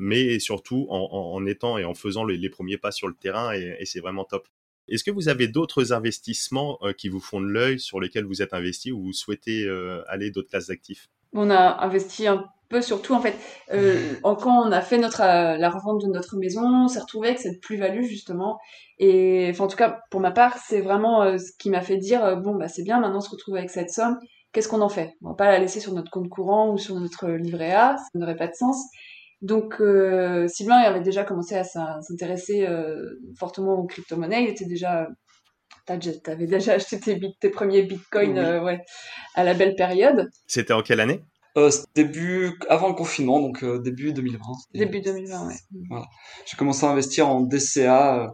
mais 0.00 0.38
surtout 0.40 0.86
en, 0.90 1.46
étant 1.46 1.78
et 1.78 1.84
en 1.84 1.94
faisant 1.94 2.24
les, 2.24 2.48
premiers 2.48 2.78
pas 2.78 2.90
sur 2.90 3.06
le 3.06 3.14
terrain 3.14 3.52
et, 3.52 3.84
c'est 3.84 4.00
vraiment 4.00 4.24
top. 4.24 4.48
Est-ce 4.88 5.04
que 5.04 5.12
vous 5.12 5.28
avez 5.28 5.46
d'autres 5.46 5.92
investissements 5.92 6.80
qui 6.98 7.08
vous 7.08 7.20
font 7.20 7.40
de 7.40 7.46
l'œil 7.46 7.78
sur 7.78 8.00
lesquels 8.00 8.24
vous 8.24 8.42
êtes 8.42 8.52
investi 8.52 8.90
ou 8.90 9.00
vous 9.00 9.12
souhaitez 9.12 9.68
aller 10.08 10.32
d'autres 10.32 10.48
classes 10.48 10.68
d'actifs? 10.68 11.08
On 11.34 11.50
a 11.50 11.84
investi 11.84 12.26
un 12.26 12.46
peu 12.68 12.82
surtout 12.82 13.14
en 13.14 13.20
fait 13.20 13.34
euh, 13.72 14.14
quand 14.22 14.66
on 14.66 14.72
a 14.72 14.80
fait 14.80 14.98
notre 14.98 15.22
euh, 15.22 15.56
la 15.56 15.70
revente 15.70 16.02
de 16.02 16.08
notre 16.08 16.36
maison 16.36 16.62
on 16.62 16.88
s'est 16.88 17.00
retrouvé 17.00 17.28
avec 17.28 17.40
cette 17.40 17.60
plus-value 17.60 18.04
justement. 18.04 18.58
Et 18.98 19.48
enfin 19.50 19.64
en 19.64 19.68
tout 19.68 19.76
cas 19.76 20.00
pour 20.10 20.20
ma 20.20 20.30
part 20.30 20.58
c'est 20.58 20.80
vraiment 20.80 21.22
euh, 21.22 21.38
ce 21.38 21.52
qui 21.58 21.70
m'a 21.70 21.80
fait 21.80 21.96
dire 21.96 22.36
bon 22.38 22.54
bah 22.54 22.68
c'est 22.68 22.82
bien 22.82 23.00
maintenant 23.00 23.18
on 23.18 23.22
se 23.22 23.30
retrouve 23.30 23.56
avec 23.56 23.70
cette 23.70 23.90
somme. 23.90 24.18
Qu'est-ce 24.52 24.68
qu'on 24.68 24.82
en 24.82 24.88
fait? 24.88 25.12
On 25.22 25.30
va 25.30 25.34
pas 25.34 25.50
la 25.50 25.58
laisser 25.58 25.80
sur 25.80 25.92
notre 25.94 26.10
compte 26.10 26.28
courant 26.28 26.70
ou 26.72 26.78
sur 26.78 26.94
notre 26.94 27.28
livret 27.28 27.72
A 27.72 27.96
ça 27.96 28.18
n'aurait 28.18 28.36
pas 28.36 28.48
de 28.48 28.54
sens. 28.54 28.76
Donc 29.42 29.74
Sylvain 29.74 30.80
il 30.80 30.86
avait 30.86 31.00
déjà 31.00 31.24
commencé 31.24 31.56
à 31.56 31.64
s'intéresser 31.64 32.66
fortement 33.38 33.74
aux 33.74 33.86
crypto-monnaies. 33.86 34.44
Il 34.44 34.50
était 34.50 34.66
déjà 34.66 35.08
T'avais 35.86 36.46
déjà 36.46 36.72
acheté 36.72 36.98
tes, 36.98 37.20
tes 37.40 37.50
premiers 37.50 37.82
bitcoins 37.82 38.62
ouais, 38.62 38.80
à 39.34 39.44
la 39.44 39.52
belle 39.52 39.74
période. 39.74 40.30
C'était 40.46 40.72
en 40.72 40.80
quelle 40.80 41.00
année? 41.00 41.20
Euh, 41.56 41.70
début 41.94 42.58
avant 42.68 42.88
le 42.88 42.94
confinement, 42.94 43.40
donc 43.40 43.62
euh, 43.62 43.78
début 43.78 44.12
2020. 44.12 44.38
Début 44.74 45.00
2020, 45.00 45.46
ouais. 45.46 45.54
Voilà. 45.88 46.06
J'ai 46.46 46.56
commencé 46.56 46.84
à 46.84 46.90
investir 46.90 47.28
en 47.28 47.42
DCA, 47.42 48.24
euh, 48.24 48.28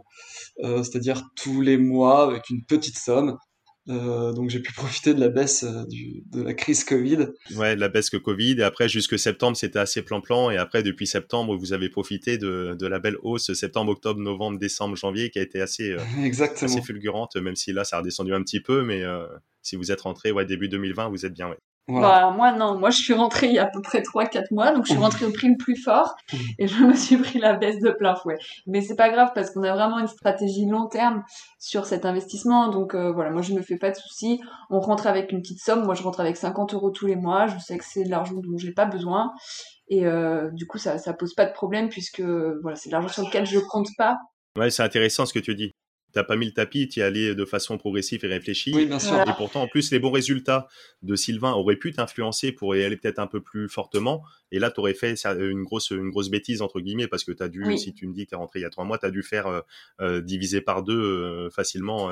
euh, 0.63 0.83
c'est-à-dire 0.83 1.23
tous 1.35 1.61
les 1.61 1.77
mois 1.77 2.23
avec 2.23 2.49
une 2.49 2.65
petite 2.65 2.97
somme. 2.97 3.37
Euh, 3.89 4.31
donc 4.31 4.51
j'ai 4.51 4.59
pu 4.59 4.71
profiter 4.73 5.13
de 5.15 5.19
la 5.19 5.29
baisse 5.29 5.65
du, 5.89 6.23
de 6.31 6.41
la 6.41 6.53
crise 6.53 6.83
Covid. 6.83 7.27
Ouais, 7.55 7.75
la 7.75 7.89
baisse 7.89 8.09
que 8.09 8.17
Covid. 8.17 8.55
Et 8.59 8.63
après, 8.63 8.87
jusque 8.89 9.17
septembre, 9.19 9.57
c'était 9.57 9.79
assez 9.79 10.01
plan-plan. 10.01 10.49
Et 10.49 10.57
après, 10.57 10.81
depuis 10.81 11.05
septembre, 11.07 11.55
vous 11.55 11.73
avez 11.73 11.89
profité 11.89 12.37
de, 12.37 12.75
de 12.79 12.87
la 12.87 12.99
belle 12.99 13.17
hausse 13.21 13.53
septembre, 13.53 13.91
octobre, 13.91 14.19
novembre, 14.19 14.57
décembre, 14.59 14.95
janvier, 14.95 15.29
qui 15.29 15.39
a 15.39 15.41
été 15.43 15.61
assez, 15.61 15.95
Exactement. 16.23 16.71
assez 16.71 16.81
fulgurante, 16.81 17.35
même 17.35 17.55
si 17.55 17.71
là, 17.73 17.83
ça 17.83 17.97
a 17.97 17.99
redescendu 17.99 18.33
un 18.33 18.41
petit 18.41 18.61
peu. 18.61 18.83
Mais 18.83 19.03
si 19.61 19.75
vous 19.75 19.91
êtes 19.91 20.01
rentré, 20.01 20.31
ouais, 20.31 20.45
début 20.45 20.69
2020, 20.69 21.09
vous 21.09 21.25
êtes 21.25 21.33
bien, 21.33 21.49
ouais. 21.49 21.57
Bah, 21.99 22.31
moi, 22.35 22.51
non. 22.53 22.77
Moi, 22.79 22.89
je 22.89 22.97
suis 22.97 23.13
rentrée 23.13 23.47
il 23.47 23.53
y 23.53 23.59
a 23.59 23.63
à 23.63 23.67
peu 23.67 23.81
près 23.81 24.01
3-4 24.01 24.45
mois, 24.51 24.71
donc 24.71 24.85
je 24.85 24.91
suis 24.91 24.99
rentrée 24.99 25.25
au 25.25 25.31
prix 25.31 25.49
le 25.49 25.57
plus 25.57 25.75
fort 25.75 26.15
et 26.59 26.67
je 26.67 26.83
me 26.83 26.93
suis 26.93 27.17
pris 27.17 27.39
la 27.39 27.53
baisse 27.53 27.79
de 27.79 27.91
plein 27.91 28.15
fouet. 28.15 28.37
Mais 28.67 28.81
c'est 28.81 28.95
pas 28.95 29.09
grave 29.09 29.31
parce 29.35 29.51
qu'on 29.51 29.63
a 29.63 29.73
vraiment 29.73 29.99
une 29.99 30.07
stratégie 30.07 30.65
long 30.65 30.87
terme 30.87 31.23
sur 31.59 31.85
cet 31.85 32.05
investissement. 32.05 32.69
Donc, 32.69 32.95
euh, 32.95 33.11
voilà, 33.11 33.31
moi, 33.31 33.41
je 33.41 33.53
me 33.53 33.61
fais 33.61 33.77
pas 33.77 33.91
de 33.91 33.95
soucis. 33.95 34.39
On 34.69 34.79
rentre 34.79 35.07
avec 35.07 35.31
une 35.31 35.41
petite 35.41 35.59
somme. 35.59 35.83
Moi, 35.83 35.95
je 35.95 36.03
rentre 36.03 36.19
avec 36.19 36.37
50 36.37 36.73
euros 36.73 36.91
tous 36.91 37.07
les 37.07 37.15
mois. 37.15 37.47
Je 37.47 37.57
sais 37.59 37.77
que 37.77 37.85
c'est 37.85 38.03
de 38.03 38.09
l'argent 38.09 38.35
dont 38.35 38.57
j'ai 38.57 38.71
pas 38.71 38.85
besoin. 38.85 39.31
Et 39.87 40.05
euh, 40.05 40.49
du 40.51 40.67
coup, 40.67 40.77
ça, 40.77 40.97
ça 40.97 41.13
pose 41.13 41.33
pas 41.33 41.45
de 41.45 41.53
problème 41.53 41.89
puisque, 41.89 42.21
voilà, 42.21 42.75
c'est 42.75 42.89
de 42.89 42.93
l'argent 42.93 43.09
sur 43.09 43.25
lequel 43.25 43.45
je 43.45 43.59
compte 43.59 43.89
pas. 43.97 44.17
Ouais, 44.57 44.69
c'est 44.69 44.83
intéressant 44.83 45.25
ce 45.25 45.33
que 45.33 45.39
tu 45.39 45.55
dis 45.55 45.71
t'as 46.11 46.23
pas 46.23 46.35
mis 46.35 46.45
le 46.45 46.53
tapis, 46.53 46.87
tu 46.87 46.99
y 46.99 47.03
allais 47.03 47.35
de 47.35 47.45
façon 47.45 47.77
progressive 47.77 48.23
et 48.25 48.27
réfléchie. 48.27 48.71
Oui, 48.73 48.85
bien 48.85 48.99
sûr. 48.99 49.19
Et 49.21 49.33
pourtant, 49.37 49.61
en 49.61 49.67
plus, 49.67 49.91
les 49.91 49.99
bons 49.99 50.11
résultats 50.11 50.67
de 51.01 51.15
Sylvain 51.15 51.53
auraient 51.53 51.75
pu 51.75 51.91
t'influencer 51.93 52.51
pour 52.51 52.75
y 52.75 52.83
aller 52.83 52.97
peut-être 52.97 53.19
un 53.19 53.27
peu 53.27 53.41
plus 53.41 53.69
fortement. 53.69 54.23
Et 54.51 54.59
là, 54.59 54.71
tu 54.71 54.79
aurais 54.79 54.93
fait 54.93 55.15
une 55.25 55.63
grosse, 55.63 55.91
une 55.91 56.09
grosse 56.09 56.29
bêtise, 56.29 56.61
entre 56.61 56.79
guillemets, 56.79 57.07
parce 57.07 57.23
que 57.23 57.31
tu 57.31 57.43
as 57.43 57.49
dû, 57.49 57.77
si 57.77 57.93
tu 57.93 58.07
me 58.07 58.13
dis 58.13 58.25
que 58.25 58.29
tu 58.29 58.35
es 58.35 58.37
rentré 58.37 58.59
il 58.59 58.63
y 58.63 58.65
a 58.65 58.69
trois 58.69 58.85
mois, 58.85 58.97
tu 58.97 59.05
as 59.05 59.11
dû 59.11 59.23
faire 59.23 59.47
euh, 59.47 59.61
euh, 60.01 60.21
diviser 60.21 60.61
par 60.61 60.83
deux 60.83 60.99
euh, 60.99 61.49
facilement. 61.49 62.11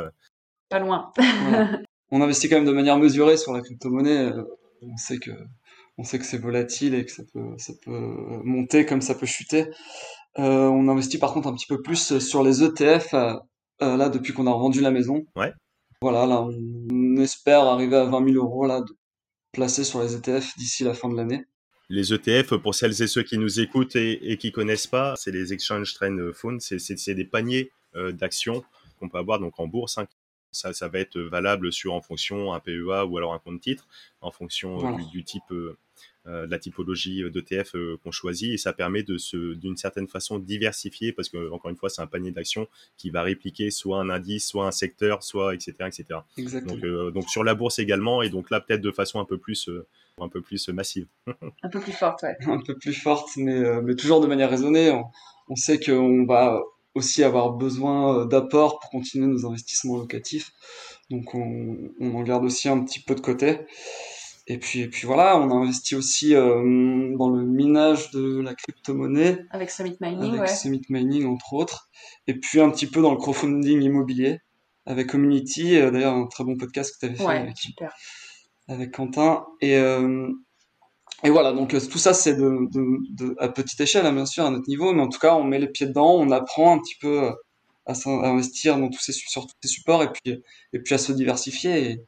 Pas 0.69 0.79
loin. 0.79 1.11
On 2.11 2.21
investit 2.21 2.49
quand 2.49 2.55
même 2.55 2.65
de 2.65 2.71
manière 2.71 2.97
mesurée 2.97 3.37
sur 3.37 3.53
la 3.53 3.61
crypto-monnaie. 3.61 4.31
On 4.81 4.97
sait 4.97 5.19
que, 5.19 5.31
on 5.97 6.03
sait 6.03 6.17
que 6.17 6.25
c'est 6.25 6.39
volatile 6.39 6.95
et 6.95 7.05
que 7.05 7.11
ça 7.11 7.23
peut, 7.31 7.53
ça 7.57 7.73
peut 7.85 7.99
monter 8.43 8.85
comme 8.85 9.01
ça 9.01 9.13
peut 9.13 9.27
chuter. 9.27 9.67
on 10.35 10.87
investit 10.87 11.19
par 11.19 11.33
contre 11.33 11.49
un 11.49 11.53
petit 11.53 11.67
peu 11.67 11.81
plus 11.81 12.17
sur 12.17 12.41
les 12.41 12.63
ETF 12.63 13.13
euh, 13.81 13.97
là 13.97 14.09
depuis 14.09 14.33
qu'on 14.33 14.47
a 14.47 14.51
vendu 14.51 14.81
la 14.81 14.91
maison. 14.91 15.25
Ouais. 15.35 15.53
Voilà, 16.01 16.25
là 16.25 16.41
on 16.41 17.17
espère 17.17 17.61
arriver 17.61 17.97
à 17.97 18.05
20 18.05 18.31
000 18.31 18.43
euros 18.43 18.65
là 18.65 18.81
de 18.81 18.95
placés 19.51 19.83
sur 19.83 20.01
les 20.01 20.15
ETF 20.15 20.57
d'ici 20.57 20.83
la 20.83 20.93
fin 20.93 21.09
de 21.09 21.15
l'année. 21.15 21.45
Les 21.89 22.13
ETF, 22.13 22.57
pour 22.57 22.75
celles 22.75 23.01
et 23.01 23.07
ceux 23.07 23.23
qui 23.23 23.37
nous 23.37 23.59
écoutent 23.59 23.95
et, 23.95 24.31
et 24.31 24.37
qui 24.37 24.51
connaissent 24.51 24.87
pas, 24.87 25.15
c'est 25.15 25.31
les 25.31 25.53
Exchange 25.53 25.93
Trend 25.95 26.17
Funds, 26.33 26.59
c'est 26.59 27.15
des 27.15 27.25
paniers 27.25 27.71
euh, 27.95 28.11
d'actions 28.11 28.63
qu'on 28.99 29.09
peut 29.09 29.17
avoir 29.17 29.39
donc 29.39 29.59
en 29.59 29.67
bourse, 29.67 29.97
hein, 29.97 30.07
Ça, 30.51 30.73
ça 30.73 30.87
va 30.87 30.99
être 30.99 31.19
valable 31.19 31.71
sur 31.71 31.93
en 31.93 32.01
fonction 32.01 32.53
un 32.53 32.59
PEA 32.59 33.05
ou 33.05 33.17
alors 33.17 33.33
un 33.33 33.39
compte 33.39 33.61
titre, 33.61 33.87
en 34.21 34.31
fonction 34.31 34.97
du, 35.11 35.23
type 35.23 35.51
euh, 35.51 35.77
de 36.25 36.51
la 36.51 36.59
typologie 36.59 37.23
d'ETF 37.31 37.75
euh, 37.75 37.97
qu'on 38.03 38.11
choisit 38.11 38.53
et 38.53 38.57
ça 38.57 38.73
permet 38.73 39.03
de 39.03 39.17
se, 39.17 39.53
d'une 39.55 39.77
certaine 39.77 40.07
façon, 40.07 40.37
diversifier 40.37 41.11
parce 41.11 41.29
que 41.29 41.51
encore 41.51 41.71
une 41.71 41.77
fois, 41.77 41.89
c'est 41.89 42.01
un 42.01 42.07
panier 42.07 42.31
d'actions 42.31 42.67
qui 42.97 43.09
va 43.09 43.23
répliquer 43.23 43.71
soit 43.71 43.99
un 43.99 44.09
indice, 44.09 44.47
soit 44.47 44.67
un 44.67 44.71
secteur, 44.71 45.23
soit 45.23 45.53
etc. 45.55 45.73
etc. 45.87 46.05
Donc, 46.65 46.83
euh, 46.83 47.11
donc 47.11 47.29
sur 47.29 47.43
la 47.43 47.55
bourse 47.55 47.79
également 47.79 48.21
et 48.21 48.29
donc 48.29 48.49
là 48.49 48.59
peut-être 48.59 48.81
de 48.81 48.91
façon 48.91 49.19
un 49.19 49.25
peu 49.25 49.37
plus 49.37 49.69
un 50.19 50.29
peu 50.29 50.41
plus 50.41 50.69
massive. 50.69 51.07
un 51.63 51.69
peu 51.69 51.79
plus 51.79 51.93
forte, 51.93 52.23
ouais. 52.23 52.35
Un 52.45 52.61
peu 52.61 52.75
plus 52.77 52.93
forte, 52.93 53.29
mais, 53.37 53.81
mais 53.81 53.95
toujours 53.95 54.19
de 54.19 54.27
manière 54.27 54.49
raisonnée. 54.49 54.91
On, 54.91 55.05
on 55.47 55.55
sait 55.55 55.79
qu'on 55.79 56.25
va 56.25 56.61
aussi 56.93 57.23
avoir 57.23 57.53
besoin 57.53 58.25
d'apports 58.25 58.79
pour 58.79 58.89
continuer 58.89 59.27
nos 59.27 59.45
investissements 59.45 59.97
locatifs. 59.97 60.51
Donc 61.09 61.33
on, 61.33 61.77
on 61.99 62.15
en 62.15 62.23
garde 62.23 62.43
aussi 62.43 62.69
un 62.69 62.83
petit 62.83 62.99
peu 62.99 63.15
de 63.15 63.21
côté. 63.21 63.59
Et 64.51 64.57
puis, 64.57 64.79
et 64.79 64.87
puis 64.87 65.05
voilà, 65.05 65.39
on 65.39 65.51
a 65.51 65.53
investi 65.53 65.95
aussi 65.95 66.33
euh, 66.33 67.15
dans 67.15 67.29
le 67.29 67.45
minage 67.45 68.09
de 68.09 68.41
la 68.41 68.55
crypto-monnaie. 68.55 69.45
Avec 69.51 69.69
Summit 69.69 69.95
Mining, 70.01 70.31
avec 70.31 70.41
ouais. 70.41 70.47
Summit 70.47 70.81
Mining, 70.89 71.27
entre 71.27 71.53
autres. 71.53 71.87
Et 72.25 72.33
puis 72.33 72.59
un 72.59 72.71
petit 72.71 72.87
peu 72.87 73.03
dans 73.03 73.11
le 73.11 73.17
crowdfunding 73.17 73.83
immobilier 73.83 74.39
avec 74.87 75.05
Community. 75.05 75.77
Euh, 75.77 75.91
d'ailleurs, 75.91 76.15
un 76.15 76.25
très 76.25 76.43
bon 76.43 76.57
podcast 76.57 76.95
que 76.95 76.99
tu 76.99 77.05
avais 77.05 77.15
fait 77.15 77.25
avec, 77.25 77.57
avec, 78.67 78.91
Quentin. 78.91 79.45
Et, 79.61 79.77
euh, 79.77 80.27
et 81.23 81.29
voilà, 81.29 81.53
donc 81.53 81.69
tout 81.69 81.99
ça, 81.99 82.15
c'est 82.15 82.33
de, 82.33 82.57
de, 82.71 82.97
de, 83.11 83.35
à 83.37 83.49
petite 83.49 83.79
échelle, 83.79 84.07
hein, 84.07 84.13
bien 84.13 84.25
sûr, 84.25 84.45
à 84.45 84.49
notre 84.49 84.67
niveau. 84.67 84.93
Mais 84.93 85.03
en 85.03 85.09
tout 85.09 85.19
cas, 85.19 85.35
on 85.35 85.43
met 85.43 85.59
les 85.59 85.67
pieds 85.67 85.85
dedans, 85.85 86.15
on 86.15 86.31
apprend 86.31 86.75
un 86.75 86.79
petit 86.79 86.95
peu 86.99 87.29
à, 87.85 87.93
à 87.93 87.93
investir 88.27 88.79
dans 88.79 88.89
tous 88.89 88.99
ces, 88.99 89.13
sur 89.13 89.45
tous 89.45 89.53
ces 89.61 89.69
supports 89.69 90.01
et 90.01 90.11
puis, 90.11 90.41
et 90.73 90.79
puis 90.79 90.95
à 90.95 90.97
se 90.97 91.11
diversifier. 91.11 91.99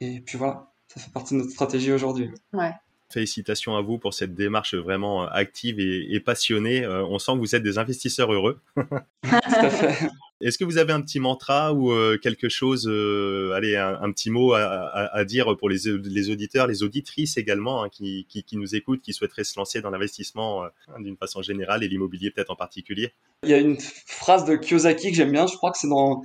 Et, 0.00 0.16
et 0.16 0.20
puis 0.20 0.36
voilà 0.36 0.72
ça 0.96 1.04
fait 1.04 1.12
partie 1.12 1.34
de 1.34 1.40
notre 1.40 1.52
stratégie 1.52 1.92
aujourd'hui. 1.92 2.30
Ouais. 2.52 2.72
Félicitations 3.10 3.76
à 3.76 3.82
vous 3.82 3.98
pour 3.98 4.14
cette 4.14 4.34
démarche 4.34 4.74
vraiment 4.74 5.28
active 5.28 5.78
et, 5.78 6.14
et 6.14 6.20
passionnée. 6.20 6.84
Euh, 6.84 7.04
on 7.04 7.18
sent 7.18 7.32
que 7.34 7.38
vous 7.38 7.54
êtes 7.54 7.62
des 7.62 7.78
investisseurs 7.78 8.32
heureux. 8.32 8.60
Tout 8.76 8.86
à 9.22 9.70
fait. 9.70 10.08
Est-ce 10.42 10.58
que 10.58 10.64
vous 10.64 10.76
avez 10.76 10.92
un 10.92 11.00
petit 11.00 11.18
mantra 11.18 11.72
ou 11.72 11.92
euh, 11.92 12.18
quelque 12.18 12.50
chose, 12.50 12.86
euh, 12.90 13.52
allez, 13.54 13.74
un, 13.76 14.12
petit 14.12 14.28
mot 14.28 14.52
à, 14.52 14.64
à, 14.64 15.16
à, 15.16 15.24
dire 15.24 15.56
pour 15.56 15.70
les, 15.70 15.78
les, 16.04 16.30
auditeurs, 16.30 16.66
les 16.66 16.82
auditrices 16.82 17.38
également, 17.38 17.82
hein, 17.82 17.88
qui, 17.88 18.26
qui, 18.28 18.42
qui, 18.42 18.58
nous 18.58 18.74
écoutent, 18.74 19.00
qui 19.00 19.14
souhaiteraient 19.14 19.44
se 19.44 19.58
lancer 19.58 19.80
dans 19.80 19.88
l'investissement 19.88 20.64
euh, 20.64 20.68
d'une 20.98 21.16
façon 21.16 21.40
générale 21.40 21.84
et 21.84 21.88
l'immobilier 21.88 22.30
peut-être 22.30 22.50
en 22.50 22.56
particulier? 22.56 23.14
Il 23.44 23.48
y 23.48 23.54
a 23.54 23.58
une 23.58 23.78
phrase 23.80 24.44
de 24.44 24.56
Kiyosaki 24.56 25.10
que 25.10 25.16
j'aime 25.16 25.32
bien, 25.32 25.46
je 25.46 25.56
crois 25.56 25.70
que 25.70 25.78
c'est 25.78 25.88
dans, 25.88 26.22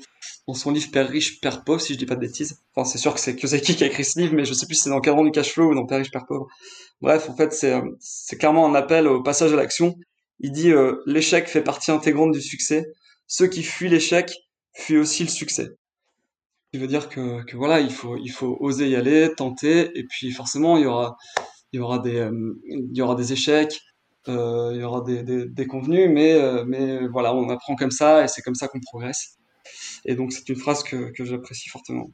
dans 0.47 0.54
son 0.54 0.71
livre 0.71 0.89
Père 0.91 1.08
riche, 1.08 1.39
Père 1.41 1.63
pauvre, 1.63 1.82
si 1.82 1.93
je 1.93 1.97
dis 1.97 2.06
pas 2.06 2.15
de 2.15 2.21
bêtises. 2.21 2.60
Enfin, 2.75 2.89
c'est 2.89 2.97
sûr 2.97 3.13
que 3.13 3.19
c'est 3.19 3.36
Kiyosaki 3.36 3.75
qui 3.75 3.84
a 3.84 3.88
écrit 3.88 4.04
ce 4.04 4.19
livre, 4.19 4.34
mais 4.34 4.45
je 4.45 4.54
sais 4.54 4.65
plus 4.65 4.75
si 4.75 4.84
c'est 4.84 4.89
dans 4.89 4.99
Cadran 4.99 5.23
du 5.23 5.32
cash 5.32 5.51
flow 5.51 5.71
ou 5.71 5.75
dans 5.75 5.86
Père 5.86 5.99
riche, 5.99 6.12
Père 6.12 6.25
pauvre. 6.25 6.47
Bref, 7.01 7.30
en 7.30 7.36
fait, 7.36 7.54
c'est, 7.54 7.80
c'est 7.99 8.38
clairement 8.38 8.67
un 8.67 8.75
appel 8.75 9.08
au 9.08 9.21
passage 9.23 9.54
à 9.54 9.56
l'action. 9.56 9.95
Il 10.39 10.51
dit 10.51 10.71
l'échec 11.06 11.47
fait 11.47 11.62
partie 11.62 11.91
intégrante 11.91 12.32
du 12.32 12.41
succès 12.41 12.86
ceux 13.32 13.47
qui 13.47 13.63
fuient 13.63 13.88
l'échec 13.88 14.30
fuient 14.73 14.97
aussi 14.97 15.23
le 15.23 15.30
succès. 15.30 15.69
Ce 16.65 16.77
qui 16.77 16.80
veut 16.80 16.88
dire 16.88 17.08
que, 17.08 17.43
que, 17.45 17.56
voilà, 17.56 17.80
il 17.80 17.91
faut, 17.91 18.17
il 18.17 18.30
faut 18.30 18.58
oser 18.60 18.89
y 18.89 18.95
aller, 18.95 19.34
tenter, 19.36 19.89
et 19.97 20.06
puis 20.06 20.32
forcément, 20.32 20.77
il 20.77 20.84
y 20.84 20.86
aura, 20.86 21.15
il 21.71 21.77
y 21.77 21.80
aura, 21.80 21.99
des, 21.99 22.17
euh, 22.17 22.60
il 22.67 22.95
y 22.95 23.01
aura 23.01 23.15
des 23.15 23.32
échecs, 23.32 23.80
euh, 24.27 24.71
il 24.73 24.82
y 24.82 24.84
aura 24.84 25.01
des, 25.01 25.23
des, 25.23 25.47
des 25.47 25.65
convenus, 25.65 26.10
mais, 26.10 26.34
euh, 26.34 26.65
mais 26.67 27.08
voilà, 27.08 27.34
on 27.34 27.49
apprend 27.49 27.75
comme 27.75 27.91
ça, 27.91 28.25
et 28.25 28.27
c'est 28.27 28.41
comme 28.41 28.56
ça 28.56 28.67
qu'on 28.67 28.82
progresse. 28.82 29.38
Et 30.05 30.15
donc, 30.15 30.31
c'est 30.31 30.47
une 30.49 30.55
phrase 30.55 30.84
que, 30.84 31.12
que 31.12 31.25
j'apprécie 31.25 31.69
fortement. 31.69 32.12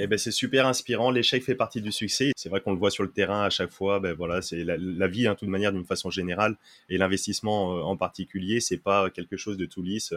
Eh 0.00 0.06
ben, 0.06 0.16
c'est 0.16 0.30
super 0.30 0.64
inspirant. 0.66 1.10
L'échec 1.10 1.42
fait 1.42 1.56
partie 1.56 1.82
du 1.82 1.90
succès. 1.90 2.30
C'est 2.36 2.48
vrai 2.48 2.60
qu'on 2.60 2.72
le 2.72 2.78
voit 2.78 2.92
sur 2.92 3.02
le 3.02 3.10
terrain 3.10 3.42
à 3.42 3.50
chaque 3.50 3.72
fois. 3.72 3.98
Ben 3.98 4.14
voilà, 4.14 4.42
c'est 4.42 4.62
la, 4.62 4.76
la, 4.78 5.08
vie, 5.08 5.26
hein, 5.26 5.34
toute 5.34 5.48
manière, 5.48 5.72
d'une 5.72 5.84
façon 5.84 6.08
générale, 6.08 6.56
et 6.88 6.98
l'investissement 6.98 7.76
euh, 7.76 7.80
en 7.82 7.96
particulier, 7.96 8.60
c'est 8.60 8.76
pas 8.76 9.10
quelque 9.10 9.36
chose 9.36 9.56
de 9.56 9.66
tout 9.66 9.82
lisse. 9.82 10.14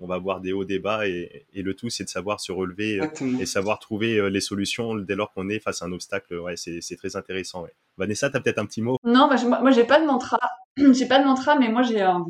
On 0.00 0.06
va 0.06 0.16
avoir 0.16 0.42
des 0.42 0.52
hauts, 0.52 0.66
des 0.66 0.78
bas, 0.78 1.08
et, 1.08 1.46
et 1.54 1.62
le 1.62 1.72
tout, 1.72 1.88
c'est 1.88 2.04
de 2.04 2.10
savoir 2.10 2.40
se 2.40 2.52
relever 2.52 3.00
euh, 3.00 3.04
Exactement. 3.04 3.38
et 3.38 3.46
savoir 3.46 3.78
trouver 3.78 4.18
euh, 4.18 4.28
les 4.28 4.42
solutions 4.42 4.96
dès 4.96 5.14
lors 5.14 5.32
qu'on 5.32 5.48
est 5.48 5.60
face 5.60 5.80
à 5.80 5.86
un 5.86 5.92
obstacle. 5.92 6.34
Ouais, 6.34 6.56
c'est 6.56 6.96
très 6.96 7.16
intéressant. 7.16 7.62
Ouais. 7.62 7.72
Vanessa, 7.96 8.28
tu 8.28 8.36
as 8.36 8.40
peut-être 8.40 8.58
un 8.58 8.66
petit 8.66 8.82
mot? 8.82 8.98
Non, 9.02 9.28
bah, 9.28 9.36
moi, 9.62 9.70
j'ai 9.70 9.84
pas 9.84 9.98
de 9.98 10.04
mantra. 10.04 10.38
j'ai 10.76 11.06
pas 11.06 11.20
de 11.20 11.24
mantra, 11.24 11.58
mais 11.58 11.70
moi, 11.70 11.82
j'ai 11.82 12.02
un 12.02 12.26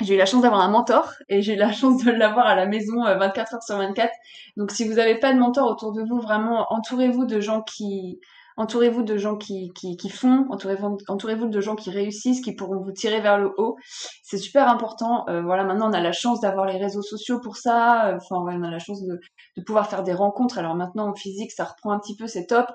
j'ai 0.00 0.14
eu 0.14 0.18
la 0.18 0.26
chance 0.26 0.42
d'avoir 0.42 0.62
un 0.62 0.70
mentor 0.70 1.12
et 1.28 1.42
j'ai 1.42 1.54
eu 1.54 1.56
la 1.56 1.72
chance 1.72 2.04
de 2.04 2.10
l'avoir 2.10 2.46
à 2.46 2.54
la 2.54 2.66
maison 2.66 3.04
24 3.04 3.54
heures 3.54 3.62
sur 3.62 3.76
24. 3.76 4.10
Donc 4.56 4.70
si 4.70 4.88
vous 4.88 4.94
n'avez 4.94 5.18
pas 5.18 5.32
de 5.32 5.38
mentor 5.38 5.70
autour 5.70 5.92
de 5.92 6.02
vous, 6.02 6.20
vraiment 6.20 6.72
entourez-vous 6.72 7.24
de 7.24 7.40
gens 7.40 7.62
qui 7.62 8.20
entourez-vous 8.56 9.02
de 9.02 9.16
gens 9.16 9.36
qui, 9.36 9.72
qui, 9.72 9.96
qui 9.96 10.10
font, 10.10 10.46
entourez-vous 10.50 10.98
entourez 11.08 11.36
de 11.36 11.60
gens 11.60 11.74
qui 11.74 11.90
réussissent, 11.90 12.40
qui 12.40 12.54
pourront 12.54 12.82
vous 12.82 12.92
tirer 12.92 13.20
vers 13.20 13.38
le 13.38 13.52
haut. 13.56 13.76
C'est 14.22 14.38
super 14.38 14.68
important. 14.68 15.26
Euh, 15.28 15.42
voilà, 15.42 15.64
maintenant 15.64 15.88
on 15.88 15.92
a 15.92 16.00
la 16.00 16.12
chance 16.12 16.40
d'avoir 16.40 16.66
les 16.66 16.76
réseaux 16.78 17.02
sociaux 17.02 17.40
pour 17.40 17.56
ça. 17.56 18.14
Enfin, 18.16 18.36
on 18.36 18.62
a 18.62 18.70
la 18.70 18.78
chance 18.78 19.02
de, 19.02 19.18
de 19.56 19.62
pouvoir 19.62 19.88
faire 19.88 20.02
des 20.02 20.12
rencontres. 20.12 20.58
Alors 20.58 20.74
maintenant 20.74 21.08
en 21.08 21.14
physique, 21.14 21.52
ça 21.52 21.64
reprend 21.64 21.92
un 21.92 21.98
petit 21.98 22.16
peu, 22.16 22.26
c'est 22.26 22.46
top. 22.46 22.66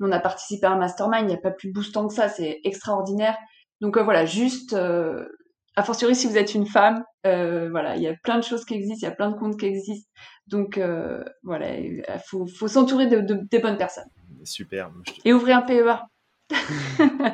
On 0.00 0.12
a 0.12 0.20
participé 0.20 0.66
à 0.66 0.72
un 0.72 0.76
mastermind, 0.76 1.22
il 1.22 1.28
n'y 1.28 1.34
a 1.34 1.38
pas 1.38 1.50
plus 1.50 1.72
boostant 1.72 2.06
que 2.06 2.14
ça, 2.14 2.28
c'est 2.28 2.60
extraordinaire. 2.64 3.36
Donc 3.80 3.96
euh, 3.96 4.02
voilà, 4.02 4.24
juste 4.24 4.72
euh, 4.72 5.26
a 5.76 5.82
fortiori 5.82 6.16
si 6.16 6.26
vous 6.26 6.36
êtes 6.36 6.54
une 6.54 6.66
femme, 6.66 7.04
euh, 7.26 7.68
voilà, 7.70 7.96
il 7.96 8.02
y 8.02 8.08
a 8.08 8.14
plein 8.22 8.38
de 8.38 8.44
choses 8.44 8.64
qui 8.64 8.74
existent, 8.74 9.06
il 9.06 9.10
y 9.10 9.12
a 9.12 9.14
plein 9.14 9.30
de 9.30 9.36
comptes 9.36 9.58
qui 9.58 9.66
existent. 9.66 10.10
Donc 10.46 10.78
euh, 10.78 11.22
voilà, 11.42 11.76
il 11.78 12.02
faut, 12.26 12.46
faut 12.46 12.68
s'entourer 12.68 13.06
de, 13.06 13.20
de, 13.20 13.40
des 13.50 13.58
bonnes 13.58 13.76
personnes. 13.76 14.08
Super. 14.44 14.90
Et 15.24 15.32
ouvrir 15.32 15.58
un 15.58 15.62
PEA. 15.62 16.02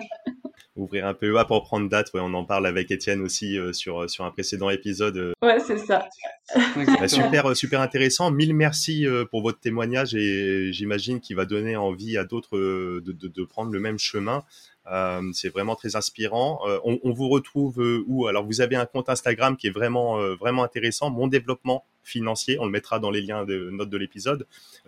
ouvrir 0.76 1.06
un 1.06 1.14
PEA 1.14 1.44
pour 1.46 1.62
prendre 1.62 1.88
date, 1.88 2.12
ouais, 2.14 2.20
on 2.22 2.32
en 2.34 2.44
parle 2.44 2.66
avec 2.66 2.90
Étienne 2.90 3.20
aussi 3.20 3.58
euh, 3.58 3.72
sur, 3.72 4.08
sur 4.08 4.24
un 4.24 4.30
précédent 4.30 4.70
épisode. 4.70 5.16
Euh. 5.16 5.32
Ouais, 5.42 5.60
c'est 5.60 5.78
ça. 5.78 6.08
bah, 6.54 7.08
super, 7.08 7.56
super 7.56 7.80
intéressant. 7.80 8.30
Mille 8.30 8.54
merci 8.54 9.06
euh, 9.06 9.24
pour 9.24 9.42
votre 9.42 9.60
témoignage 9.60 10.14
et 10.14 10.72
j'imagine 10.72 11.20
qu'il 11.20 11.36
va 11.36 11.44
donner 11.44 11.76
envie 11.76 12.16
à 12.16 12.24
d'autres 12.24 12.58
de, 12.58 13.00
de, 13.12 13.28
de, 13.28 13.44
prendre 13.44 13.72
le 13.72 13.80
même 13.80 13.98
chemin. 13.98 14.44
Euh, 14.90 15.30
c'est 15.32 15.48
vraiment 15.48 15.76
très 15.76 15.94
inspirant. 15.94 16.60
Euh, 16.66 16.78
on, 16.84 16.98
on, 17.04 17.12
vous 17.12 17.28
retrouve 17.28 17.80
euh, 17.80 18.02
où? 18.08 18.26
Alors 18.26 18.44
vous 18.44 18.60
avez 18.60 18.74
un 18.74 18.86
compte 18.86 19.08
Instagram 19.08 19.56
qui 19.56 19.68
est 19.68 19.70
vraiment 19.70 20.18
vraiment 20.36 20.64
intéressant. 20.64 21.10
Mon 21.10 21.28
développement 21.28 21.84
financier, 22.02 22.58
on 22.58 22.64
le 22.64 22.70
mettra 22.72 22.98
dans 22.98 23.10
les 23.10 23.20
liens 23.20 23.44
de 23.44 23.70
notes 23.70 23.90
de 23.90 23.96
l'épisode. 23.96 24.46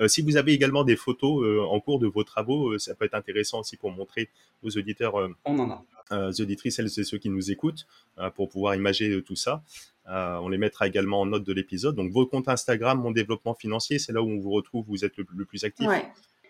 si 0.09 0.21
vous 0.21 0.37
avez 0.37 0.53
également 0.53 0.83
des 0.83 0.97
photos 0.97 1.69
en 1.71 1.79
cours 1.79 2.01
de 2.01 2.09
vos 2.09 2.25
travaux, 2.25 2.77
ça 2.79 2.95
peut 2.95 3.05
être 3.05 3.15
intéressant 3.15 3.61
aussi 3.61 3.77
pour 3.77 3.93
montrer 3.93 4.31
aux 4.63 4.77
auditeurs, 4.77 5.15
on 5.45 5.59
en 5.59 5.71
a. 5.71 5.85
Euh, 6.13 6.33
auditrices, 6.39 6.77
celles 6.77 6.87
et 6.87 7.05
ceux 7.05 7.17
qui 7.19 7.31
nous 7.31 7.51
écoutent, 7.51 7.87
pour 8.35 8.49
pouvoir 8.49 8.75
imager 8.75 9.23
tout 9.23 9.37
ça. 9.37 9.63
on 10.07 10.49
les 10.49 10.59
mettra 10.59 10.89
également 10.89 11.21
en 11.21 11.27
note 11.27 11.45
de 11.45 11.53
l'épisode. 11.53 11.95
Donc 11.95 12.11
vos 12.11 12.27
comptes 12.27 12.49
Instagram, 12.49 13.01
mon 13.01 13.13
développement 13.13 13.55
financier, 13.55 14.01
c'est 14.01 14.13
là 14.13 14.21
où 14.21 14.29
on 14.29 14.41
vous 14.41 14.51
retrouve. 14.51 14.85
Vous 14.89 15.05
êtes 15.05 15.17
le, 15.17 15.25
le 15.37 15.45
plus 15.45 15.63
actif. 15.63 15.87
Voilà. 15.87 16.03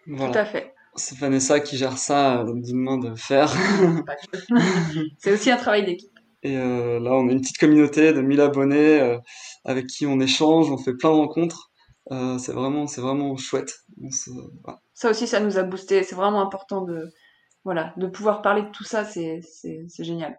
tout 0.06 0.38
à 0.38 0.46
fait 0.46 0.74
c'est 0.96 1.18
Vanessa 1.18 1.60
qui 1.60 1.76
gère 1.76 1.98
ça 1.98 2.44
d'une 2.46 2.78
main 2.78 2.98
de 2.98 3.14
fer. 3.14 3.52
c'est 5.18 5.32
aussi 5.32 5.50
un 5.50 5.56
travail 5.56 5.84
d'équipe. 5.84 6.10
Et 6.42 6.58
euh, 6.58 7.00
là, 7.00 7.12
on 7.12 7.28
a 7.28 7.32
une 7.32 7.40
petite 7.40 7.58
communauté 7.58 8.12
de 8.12 8.20
1000 8.20 8.40
abonnés 8.40 9.00
euh, 9.00 9.18
avec 9.64 9.86
qui 9.86 10.06
on 10.06 10.20
échange, 10.20 10.70
on 10.70 10.76
fait 10.76 10.94
plein 10.94 11.10
de 11.10 11.16
rencontres. 11.16 11.70
Euh, 12.12 12.36
c'est 12.38 12.52
vraiment, 12.52 12.86
c'est 12.86 13.00
vraiment 13.00 13.36
chouette. 13.36 13.74
Se... 14.10 14.30
Ça 14.92 15.10
aussi, 15.10 15.26
ça 15.26 15.40
nous 15.40 15.58
a 15.58 15.62
boosté. 15.62 16.02
C'est 16.02 16.14
vraiment 16.14 16.42
important 16.42 16.82
de, 16.82 17.10
voilà, 17.64 17.94
de 17.96 18.06
pouvoir 18.06 18.42
parler 18.42 18.62
de 18.62 18.70
tout 18.70 18.84
ça. 18.84 19.04
C'est, 19.04 19.40
c'est, 19.42 19.86
c'est 19.88 20.04
génial. 20.04 20.38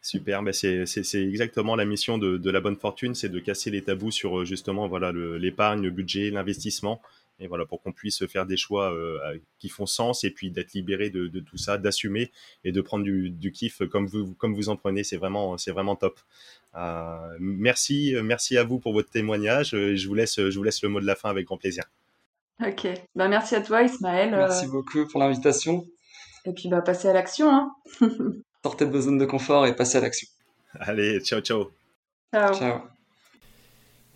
Super, 0.00 0.42
ben 0.42 0.52
c'est, 0.52 0.84
c'est, 0.86 1.04
c'est 1.04 1.22
exactement 1.22 1.76
la 1.76 1.84
mission 1.84 2.18
de, 2.18 2.36
de 2.36 2.50
la 2.50 2.60
bonne 2.60 2.76
fortune, 2.76 3.14
c'est 3.14 3.28
de 3.28 3.38
casser 3.38 3.70
les 3.70 3.84
tabous 3.84 4.10
sur 4.10 4.44
justement 4.44 4.88
voilà 4.88 5.12
le, 5.12 5.38
l'épargne, 5.38 5.80
le 5.80 5.90
budget, 5.90 6.30
l'investissement 6.30 7.00
et 7.42 7.48
voilà 7.48 7.66
pour 7.66 7.82
qu'on 7.82 7.92
puisse 7.92 8.24
faire 8.26 8.46
des 8.46 8.56
choix 8.56 8.92
euh, 8.92 9.38
qui 9.58 9.68
font 9.68 9.86
sens 9.86 10.24
et 10.24 10.30
puis 10.30 10.50
d'être 10.50 10.72
libéré 10.72 11.10
de, 11.10 11.26
de, 11.26 11.40
tout 11.40 11.58
ça, 11.58 11.76
d'assumer 11.76 12.30
et 12.64 12.72
de 12.72 12.80
prendre 12.80 13.04
du, 13.04 13.30
du, 13.30 13.52
kiff 13.52 13.82
comme 13.90 14.06
vous 14.06 14.34
comme 14.34 14.54
vous 14.54 14.68
en 14.68 14.76
prenez, 14.76 15.04
c'est 15.04 15.16
vraiment 15.16 15.58
c'est 15.58 15.72
vraiment 15.72 15.96
top. 15.96 16.20
Euh, 16.76 17.36
merci 17.40 18.14
merci 18.22 18.56
à 18.56 18.64
vous 18.64 18.78
pour 18.78 18.92
votre 18.92 19.10
témoignage. 19.10 19.70
Je 19.70 20.06
vous 20.06 20.14
laisse 20.14 20.36
je 20.36 20.56
vous 20.56 20.62
laisse 20.62 20.82
le 20.82 20.88
mot 20.88 21.00
de 21.00 21.06
la 21.06 21.16
fin 21.16 21.28
avec 21.30 21.46
grand 21.46 21.58
plaisir. 21.58 21.84
Ok, 22.64 22.86
bah 23.14 23.28
merci 23.28 23.54
à 23.56 23.60
toi 23.60 23.82
Ismaël. 23.82 24.30
Merci 24.30 24.66
beaucoup 24.68 25.06
pour 25.08 25.20
l'invitation. 25.20 25.84
Et 26.44 26.52
puis 26.52 26.68
bah 26.68 26.80
passer 26.80 27.08
à 27.08 27.12
l'action. 27.12 27.50
Hein. 27.50 27.74
Sortez 28.62 28.86
de 28.86 28.90
vos 28.90 29.00
zones 29.00 29.18
de 29.18 29.26
confort 29.26 29.66
et 29.66 29.74
passez 29.74 29.98
à 29.98 30.00
l'action. 30.00 30.28
Allez, 30.78 31.20
ciao 31.20 31.40
ciao. 31.40 31.72
Ciao. 32.32 32.54
Ciao. 32.54 32.91